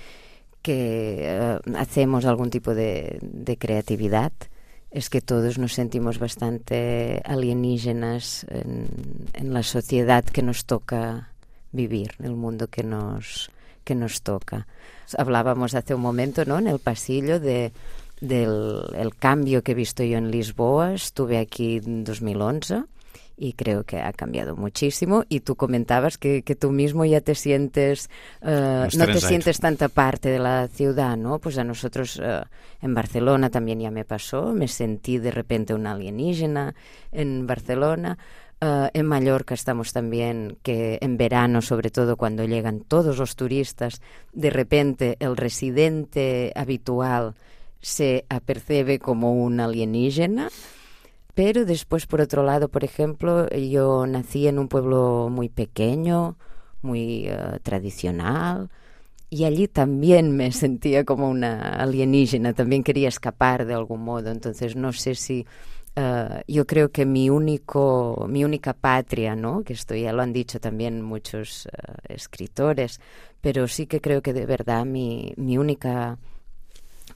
[0.62, 4.32] que uh, hacemos algún tipo de, de, creatividad,
[4.90, 8.88] es que todos nos sentimos bastante alienígenas en,
[9.34, 11.32] en, la sociedad que nos toca
[11.70, 13.50] vivir, en el mundo que nos,
[13.88, 14.66] que nos toca.
[15.16, 17.72] Hablábamos hace un momento, ¿no?, en el pasillo de
[18.20, 20.92] del el cambio que he visto yo en Lisboa.
[20.92, 22.82] Estuve aquí en 2011
[23.38, 25.24] y creo que ha cambiado muchísimo.
[25.30, 28.10] Y tú comentabas que, que tú mismo ya te sientes,
[28.42, 31.38] uh, no te sientes tanta parte de la ciudad, ¿no?
[31.38, 32.44] Pues a nosotros uh,
[32.82, 36.74] en Barcelona también ya me pasó, me sentí de repente una alienígena
[37.10, 38.18] en Barcelona.
[38.60, 44.02] Uh, en Mallorca estamos también que en verano, sobre todo cuando llegan todos los turistas,
[44.32, 47.36] de repente el residente habitual
[47.80, 50.48] se apercebe como un alienígena.
[51.34, 56.36] Pero después, por otro lado, por ejemplo, yo nací en un pueblo muy pequeño,
[56.82, 58.70] muy uh, tradicional,
[59.30, 64.32] y allí también me sentía como una alienígena, también quería escapar de algún modo.
[64.32, 65.46] Entonces, no sé si
[65.98, 69.62] uh, yo creo que mi único, mi única patria, ¿no?
[69.64, 73.00] Que esto ya lo han dicho también muchos uh, escritores,
[73.40, 76.18] pero sí que creo que de verdad mi, mi única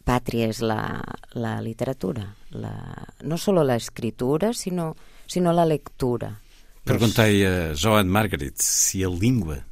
[0.04, 1.02] patria es la,
[1.32, 4.96] la literatura, la, no solo la escritura, sino,
[5.26, 6.40] sino la lectura.
[6.84, 9.64] Perguntei a Joan Margaret se a língua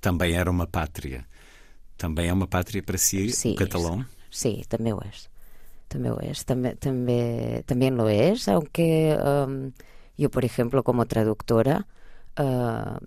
[0.00, 1.26] também era uma pátria.
[1.98, 4.06] Também é uma pátria para si, sí, o catalão?
[4.30, 5.28] Sí, també ho és.
[5.88, 6.44] També és.
[7.96, 9.72] Lo es, aunque um,
[10.16, 11.86] yo, por ejemplo, como traductora,
[12.38, 12.98] uh,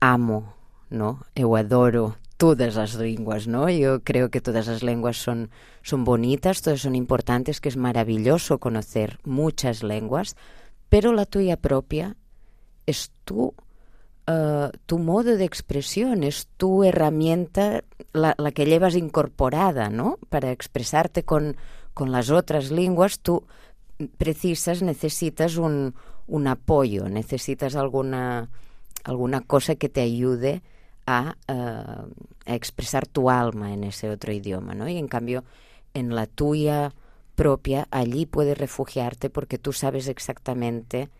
[0.00, 0.54] amo,
[0.90, 1.26] ¿no?
[1.34, 3.68] Eu adoro todas as línguas, ¿no?
[3.70, 5.50] Yo creo que todas las lenguas son,
[5.82, 10.36] son bonitas, todas son importantes, que es maravilloso conocer muchas lenguas,
[10.88, 12.16] pero la tuya propia
[12.84, 13.54] es tu,
[14.28, 20.18] uh, tu modo de expresión, es tu herramienta, la, que llevas incorporada, ¿no?
[20.28, 21.56] Para expresarte con,
[21.94, 23.44] con las otras lenguas, tú
[24.18, 25.94] precisas, necesitas un,
[26.26, 28.50] un apoyo, necesitas alguna,
[29.04, 30.62] alguna cosa que te ayude
[31.06, 32.10] a, uh,
[32.46, 34.88] a, expresar tu alma en ese otro idioma, ¿no?
[34.88, 35.44] Y en cambio,
[35.94, 36.92] en la tuya
[37.34, 41.10] propia, allí puedes refugiarte porque tú sabes exactamente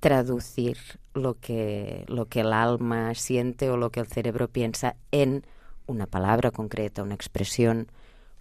[0.00, 0.78] traducir
[1.16, 5.44] lo que, lo que el alma siente o lo que el cerebro piensa en
[5.86, 7.88] una palabra concreta, una expresión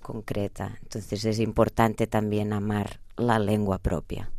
[0.01, 0.77] concreta.
[0.83, 4.29] Entonces es importante también amar la lengua propia.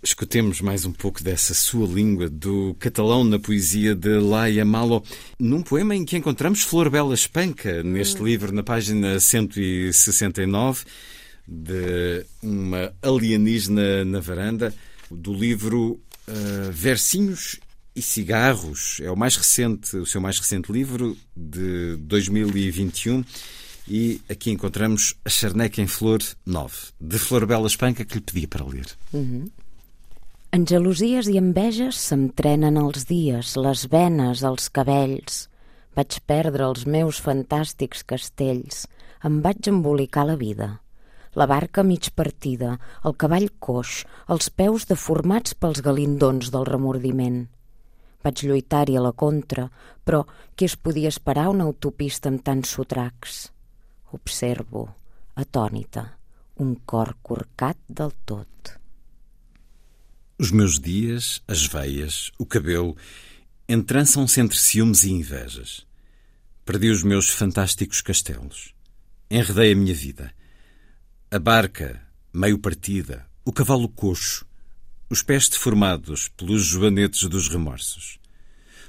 [0.00, 5.02] Escutemos mais um pouco dessa sua língua, do catalão na poesia de Laia Malo,
[5.40, 8.26] num poema em que encontramos Flor Bela Espanca, neste hum.
[8.26, 10.84] livro, na página 169,
[11.48, 14.72] de uma alienígena na varanda,
[15.10, 15.98] do livro
[16.28, 17.58] uh, Versinhos
[17.96, 19.00] e Cigarros.
[19.02, 23.24] É o mais recente, o seu mais recente livro, de 2021.
[23.88, 28.46] E aqui encontramos A Charneca em Flor 9, de Flor Bela Espanca, que lhe pedia
[28.46, 28.86] para ler.
[29.12, 29.46] Uhum.
[30.52, 35.46] En gelosies i enveges se'm trenen els dies, les venes, els cabells.
[35.96, 38.86] Vaig perdre els meus fantàstics castells.
[39.24, 40.68] Em vaig embolicar la vida.
[41.38, 42.72] La barca mig partida,
[43.06, 44.02] el cavall coix,
[44.34, 47.44] els peus deformats pels galindons del remordiment.
[48.26, 49.68] Vaig lluitar-hi a la contra,
[50.02, 50.24] però
[50.56, 53.36] qui es podia esperar una autopista amb tants sotracs?
[54.18, 54.88] Observo,
[55.38, 56.02] atònita,
[56.64, 58.72] un cor corcat del tot.
[60.42, 62.96] Os meus dias, as veias, o cabelo,
[63.68, 65.84] entrançam-se entre ciúmes e invejas.
[66.66, 68.74] Perdi os meus fantásticos castelos.
[69.30, 70.32] Enredei a minha vida.
[71.30, 72.00] A barca,
[72.32, 74.46] meio partida, o cavalo coxo,
[75.10, 78.18] os pés deformados pelos joanetes dos remorsos.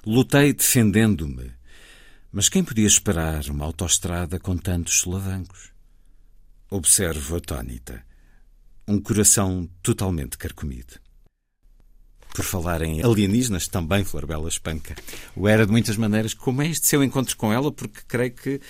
[0.06, 1.52] Lutei defendendo-me,
[2.32, 5.74] mas quem podia esperar uma autoestrada com tantos solavancos?
[6.70, 8.06] Observo atónita.
[8.88, 10.94] Um coração totalmente carcomido.
[12.34, 14.95] Por falar em alienígenas, também Florbela Espanca.
[15.35, 16.34] O era de muitas maneiras.
[16.34, 17.72] Como é este seu encontro com ela?
[17.72, 18.61] Porque creio que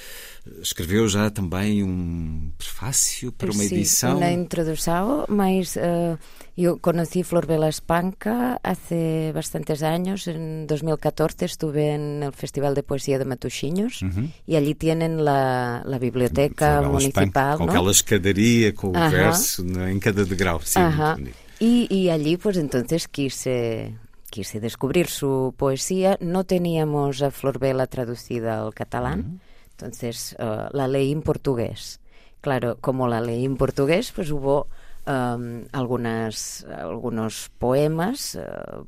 [0.61, 4.18] escreveu já também um prefácio para uma sí, edição.
[4.18, 6.18] una introdução, mas uh,
[6.57, 10.27] yo conocí Flor Vela Espanca hace bastantes años.
[10.27, 14.02] En 2014 estuve en el Festival de Poesía de Matosinhos
[14.48, 17.23] y allí tienen la, la biblioteca Florbela municipal.
[17.26, 17.72] Espanca, com ¿no?
[17.72, 19.10] aquela escadaria, com o Ajá.
[19.10, 20.61] verso né, em cada degrau.
[20.64, 21.15] Sim, Ajá.
[21.15, 21.49] muito bonito.
[21.60, 23.98] Y, y allí pues entonces quise,
[24.30, 26.18] quise descubrir su poesía.
[26.22, 29.41] No teníamos a Flor Vela traducida al catalán,
[29.72, 31.99] entonces eh, la leí en portugués.
[32.41, 34.68] Claro, como la leí en portugués, pues hubo
[35.06, 38.41] um, algunas, algunos poemas eh,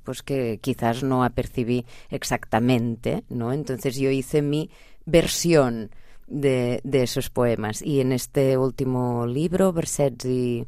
[0.05, 3.51] pues que quizás no apercibí exactamente, ¿no?
[3.51, 4.69] Entonces yo hice mi
[5.05, 5.91] versión
[6.27, 7.81] de, de esos poemas.
[7.81, 10.65] Y en este último libro, Versets y,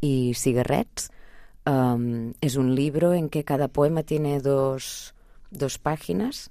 [0.00, 1.10] y Cigarrets,
[1.66, 5.14] um, es un libro en que cada poema tiene dos,
[5.50, 6.50] dos páginas.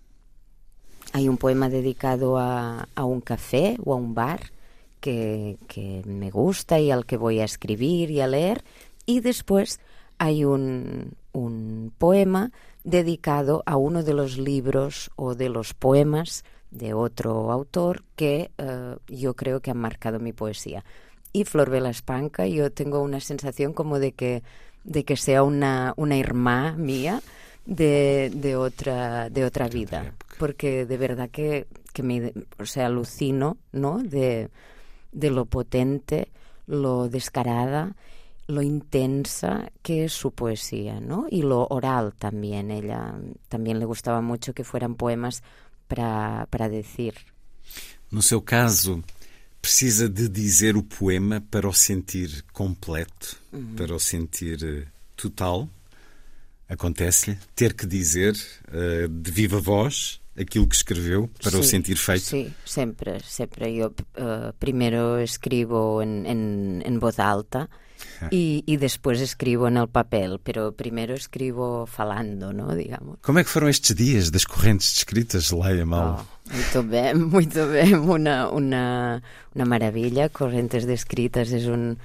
[1.14, 4.52] Hay un poema dedicado a, a un café o a un bar
[5.00, 8.64] que, que me gusta y al que voy a escribir y a leer.
[9.06, 9.80] Y después
[10.18, 12.52] hay un, un poema
[12.84, 18.96] dedicado a uno de los libros o de los poemas de otro autor que eh,
[19.08, 20.84] yo creo que han marcado mi poesía.
[21.34, 24.44] Y Flor Vela Espanca, yo tengo una sensación como de que,
[24.84, 27.22] de que sea una, una hermana mía
[27.66, 30.14] de, de, otra, de otra vida.
[30.38, 34.00] Porque de verdad que, que me o sea, alucino ¿no?
[34.00, 34.50] de,
[35.12, 36.30] de lo potente,
[36.66, 37.96] lo descarada,
[38.48, 41.28] lo intensa que es su poesía, ¿no?
[41.30, 42.72] Y lo oral también.
[42.72, 43.16] Ella
[43.48, 45.44] también le gustaba mucho que fueran poemas
[45.88, 47.16] para, para decir.
[48.12, 49.02] No seu caso,
[49.62, 53.38] precisa de dizer o poema para o sentir completo,
[53.78, 55.70] para o sentir eh, total?
[56.68, 58.36] Acontece-lhe ter que dizer
[58.72, 62.26] eh, de viva voz aquilo que escreveu para o Sí, sentir feito?
[62.26, 63.74] Sí, siempre, siempre.
[63.76, 67.70] Yo eh, primero escribo en, en, en voz alta
[68.32, 72.74] y, y después escribo en el papel, pero primero escribo falando, ¿no?
[72.76, 73.20] Digamos.
[73.22, 76.20] Como é que foram estes dias das correntes descritas, Leia Mal?
[76.20, 77.96] Oh, muito bem, muito bem.
[77.96, 79.22] Una, una,
[79.56, 80.30] una maravilla.
[80.30, 81.98] Corrientes descritas es un,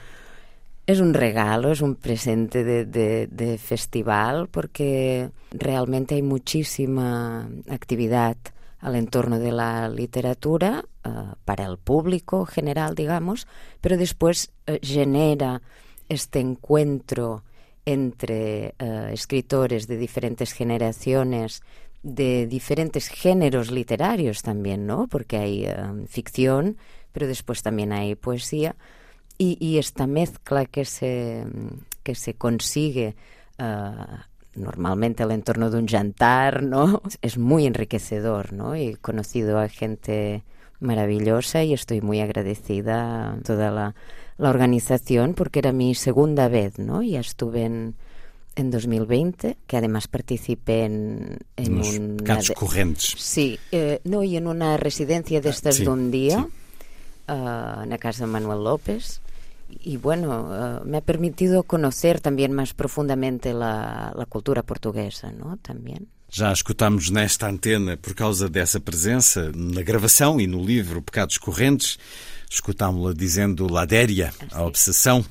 [0.87, 8.37] es un regalo, es un presente de, de, de festival porque realmente hay muchísima actividad
[8.81, 11.11] al entorno de la literatura eh,
[11.45, 13.47] para el público general, digamos,
[13.81, 15.63] pero después eh, genera
[16.09, 17.43] este encuentro
[17.85, 21.63] entre eh, escritores de diferentes generaciones,
[22.07, 25.09] de diferentes géneros literarios también, ¿no?
[25.09, 25.75] Porque hay eh,
[26.07, 26.77] ficción,
[27.11, 28.77] pero después también hay poesía.
[29.39, 31.45] Y, esta mezcla que se,
[32.03, 33.17] que se consigue
[33.59, 33.93] eh,
[34.55, 37.03] normalmente al entorno de un jantar, ¿no?
[37.23, 38.75] Es muy enriquecedor, ¿no?
[38.75, 40.45] He conocido a gente
[40.79, 43.95] maravillosa y estoy muy agradecida a toda la,
[44.39, 47.03] la organización porque era mi segunda vez, ¿no?
[47.03, 47.97] Ya estuve en,
[48.57, 53.15] en 2020, que además participé en, en Nos una pecados de- correntes.
[53.19, 56.53] Sí, eh, no, y en una residencia de estas sí, de un día, sí.
[57.29, 59.21] ah, en la casa de Manuel López.
[59.69, 65.59] Y bueno, ah, me ha permitido conocer también más profundamente la, la cultura portuguesa, ¿no?
[65.59, 66.09] También.
[66.29, 71.99] Já escutámos nesta antena por causa dessa presença na gravação e no livro Pecados Correntes.
[72.51, 75.25] Escutámo-la dizendo Ladéria, a obsessão,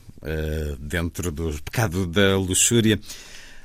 [0.80, 3.00] dentro do pecado da luxúria.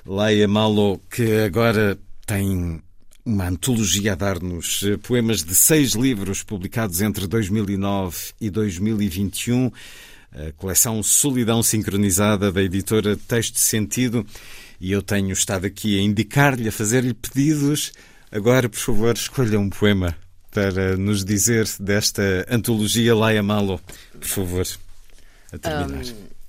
[0.07, 2.83] Leia Malo, que agora tem
[3.25, 9.71] uma antologia a dar-nos eh, poemas de seis livros publicados entre 2009 e 2021.
[10.33, 14.25] A coleção Solidão Sincronizada da editora Texto Sentido.
[14.81, 17.93] E eu tenho estado aqui a indicar-lhe, a fazer-lhe pedidos.
[18.31, 20.17] Agora, por favor, escolha um poema
[20.51, 23.81] para nos dizer desta antologia Laia Malo,
[24.13, 24.67] por favor,
[25.53, 26.05] a terminar.
[26.05, 26.40] Voy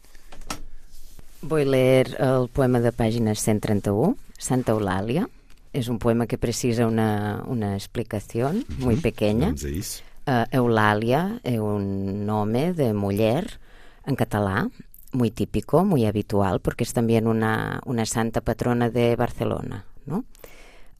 [1.42, 5.28] a leer el poema de pàgines 131, Santa Eulàlia.
[5.74, 9.48] És un poema que precisa una, una explicació muy pequeña.
[9.48, 10.04] Vamos a isso.
[10.28, 13.60] Uh, Eulàlia es un nombre de mujer
[14.06, 14.70] en català,
[15.14, 19.86] muy típico, muy habitual, porque es también una, una santa patrona de Barcelona.
[20.06, 20.26] ¿no?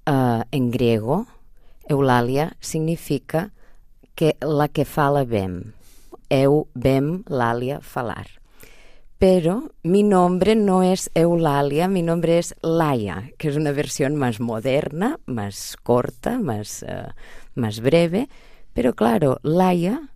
[0.08, 1.28] Uh, en griego,
[1.88, 3.52] Eulalia significa
[4.16, 5.74] que la que fala bem.
[6.30, 8.41] Eu bem Lália falar.
[9.22, 14.40] Pero mi nombre no es Eulalia, mi nombre es Laia, que es una versión más
[14.40, 17.12] moderna, más corta, más, uh,
[17.54, 18.30] más breve.
[18.74, 20.10] Pero claro, Laia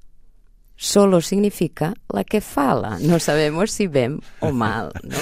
[0.76, 2.98] solo significa la que fala.
[3.00, 5.18] No sabemos si bien o mal, ¿no?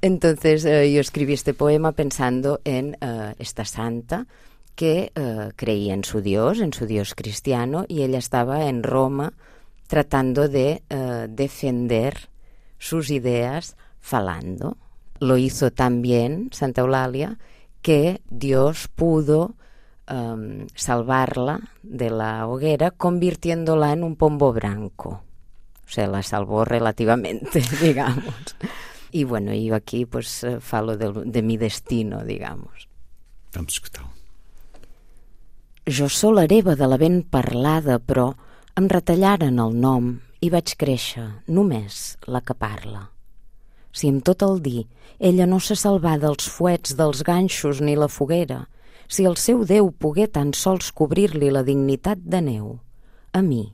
[0.00, 4.26] Entonces uh, yo escribí este poema pensando en uh, esta santa
[4.74, 5.12] que
[5.54, 9.34] creía en su Dios, en su Dios cristiano, y ella estaba en Roma
[9.86, 10.82] tratando de
[11.28, 12.31] defender
[12.82, 14.76] sus ideas falando.
[15.20, 17.38] Lo hizo tan bien Santa Eulalia
[17.80, 19.54] que Dios pudo
[20.10, 25.22] um, salvarla de la hoguera convirtiéndola en un pombo branco.
[25.86, 28.34] O sea, la salvó relativamente, digamos.
[29.12, 32.88] Y bueno, yo aquí pues eh, falo de, de mi destino, digamos.
[33.54, 34.06] Vamos escutar.
[35.82, 38.28] Jo sóc l'hereva de la ben parlada, però
[38.78, 43.06] em retallaren el nom i vaig créixer, només la que parla.
[43.94, 44.86] Si amb tot el dir
[45.22, 48.64] ella no se salvà dels fuets, dels ganxos ni la foguera,
[49.06, 52.78] si el seu Déu pogué tan sols cobrir-li la dignitat de neu,
[53.32, 53.66] a mi,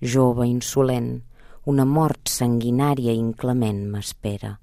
[0.00, 1.20] jove insolent,
[1.66, 4.56] una mort sanguinària i inclement m'espera.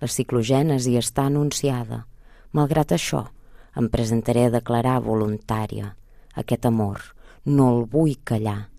[0.00, 2.06] La ciclogènesi està anunciada.
[2.56, 3.26] Malgrat això,
[3.76, 5.94] em presentaré a declarar voluntària.
[6.34, 7.04] Aquest amor
[7.44, 8.69] no el vull callar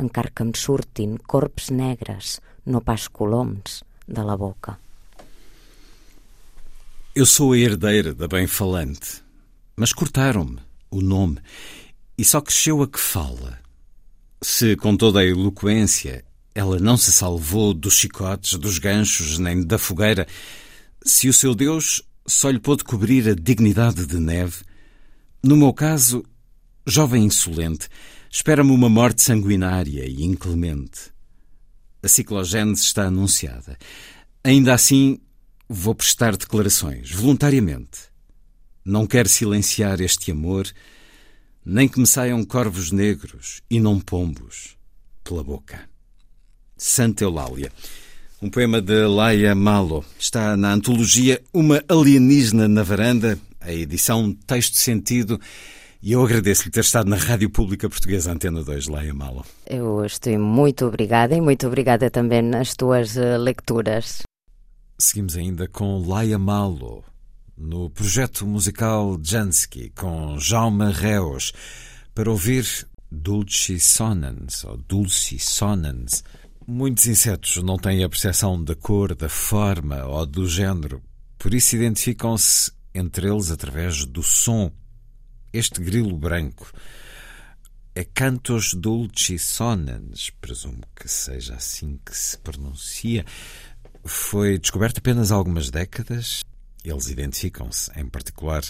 [0.00, 4.78] encara que em surtin corps negres, no pas coloms, de la boca.
[7.14, 9.22] Eu sou a herdeira da bem-falante,
[9.76, 10.58] mas cortaram-me
[10.90, 11.38] o nome
[12.16, 13.58] e só cresceu a que fala.
[14.42, 16.24] Se com toda a eloquência
[16.54, 20.26] ela não se salvou dos chicotes, dos ganchos, nem da fogueira,
[21.04, 24.62] se o seu Deus só lhe pôde cobrir a dignidade de neve,
[25.42, 26.24] no meu caso,
[26.86, 27.88] jovem insolente,
[28.32, 31.10] Espera-me uma morte sanguinária e inclemente.
[32.00, 33.76] A ciclogênese está anunciada.
[34.44, 35.18] Ainda assim,
[35.68, 38.08] vou prestar declarações, voluntariamente.
[38.84, 40.70] Não quero silenciar este amor,
[41.66, 44.76] nem que me saiam corvos negros e não pombos
[45.24, 45.90] pela boca.
[46.76, 47.72] Santa Eulália.
[48.40, 50.04] Um poema de Laia Malo.
[50.16, 55.38] Está na antologia Uma Alienígena na Varanda, a edição Texto Sentido
[56.02, 59.44] e eu agradeço-lhe ter estado na Rádio Pública Portuguesa Antena 2, lá em Malo.
[59.66, 64.22] Eu estou muito obrigada e muito obrigada também nas tuas uh, leituras.
[64.98, 67.04] Seguimos ainda com Laia Malo,
[67.56, 71.52] no projeto musical Jansky, com Jaume Reus,
[72.14, 72.66] para ouvir
[73.10, 76.24] Dulci Sonans, ou Dulci Sonans.
[76.66, 81.02] Muitos insetos não têm a percepção da cor, da forma ou do género,
[81.38, 84.70] por isso identificam-se entre eles através do som
[85.52, 86.70] este grilo branco
[87.94, 93.24] é Cantos Dulcisonans, presumo que seja assim que se pronuncia,
[94.04, 96.42] foi descoberto apenas há algumas décadas.
[96.84, 98.62] Eles identificam-se, em particular,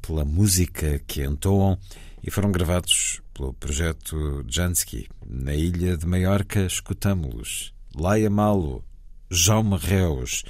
[0.00, 1.78] pela música que entoam
[2.22, 5.08] e foram gravados pelo projeto Jansky.
[5.26, 7.74] Na ilha de Maiorca, escutamos-los.
[7.94, 8.84] Laia Malo,
[9.30, 10.44] Jaume Reus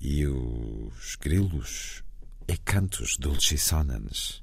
[0.00, 2.04] e os grilos
[2.48, 4.42] e cantos dulcisonans.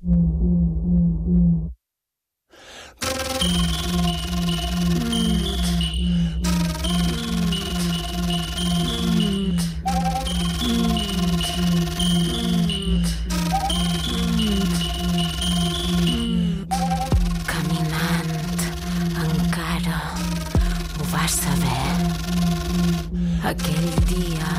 [23.45, 24.49] Aquell dia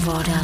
[0.00, 0.41] vora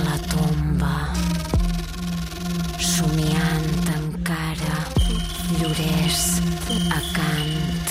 [6.69, 7.89] a cant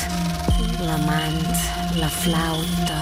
[0.85, 1.55] l'amant,
[1.97, 3.01] la flauta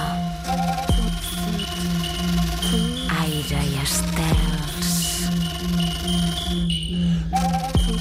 [3.19, 4.93] aire i estels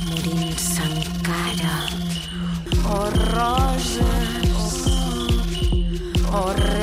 [0.06, 1.76] morint-se encara.
[2.94, 4.78] Oh, roses
[6.30, 6.73] oh, res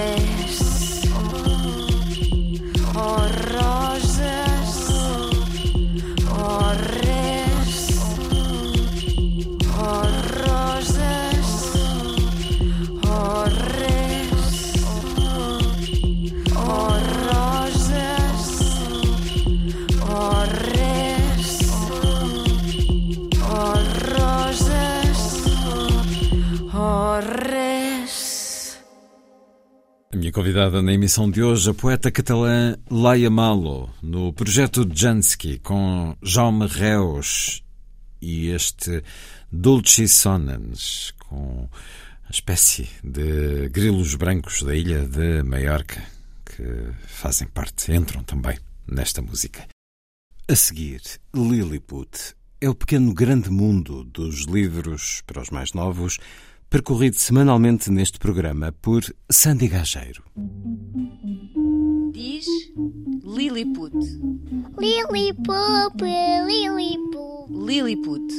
[30.32, 36.16] minha convidada na emissão de hoje, a poeta catalã Laia Malo, no projeto Jansky, com
[36.24, 37.62] Jaume Reus
[38.22, 39.04] e este
[39.52, 41.68] Dulci Sonans, com
[42.30, 46.02] espécie de grilos brancos da ilha de Maiorca,
[46.46, 46.64] que
[47.08, 49.68] fazem parte, entram também nesta música.
[50.48, 51.02] A seguir,
[51.36, 56.20] Lilliput é o pequeno grande mundo dos livros para os mais novos,
[56.72, 60.24] percorrido semanalmente neste programa por Sandy Gageiro.
[62.14, 62.48] Diz
[63.26, 63.94] Lilliput.
[64.80, 67.50] Lilliput, Lilliput.
[67.50, 68.34] Lilliput.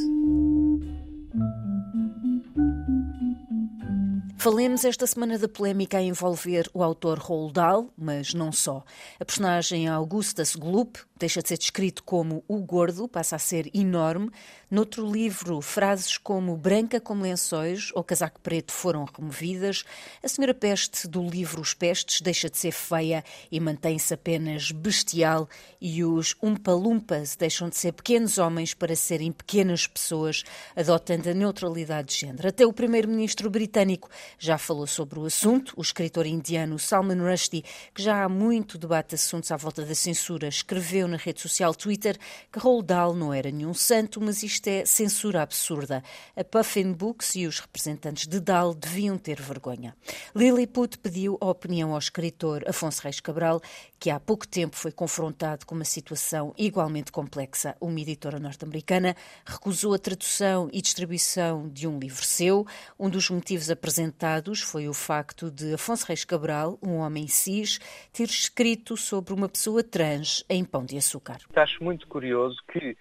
[4.42, 8.82] Falemos esta semana da polémica a envolver o autor Roald Dahl, mas não só.
[9.20, 14.30] A personagem Augustus Gloop deixa de ser descrito como o gordo, passa a ser enorme.
[14.73, 19.85] Noutro livro, frases como branca como lençóis ou casaco preto foram removidas.
[20.23, 25.47] A senhora peste do livro Os Pestes deixa de ser feia e mantém-se apenas bestial.
[25.78, 30.43] E os umpalumpas deixam de ser pequenos homens para serem pequenas pessoas,
[30.74, 32.49] adotando a neutralidade de género.
[32.49, 34.09] Até o primeiro-ministro britânico
[34.39, 35.74] já falou sobre o assunto.
[35.77, 37.62] O escritor indiano Salman Rushdie,
[37.93, 42.16] que já há muito debate assuntos à volta da censura, escreveu na rede social Twitter
[42.51, 46.02] que Roald Dahl não era nenhum santo, mas isto é censura absurda.
[46.36, 49.97] A Puffin Books e os representantes de Dahl deviam ter vergonha.
[50.34, 53.60] Lilliput pediu a opinião ao escritor Afonso Reis Cabral,
[53.98, 57.76] que há pouco tempo foi confrontado com uma situação igualmente complexa.
[57.80, 62.66] Uma editora norte-americana recusou a tradução e distribuição de um livro seu.
[62.98, 67.78] Um dos motivos apresentados foi o facto de Afonso Reis Cabral, um homem cis,
[68.12, 71.39] ter escrito sobre uma pessoa trans em Pão de Açúcar.
[71.55, 72.97] Acho muito curioso que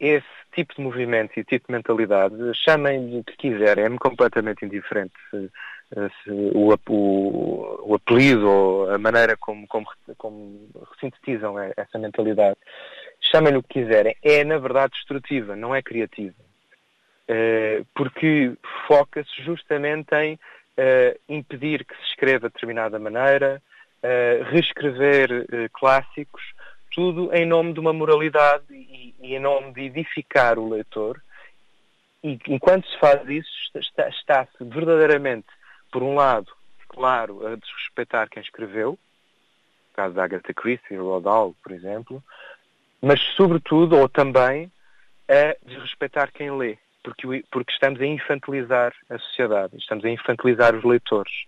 [0.00, 0.26] esse
[0.58, 5.50] tipo de movimento e tipo de mentalidade, chamem-lhe o que quiserem, é-me completamente indiferente se,
[6.24, 9.86] se o, o, o, apelido ou a maneira como, como,
[10.16, 10.68] como
[10.98, 12.56] sintetizam essa mentalidade.
[13.20, 14.16] Chamem-lhe o que quiserem.
[14.20, 16.34] É, na verdade, destrutiva, não é criativa.
[17.30, 18.52] Uh, porque
[18.88, 23.62] foca-se justamente em uh, impedir que se escreva de determinada maneira,
[24.02, 26.42] uh, reescrever clássicos,
[26.98, 31.22] tudo em nome de uma moralidade e, e em nome de edificar o leitor.
[32.24, 35.46] E enquanto se faz isso, está-se está verdadeiramente,
[35.92, 36.50] por um lado,
[36.88, 38.98] claro, a desrespeitar quem escreveu,
[39.90, 42.20] no caso da Agatha Christie, Rodal, por exemplo,
[43.00, 44.68] mas sobretudo, ou também,
[45.28, 50.82] a desrespeitar quem lê, porque, porque estamos a infantilizar a sociedade, estamos a infantilizar os
[50.82, 51.44] leitores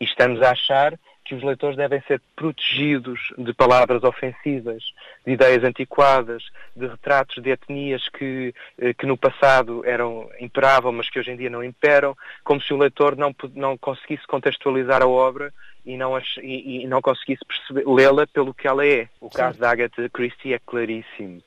[0.00, 0.98] e estamos a achar
[1.32, 4.84] que os leitores devem ser protegidos de palavras ofensivas,
[5.24, 6.42] de ideias antiquadas,
[6.76, 11.36] de retratos de etnias que, eh, que no passado eram imperavam, mas que hoje em
[11.36, 12.14] dia não imperam,
[12.44, 15.50] como se o leitor não, não conseguisse contextualizar a obra
[15.86, 19.08] e não, e, e não conseguisse lê-la pelo que ela é.
[19.18, 19.38] O Sim.
[19.38, 21.42] caso da Agatha Christie é claríssimo.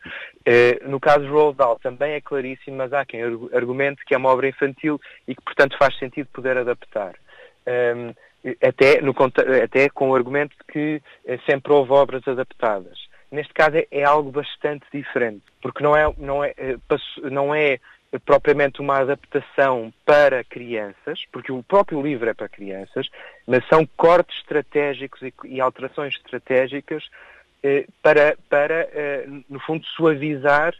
[0.47, 4.17] Uh, no caso de Roald Dahl também é claríssimo, mas há quem argumente que é
[4.17, 7.13] uma obra infantil e que, portanto, faz sentido poder adaptar.
[7.67, 8.15] Um, ehm,
[8.61, 9.13] até, no,
[9.63, 13.07] até com o argumento de que eh, sempre houve obras adaptadas.
[13.31, 16.77] Neste caso é, é algo bastante diferente, porque não é, não, é, eh,
[17.29, 17.79] não é
[18.19, 23.09] propriamente uma adaptação para crianças, porque o próprio livro é para crianças,
[23.47, 27.09] mas são cortes estratégicos e, alterações estratégicas
[27.63, 30.73] eh, para, para eh, no fundo, suavizar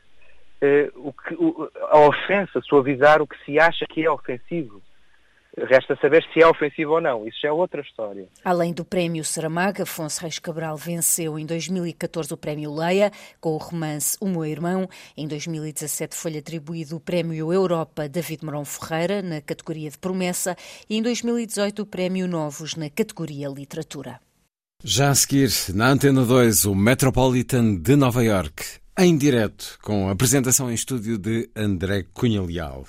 [0.62, 1.36] eh, o que,
[1.90, 4.82] a ofensa, suavizar o que se acha que é ofensivo.
[5.58, 7.26] Resta saber se é ofensivo ou não.
[7.26, 8.28] Isso já é outra história.
[8.44, 13.58] Além do Prémio Saramago, Afonso Reis Cabral venceu em 2014 o Prémio Leia com o
[13.58, 14.90] romance O Meu Irmão.
[15.16, 20.58] Em 2017 foi-lhe atribuído o Prémio Europa David Morão Ferreira na categoria de promessa
[20.90, 24.20] e em 2018 o Prémio Novos na categoria Literatura.
[24.84, 28.64] Já a seguir, na Antena 2, o Metropolitan de Nova York,
[29.00, 32.86] em direto, com a apresentação em estúdio de André Cunha Leal.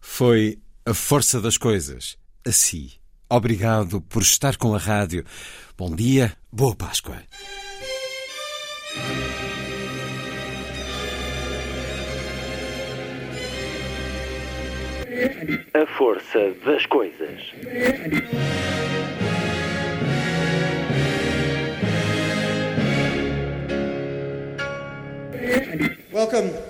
[0.00, 2.16] Foi a força das coisas.
[2.46, 2.90] Assim.
[3.28, 5.24] Obrigado por estar com a rádio.
[5.78, 7.22] Bom dia, boa Páscoa.
[15.74, 17.40] A força das coisas.
[26.12, 26.69] Welcome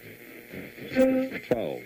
[0.91, 1.81] 12.